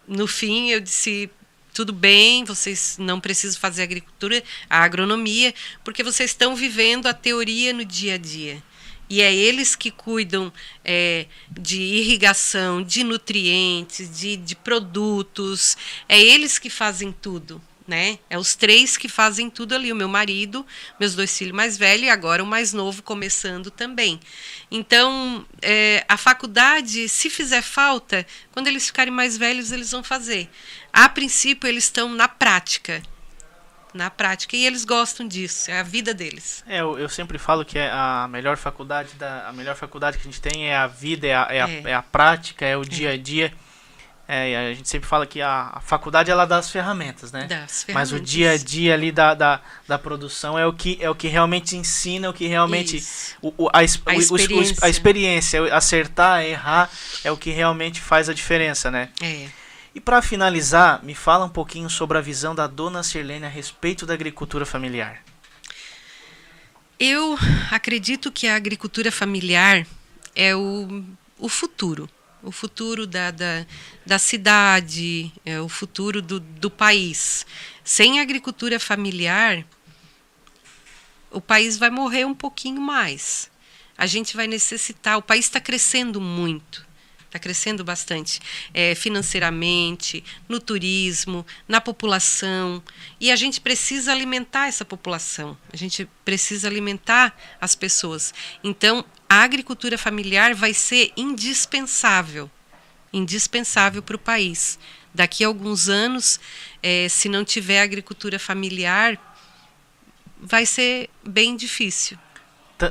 no 0.06 0.28
fim, 0.28 0.72
eu 0.72 0.82
disse 0.82 1.30
tudo 1.74 1.94
bem, 1.94 2.44
vocês 2.44 2.98
não 3.00 3.22
precisam 3.22 3.62
fazer 3.62 3.84
agricultura, 3.84 4.44
a 4.70 4.84
agronomia, 4.84 5.54
porque 5.86 6.04
vocês 6.04 6.32
estão 6.32 6.54
vivendo 6.54 7.08
a 7.08 7.14
teoria 7.14 7.72
no 7.72 7.86
dia 7.86 8.16
a 8.16 8.18
dia. 8.18 8.62
E 9.10 9.22
é 9.22 9.34
eles 9.34 9.74
que 9.74 9.90
cuidam 9.90 10.52
é, 10.84 11.26
de 11.50 11.82
irrigação, 11.82 12.84
de 12.84 13.06
nutrientes, 13.06 14.20
de, 14.20 14.36
de 14.36 14.54
produtos, 14.54 15.78
é 16.10 16.22
eles 16.22 16.60
que 16.60 16.70
fazem 16.70 17.14
tudo 17.14 17.62
né? 17.88 18.20
É 18.30 18.38
os 18.38 18.54
três 18.54 18.98
que 18.98 19.08
fazem 19.08 19.50
tudo 19.50 19.74
ali. 19.74 19.92
O 19.92 19.96
meu 19.96 20.10
marido, 20.10 20.66
meus 21.00 21.16
dois 21.16 21.36
filhos 21.36 21.56
mais 21.56 21.78
velhos 21.78 22.06
e 22.06 22.10
agora 22.10 22.44
o 22.44 22.46
mais 22.46 22.74
novo 22.74 23.02
começando 23.02 23.72
também. 23.72 24.20
Então, 24.70 25.46
é, 25.62 26.06
a 26.08 26.18
faculdade, 26.18 27.08
se 27.08 27.30
fizer 27.30 27.62
falta, 27.62 28.26
quando 28.52 28.68
eles 28.68 28.88
ficarem 28.88 29.14
mais 29.14 29.38
velhos, 29.38 29.72
eles 29.72 29.92
vão 29.92 30.04
fazer. 30.04 30.50
A 30.92 31.08
princípio, 31.08 31.68
eles 31.68 31.86
estão 31.86 32.10
na 32.10 32.28
prática. 32.28 33.02
Na 33.94 34.12
prática. 34.12 34.56
E 34.56 34.66
eles 34.66 34.84
gostam 34.84 35.26
disso, 35.28 35.72
é 35.72 35.80
a 35.80 35.84
vida 35.84 36.14
deles. 36.14 36.64
É, 36.68 36.82
eu, 36.82 37.00
eu 37.00 37.08
sempre 37.08 37.38
falo 37.38 37.64
que 37.64 37.80
é 37.80 37.90
a 37.90 38.28
melhor 38.30 38.58
faculdade 38.58 39.14
da, 39.16 39.48
a 39.48 39.54
melhor 39.54 39.76
faculdade 39.76 40.18
que 40.18 40.28
a 40.28 40.32
gente 40.32 40.42
tem 40.42 40.70
é 40.70 40.76
a 40.76 40.88
vida, 40.88 41.26
é 41.26 41.34
a, 41.34 41.48
é 41.50 41.62
a, 41.62 41.70
é. 41.70 41.82
é 41.86 41.94
a 41.94 42.02
prática, 42.04 42.66
é 42.66 42.76
o 42.76 42.84
dia 42.84 43.12
a 43.12 43.18
dia. 43.18 43.54
É, 44.30 44.72
a 44.72 44.74
gente 44.74 44.90
sempre 44.90 45.08
fala 45.08 45.26
que 45.26 45.42
a, 45.42 45.72
a, 45.76 45.80
faculdade 45.80 46.30
ela 46.30 46.44
dá 46.44 46.58
as 46.58 46.70
ferramentas, 46.70 47.32
né? 47.32 47.46
Das 47.48 47.84
ferramentas. 47.84 48.12
Mas 48.12 48.12
o 48.12 48.20
dia 48.20 48.52
a 48.52 48.58
dia 48.58 48.94
ali 48.94 49.10
da, 49.10 49.34
da, 49.34 49.62
da, 49.88 49.98
produção 49.98 50.60
é 50.60 50.68
o 50.68 50.74
que 50.74 50.98
é 51.00 51.10
o 51.10 51.16
que 51.16 51.30
realmente 51.30 51.78
ensina, 51.78 52.30
o 52.30 52.34
que 52.34 52.46
realmente 52.46 53.02
o, 53.42 53.54
o, 53.58 53.70
a, 53.70 53.80
a, 53.80 53.84
experiência. 53.84 54.82
O, 54.82 54.86
a 54.86 54.90
experiência, 54.90 55.74
acertar, 55.74 56.44
errar 56.44 56.90
é 57.24 57.32
o 57.32 57.38
que 57.38 57.52
realmente 57.52 58.02
faz 58.02 58.28
a 58.28 58.34
diferença, 58.34 58.92
né? 58.92 59.10
É. 59.22 59.48
E 59.96 60.02
para 60.02 60.22
finalizar, 60.22 61.02
me 61.04 61.16
fala 61.16 61.46
um 61.46 61.50
pouquinho 61.50 61.90
sobre 61.90 62.18
a 62.18 62.22
visão 62.22 62.54
da 62.54 62.68
dona 62.68 63.04
Sirlene 63.04 63.46
a 63.46 63.50
respeito 63.50 64.06
da 64.06 64.14
agricultura 64.14 64.66
familiar. 64.66 65.24
Eu 67.00 67.40
acredito 67.72 68.30
que 68.30 68.46
a 68.46 68.58
agricultura 68.58 69.10
familiar 69.10 69.88
é 70.36 70.54
o, 70.54 71.06
o 71.40 71.48
futuro 71.48 72.10
o 72.48 72.52
futuro 72.52 73.06
da, 73.06 73.30
da, 73.30 73.66
da 74.06 74.18
cidade, 74.18 75.34
é, 75.46 75.60
o 75.60 75.68
futuro 75.68 76.22
do, 76.22 76.40
do 76.40 76.72
país. 76.72 77.46
Sem 77.84 78.22
agricultura 78.22 78.80
familiar, 78.80 79.66
o 81.30 81.42
país 81.42 81.78
vai 81.78 81.90
morrer 81.90 82.24
um 82.26 82.34
pouquinho 82.34 82.80
mais. 82.80 83.52
A 83.98 84.06
gente 84.06 84.34
vai 84.34 84.48
necessitar. 84.48 85.18
O 85.18 85.22
país 85.22 85.46
está 85.46 85.60
crescendo 85.60 86.22
muito, 86.22 86.87
está 87.28 87.38
crescendo 87.38 87.84
bastante 87.84 88.40
é, 88.74 88.96
financeiramente, 88.96 90.24
no 90.50 90.60
turismo, 90.60 91.46
na 91.68 91.80
população. 91.80 92.82
E 93.20 93.32
a 93.32 93.36
gente 93.36 93.62
precisa 93.62 94.12
alimentar 94.12 94.68
essa 94.68 94.84
população, 94.84 95.58
a 95.72 95.78
gente 95.78 96.10
precisa 96.26 96.68
alimentar 96.68 97.38
as 97.62 97.76
pessoas. 97.76 98.34
Então, 98.64 99.06
a 99.30 99.44
agricultura 99.44 99.98
familiar 99.98 100.56
vai 100.56 100.74
ser 100.74 101.12
indispensável 101.16 102.50
indispensável 103.12 104.02
para 104.02 104.16
o 104.16 104.20
país. 104.20 104.78
Daqui 105.14 105.44
a 105.44 105.48
alguns 105.48 105.90
anos, 105.90 106.40
é, 106.82 107.08
se 107.10 107.30
não 107.30 107.44
tiver 107.44 107.82
agricultura 107.82 108.38
familiar, 108.38 109.18
vai 110.40 110.66
ser 110.66 111.10
bem 111.24 111.56
difícil. 111.56 112.18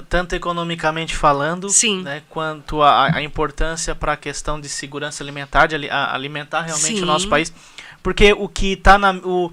Tanto 0.09 0.34
economicamente 0.34 1.14
falando, 1.14 1.70
Sim. 1.70 2.03
Né, 2.03 2.22
quanto 2.28 2.82
a, 2.82 3.16
a 3.16 3.22
importância 3.22 3.95
para 3.95 4.14
a 4.14 4.16
questão 4.16 4.61
de 4.61 4.68
segurança 4.68 5.22
alimentar, 5.22 5.66
de 5.66 5.76
alimentar 5.76 6.62
realmente 6.62 6.97
Sim. 6.97 7.03
o 7.03 7.07
nosso 7.07 7.28
país, 7.28 7.53
porque 8.03 8.32
o 8.32 8.49
que 8.49 8.72
está 8.72 8.99
na 8.99 9.12
o, 9.12 9.53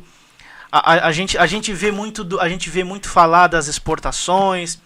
a, 0.72 1.08
a, 1.08 1.12
gente 1.12 1.38
a 1.38 1.46
gente 1.46 1.72
vê 1.72 1.92
muito 1.92 2.24
do, 2.24 2.40
a 2.40 2.50
gente 2.50 2.70
vê 2.70 2.84
muito 2.84 3.08
falar 3.08 3.48
das 3.48 3.68
exportações, 3.68 4.80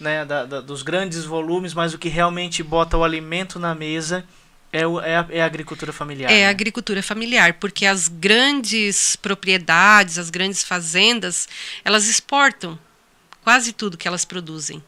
né, 0.00 0.24
da, 0.24 0.46
da, 0.46 0.60
dos 0.60 0.82
grandes 0.82 1.24
volumes, 1.24 1.74
mas 1.74 1.92
o 1.92 1.98
que 1.98 2.08
realmente 2.08 2.62
bota 2.62 2.96
o 2.96 3.04
alimento 3.04 3.58
na 3.58 3.74
mesa 3.74 4.24
é, 4.72 4.86
o, 4.86 5.00
é, 5.00 5.16
a, 5.16 5.26
é 5.30 5.42
a 5.42 5.46
agricultura 5.46 5.92
familiar. 5.92 6.32
É 6.32 6.38
né? 6.38 6.46
a 6.46 6.50
agricultura 6.50 7.02
familiar, 7.02 7.54
porque 7.54 7.86
as 7.86 8.08
grandes 8.08 9.14
propriedades, 9.16 10.18
as 10.18 10.30
grandes 10.30 10.64
fazendas, 10.64 11.48
elas 11.84 12.08
exportam 12.08 12.76
quase 13.44 13.72
tudo 13.72 13.96
que 13.96 14.08
elas 14.08 14.24
produzem. 14.24 14.82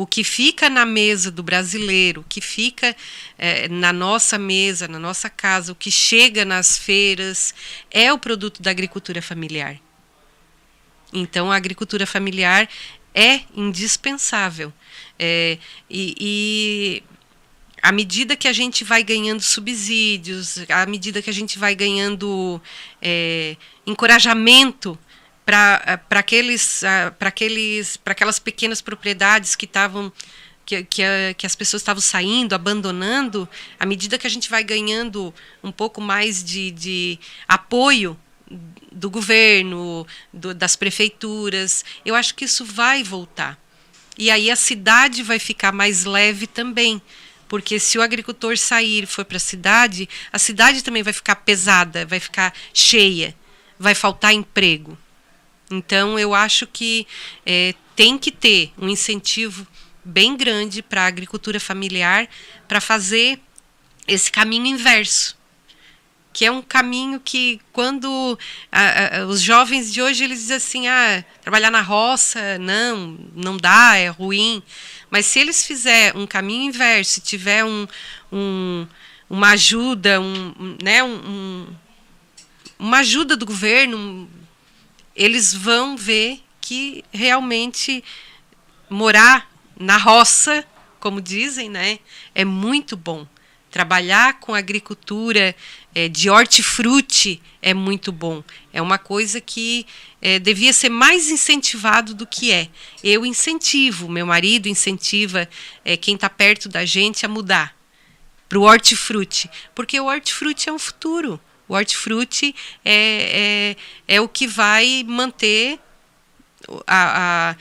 O 0.00 0.06
que 0.06 0.24
fica 0.24 0.70
na 0.70 0.86
mesa 0.86 1.30
do 1.30 1.42
brasileiro, 1.42 2.22
o 2.22 2.24
que 2.24 2.40
fica 2.40 2.96
é, 3.36 3.68
na 3.68 3.92
nossa 3.92 4.38
mesa, 4.38 4.88
na 4.88 4.98
nossa 4.98 5.28
casa, 5.28 5.72
o 5.72 5.74
que 5.74 5.90
chega 5.90 6.42
nas 6.42 6.78
feiras, 6.78 7.54
é 7.90 8.10
o 8.10 8.18
produto 8.18 8.62
da 8.62 8.70
agricultura 8.70 9.20
familiar. 9.20 9.78
Então, 11.12 11.52
a 11.52 11.56
agricultura 11.56 12.06
familiar 12.06 12.66
é 13.14 13.40
indispensável. 13.54 14.72
É, 15.18 15.58
e, 15.90 16.14
e 16.18 17.02
à 17.82 17.92
medida 17.92 18.36
que 18.36 18.48
a 18.48 18.54
gente 18.54 18.84
vai 18.84 19.02
ganhando 19.02 19.42
subsídios, 19.42 20.64
à 20.70 20.86
medida 20.86 21.20
que 21.20 21.28
a 21.28 21.34
gente 21.34 21.58
vai 21.58 21.74
ganhando 21.74 22.58
é, 23.02 23.54
encorajamento 23.86 24.98
para 25.50 26.20
aqueles 26.20 26.82
para 27.18 27.28
aqueles 27.28 27.96
para 27.96 28.12
aquelas 28.12 28.38
pequenas 28.38 28.80
propriedades 28.80 29.56
que 29.56 29.64
estavam 29.64 30.12
que, 30.64 30.84
que, 30.84 31.02
que, 31.36 31.46
as 31.46 31.56
pessoas 31.56 31.82
estavam 31.82 32.00
saindo, 32.00 32.54
abandonando, 32.54 33.48
à 33.78 33.84
medida 33.84 34.16
que 34.16 34.26
a 34.26 34.30
gente 34.30 34.48
vai 34.48 34.62
ganhando 34.62 35.34
um 35.64 35.72
pouco 35.72 36.00
mais 36.00 36.44
de, 36.44 36.70
de 36.70 37.18
apoio 37.48 38.16
do 38.92 39.10
governo, 39.10 40.06
do, 40.32 40.54
das 40.54 40.76
prefeituras, 40.76 41.84
eu 42.04 42.14
acho 42.14 42.36
que 42.36 42.44
isso 42.44 42.64
vai 42.64 43.02
voltar. 43.02 43.58
E 44.16 44.30
aí 44.30 44.48
a 44.48 44.54
cidade 44.54 45.24
vai 45.24 45.40
ficar 45.40 45.72
mais 45.72 46.04
leve 46.04 46.46
também, 46.46 47.02
porque 47.48 47.80
se 47.80 47.98
o 47.98 48.02
agricultor 48.02 48.56
sair 48.56 49.02
e 49.02 49.06
for 49.06 49.24
para 49.24 49.38
a 49.38 49.40
cidade, 49.40 50.08
a 50.32 50.38
cidade 50.38 50.84
também 50.84 51.02
vai 51.02 51.12
ficar 51.12 51.34
pesada, 51.36 52.06
vai 52.06 52.20
ficar 52.20 52.54
cheia, 52.72 53.34
vai 53.76 53.94
faltar 53.96 54.32
emprego. 54.32 54.96
Então, 55.70 56.18
eu 56.18 56.34
acho 56.34 56.66
que 56.66 57.06
é, 57.46 57.74
tem 57.94 58.18
que 58.18 58.30
ter 58.30 58.72
um 58.78 58.88
incentivo 58.88 59.66
bem 60.04 60.36
grande 60.36 60.82
para 60.82 61.02
a 61.02 61.06
agricultura 61.06 61.60
familiar 61.60 62.28
para 62.66 62.80
fazer 62.80 63.38
esse 64.08 64.30
caminho 64.30 64.66
inverso 64.66 65.38
que 66.32 66.44
é 66.44 66.50
um 66.50 66.62
caminho 66.62 67.20
que 67.20 67.60
quando 67.72 68.38
os 69.28 69.40
jovens 69.40 69.92
de 69.92 70.00
hoje 70.00 70.24
eles 70.24 70.40
dizem 70.40 70.56
assim 70.56 70.88
ah 70.88 71.24
trabalhar 71.42 71.70
na 71.70 71.80
roça 71.82 72.58
não 72.58 73.18
não 73.34 73.56
dá 73.56 73.96
é 73.96 74.08
ruim. 74.08 74.62
Mas 75.10 75.26
se 75.26 75.40
eles 75.40 75.66
fizer 75.66 76.16
um 76.16 76.26
caminho 76.26 76.68
inverso 76.68 77.14
se 77.14 77.20
tiver 77.20 77.64
um, 77.64 77.86
um 78.32 78.86
uma 79.28 79.50
ajuda 79.50 80.20
um, 80.20 80.76
né 80.82 81.02
um, 81.02 81.66
uma 82.78 82.98
ajuda 82.98 83.36
do 83.36 83.44
governo 83.44 84.28
eles 85.14 85.52
vão 85.52 85.96
ver 85.96 86.40
que 86.60 87.04
realmente 87.12 88.02
morar 88.88 89.50
na 89.78 89.96
roça, 89.96 90.64
como 90.98 91.20
dizem, 91.20 91.68
né, 91.70 91.98
é 92.34 92.44
muito 92.44 92.96
bom. 92.96 93.26
Trabalhar 93.70 94.40
com 94.40 94.52
agricultura 94.52 95.54
é, 95.94 96.08
de 96.08 96.28
hortifruti 96.28 97.40
é 97.62 97.72
muito 97.72 98.10
bom. 98.10 98.42
É 98.72 98.82
uma 98.82 98.98
coisa 98.98 99.40
que 99.40 99.86
é, 100.20 100.38
devia 100.38 100.72
ser 100.72 100.88
mais 100.88 101.30
incentivado 101.30 102.12
do 102.12 102.26
que 102.26 102.52
é. 102.52 102.68
Eu 103.02 103.24
incentivo, 103.24 104.08
meu 104.08 104.26
marido 104.26 104.68
incentiva 104.68 105.48
é, 105.84 105.96
quem 105.96 106.16
está 106.16 106.28
perto 106.28 106.68
da 106.68 106.84
gente 106.84 107.24
a 107.24 107.28
mudar 107.28 107.76
para 108.48 108.58
o 108.58 108.62
hortifruti, 108.62 109.48
porque 109.74 109.98
o 110.00 110.06
hortifruti 110.06 110.68
é 110.68 110.72
um 110.72 110.78
futuro. 110.78 111.40
O 111.70 111.74
hortifruti 111.74 112.52
é, 112.84 113.76
é, 114.08 114.16
é 114.16 114.20
o 114.20 114.28
que 114.28 114.48
vai 114.48 115.04
manter 115.06 115.78
a, 116.84 117.52
a, 117.52 117.56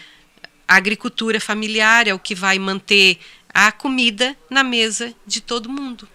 agricultura 0.68 1.40
familiar, 1.40 2.08
é 2.08 2.14
o 2.14 2.18
que 2.18 2.34
vai 2.34 2.58
manter 2.58 3.20
a 3.54 3.72
comida 3.72 4.36
na 4.50 4.64
mesa 4.64 5.14
de 5.28 5.40
todo 5.40 5.70
mundo. 5.70 6.08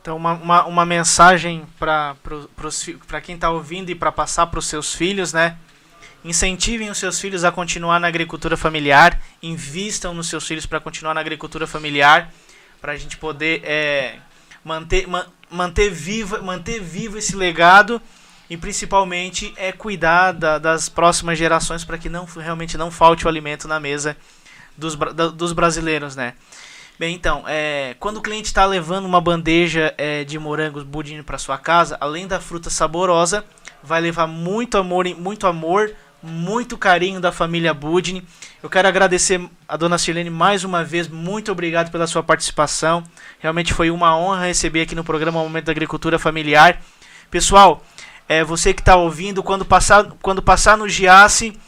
Então, 0.00 0.16
uma, 0.16 0.34
uma, 0.34 0.66
uma 0.66 0.86
mensagem 0.86 1.66
para 1.80 2.14
quem 3.20 3.34
está 3.34 3.50
ouvindo 3.50 3.90
e 3.90 3.94
para 3.96 4.12
passar 4.12 4.46
para 4.46 4.60
os 4.60 4.66
seus 4.66 4.94
filhos, 4.94 5.32
né? 5.32 5.56
Incentivem 6.24 6.90
os 6.90 6.98
seus 6.98 7.20
filhos 7.20 7.42
a 7.42 7.50
continuar 7.50 7.98
na 7.98 8.06
agricultura 8.06 8.56
familiar, 8.56 9.20
invistam 9.42 10.14
nos 10.14 10.28
seus 10.28 10.46
filhos 10.46 10.64
para 10.64 10.78
continuar 10.78 11.12
na 11.12 11.20
agricultura 11.20 11.66
familiar, 11.66 12.32
para 12.80 12.92
a 12.92 12.96
gente 12.96 13.16
poder 13.16 13.62
é, 13.64 14.18
manter, 14.64 15.08
manter, 15.52 15.90
viva, 15.90 16.40
manter 16.40 16.80
vivo 16.80 17.18
esse 17.18 17.36
legado 17.36 18.00
e 18.48 18.56
principalmente 18.56 19.52
é 19.56 19.72
cuidar 19.72 20.32
da, 20.32 20.58
das 20.58 20.88
próximas 20.88 21.38
gerações 21.38 21.84
para 21.84 21.98
que 21.98 22.08
não 22.08 22.24
realmente 22.24 22.76
não 22.76 22.90
falte 22.90 23.24
o 23.26 23.28
alimento 23.28 23.68
na 23.68 23.78
mesa 23.78 24.16
dos, 24.76 24.96
dos 25.34 25.52
brasileiros, 25.52 26.16
né? 26.16 26.34
Bem, 26.98 27.14
então, 27.14 27.44
é, 27.46 27.96
quando 27.98 28.18
o 28.18 28.22
cliente 28.22 28.46
está 28.46 28.64
levando 28.64 29.06
uma 29.06 29.20
bandeja 29.20 29.94
é, 29.96 30.24
de 30.24 30.38
morangos 30.38 30.82
budinho 30.82 31.24
para 31.24 31.38
sua 31.38 31.58
casa, 31.58 31.96
além 32.00 32.26
da 32.26 32.38
fruta 32.38 32.70
saborosa, 32.70 33.44
vai 33.82 34.00
levar 34.00 34.26
muito 34.26 34.78
amor, 34.78 35.06
muito 35.16 35.46
amor, 35.46 35.94
muito 36.22 36.78
carinho 36.78 37.20
da 37.20 37.32
família 37.32 37.74
Budin. 37.74 38.22
Eu 38.62 38.70
quero 38.70 38.86
agradecer 38.86 39.40
a 39.66 39.76
dona 39.76 39.98
Silene 39.98 40.30
mais 40.30 40.62
uma 40.62 40.84
vez. 40.84 41.08
Muito 41.08 41.50
obrigado 41.50 41.90
pela 41.90 42.06
sua 42.06 42.22
participação. 42.22 43.02
Realmente 43.40 43.74
foi 43.74 43.90
uma 43.90 44.16
honra 44.16 44.46
receber 44.46 44.82
aqui 44.82 44.94
no 44.94 45.02
programa 45.02 45.42
Momento 45.42 45.64
da 45.64 45.72
Agricultura 45.72 46.18
Familiar. 46.18 46.80
Pessoal, 47.30 47.84
é, 48.28 48.44
você 48.44 48.72
que 48.72 48.80
está 48.80 48.94
ouvindo, 48.94 49.42
quando 49.42 49.64
passar, 49.64 50.04
quando 50.22 50.40
passar 50.40 50.78
no 50.78 50.88
Giasse, 50.88 51.58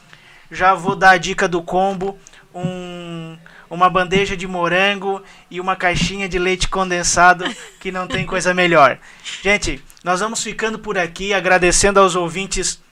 já 0.50 0.74
vou 0.74 0.94
dar 0.94 1.11
a 1.11 1.18
dica 1.18 1.48
do 1.48 1.62
combo. 1.62 2.16
Um, 2.55 3.36
uma 3.68 3.90
bandeja 3.90 4.36
de 4.36 4.46
morango 4.46 5.20
e 5.50 5.61
uma 5.61 5.74
caixinha 5.74 6.28
de 6.28 6.38
leite 6.38 6.68
condensado, 6.68 7.44
que 7.80 7.90
não 7.90 8.07
tem 8.07 8.24
coisa 8.24 8.55
melhor. 8.55 8.98
Gente, 9.42 9.82
nós 10.05 10.20
vamos 10.20 10.42
ficando 10.42 10.78
por 10.78 10.96
aqui, 10.96 11.34
agradecendo 11.34 11.98
aos 11.98 12.14
ouvintes 12.14 12.84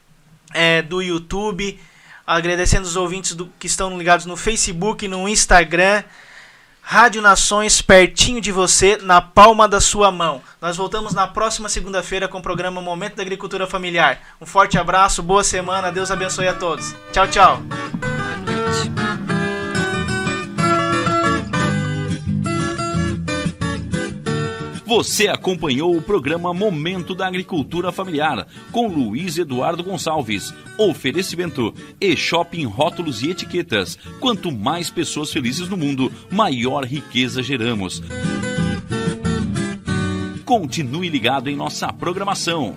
é, 0.54 0.82
do 0.82 1.00
YouTube, 1.00 1.78
agradecendo 2.26 2.86
os 2.86 2.96
ouvintes 2.96 3.34
do, 3.34 3.50
que 3.58 3.66
estão 3.66 3.96
ligados 3.96 4.26
no 4.26 4.36
Facebook, 4.36 5.06
no 5.08 5.28
Instagram. 5.28 6.02
Rádio 6.84 7.22
Nações 7.22 7.80
pertinho 7.80 8.40
de 8.40 8.50
você, 8.50 8.98
na 9.00 9.20
palma 9.20 9.68
da 9.68 9.80
sua 9.80 10.10
mão. 10.10 10.42
Nós 10.60 10.76
voltamos 10.76 11.14
na 11.14 11.28
próxima 11.28 11.68
segunda-feira 11.68 12.26
com 12.26 12.38
o 12.38 12.42
programa 12.42 12.82
Momento 12.82 13.16
da 13.16 13.22
Agricultura 13.22 13.68
Familiar. 13.68 14.20
Um 14.40 14.46
forte 14.46 14.76
abraço, 14.76 15.22
boa 15.22 15.44
semana, 15.44 15.92
Deus 15.92 16.10
abençoe 16.10 16.48
a 16.48 16.54
todos. 16.54 16.94
Tchau, 17.12 17.28
tchau. 17.28 17.62
Você 24.84 25.28
acompanhou 25.28 25.96
o 25.96 26.02
programa 26.02 26.52
Momento 26.52 27.14
da 27.14 27.26
Agricultura 27.26 27.92
Familiar 27.92 28.46
com 28.70 28.88
Luiz 28.88 29.38
Eduardo 29.38 29.82
Gonçalves. 29.82 30.52
Oferecimento 30.76 31.72
e 32.00 32.16
Shopping 32.16 32.64
Rótulos 32.64 33.22
e 33.22 33.30
Etiquetas. 33.30 33.98
Quanto 34.18 34.50
mais 34.50 34.90
pessoas 34.90 35.32
felizes 35.32 35.68
no 35.68 35.76
mundo, 35.76 36.10
maior 36.30 36.84
riqueza 36.84 37.42
geramos. 37.42 38.02
Continue 40.44 41.08
ligado 41.08 41.48
em 41.48 41.56
nossa 41.56 41.92
programação. 41.92 42.76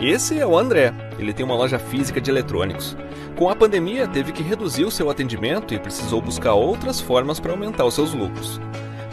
Esse 0.00 0.38
é 0.38 0.46
o 0.46 0.58
André. 0.58 0.92
Ele 1.18 1.32
tem 1.32 1.46
uma 1.46 1.54
loja 1.54 1.78
física 1.78 2.20
de 2.20 2.30
eletrônicos. 2.30 2.96
Com 3.36 3.48
a 3.48 3.54
pandemia, 3.54 4.08
teve 4.08 4.32
que 4.32 4.42
reduzir 4.42 4.84
o 4.84 4.90
seu 4.90 5.08
atendimento 5.08 5.72
e 5.72 5.78
precisou 5.78 6.20
buscar 6.20 6.54
outras 6.54 7.00
formas 7.00 7.38
para 7.38 7.52
aumentar 7.52 7.84
os 7.84 7.94
seus 7.94 8.12
lucros. 8.12 8.60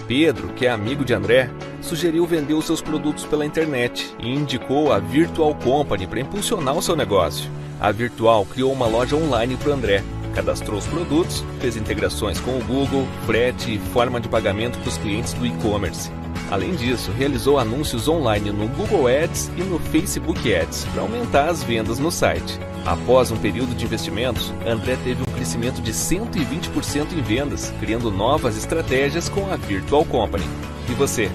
Pedro, 0.07 0.49
que 0.49 0.65
é 0.65 0.71
amigo 0.71 1.05
de 1.05 1.13
André, 1.13 1.49
sugeriu 1.81 2.25
vender 2.25 2.55
os 2.55 2.65
seus 2.65 2.81
produtos 2.81 3.25
pela 3.25 3.45
internet 3.45 4.13
e 4.19 4.29
indicou 4.29 4.91
a 4.91 4.99
Virtual 4.99 5.55
Company 5.55 6.07
para 6.07 6.19
impulsionar 6.19 6.75
o 6.75 6.81
seu 6.81 6.95
negócio. 6.95 7.49
A 7.79 7.91
Virtual 7.91 8.45
criou 8.45 8.73
uma 8.73 8.87
loja 8.87 9.15
online 9.15 9.55
para 9.57 9.69
o 9.69 9.73
André, 9.73 10.03
cadastrou 10.33 10.77
os 10.77 10.87
produtos, 10.87 11.43
fez 11.59 11.77
integrações 11.77 12.39
com 12.39 12.57
o 12.57 12.63
Google, 12.65 13.07
frete 13.25 13.75
e 13.75 13.79
forma 13.79 14.19
de 14.19 14.27
pagamento 14.27 14.77
para 14.79 14.89
os 14.89 14.97
clientes 14.97 15.33
do 15.33 15.45
e-commerce. 15.45 16.11
Além 16.49 16.75
disso, 16.75 17.11
realizou 17.11 17.57
anúncios 17.57 18.07
online 18.07 18.51
no 18.51 18.67
Google 18.67 19.07
Ads 19.07 19.49
e 19.57 19.63
no 19.63 19.79
Facebook 19.79 20.53
Ads 20.53 20.85
para 20.85 21.01
aumentar 21.01 21.49
as 21.49 21.63
vendas 21.63 21.97
no 21.97 22.11
site. 22.11 22.59
Após 22.85 23.31
um 23.31 23.37
período 23.37 23.75
de 23.75 23.85
investimentos, 23.85 24.53
André 24.65 24.97
teve 25.03 25.21
um 25.21 25.33
crescimento 25.33 25.81
de 25.81 25.91
120% 25.91 27.13
em 27.13 27.21
vendas, 27.21 27.73
criando 27.79 28.11
novas 28.11 28.57
estratégias 28.57 29.29
com 29.29 29.51
a 29.51 29.55
Virtual 29.55 30.03
Company. 30.05 30.45
E 30.89 30.93
você? 30.93 31.29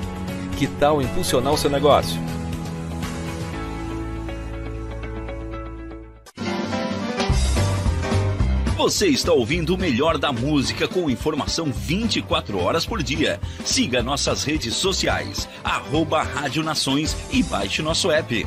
Que 0.57 0.67
tal 0.67 1.01
impulsionar 1.01 1.53
o 1.53 1.59
seu 1.59 1.71
negócio? 1.71 2.21
Você 8.87 9.09
está 9.09 9.33
ouvindo 9.33 9.75
o 9.75 9.77
melhor 9.77 10.17
da 10.17 10.33
música 10.33 10.87
com 10.87 11.11
informação 11.11 11.73
24 11.73 12.57
horas 12.57 12.87
por 12.87 13.03
dia. 13.03 13.41
Siga 13.65 14.01
nossas 14.01 14.45
redes 14.45 14.77
sociais, 14.77 15.49
arroba 15.65 16.23
Rádio 16.23 16.63
Nações 16.63 17.17
e 17.33 17.43
baixe 17.43 17.83
nosso 17.83 18.13
app. 18.13 18.47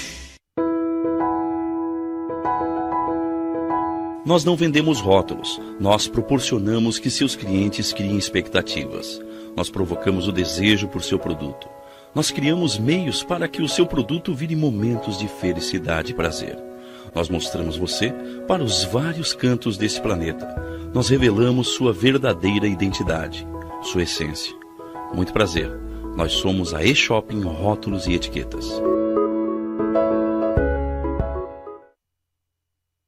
Nós 4.23 4.45
não 4.45 4.55
vendemos 4.55 4.99
rótulos, 4.99 5.59
nós 5.79 6.07
proporcionamos 6.07 6.99
que 6.99 7.09
seus 7.09 7.35
clientes 7.35 7.91
criem 7.91 8.17
expectativas. 8.17 9.19
Nós 9.55 9.67
provocamos 9.67 10.27
o 10.27 10.31
desejo 10.31 10.87
por 10.87 11.03
seu 11.03 11.17
produto. 11.17 11.67
Nós 12.13 12.29
criamos 12.29 12.77
meios 12.77 13.23
para 13.23 13.47
que 13.47 13.63
o 13.63 13.67
seu 13.67 13.87
produto 13.87 14.33
vire 14.33 14.55
momentos 14.55 15.17
de 15.17 15.27
felicidade 15.27 16.11
e 16.11 16.15
prazer. 16.15 16.55
Nós 17.15 17.29
mostramos 17.29 17.77
você 17.77 18.13
para 18.47 18.63
os 18.63 18.83
vários 18.83 19.33
cantos 19.33 19.75
desse 19.75 19.99
planeta. 19.99 20.45
Nós 20.93 21.09
revelamos 21.09 21.69
sua 21.69 21.91
verdadeira 21.91 22.67
identidade, 22.67 23.47
sua 23.81 24.03
essência. 24.03 24.53
Muito 25.13 25.33
prazer. 25.33 25.71
Nós 26.15 26.33
somos 26.33 26.75
a 26.75 26.83
E-Shopping 26.83 27.41
Rótulos 27.41 28.05
e 28.05 28.13
Etiquetas. 28.13 28.69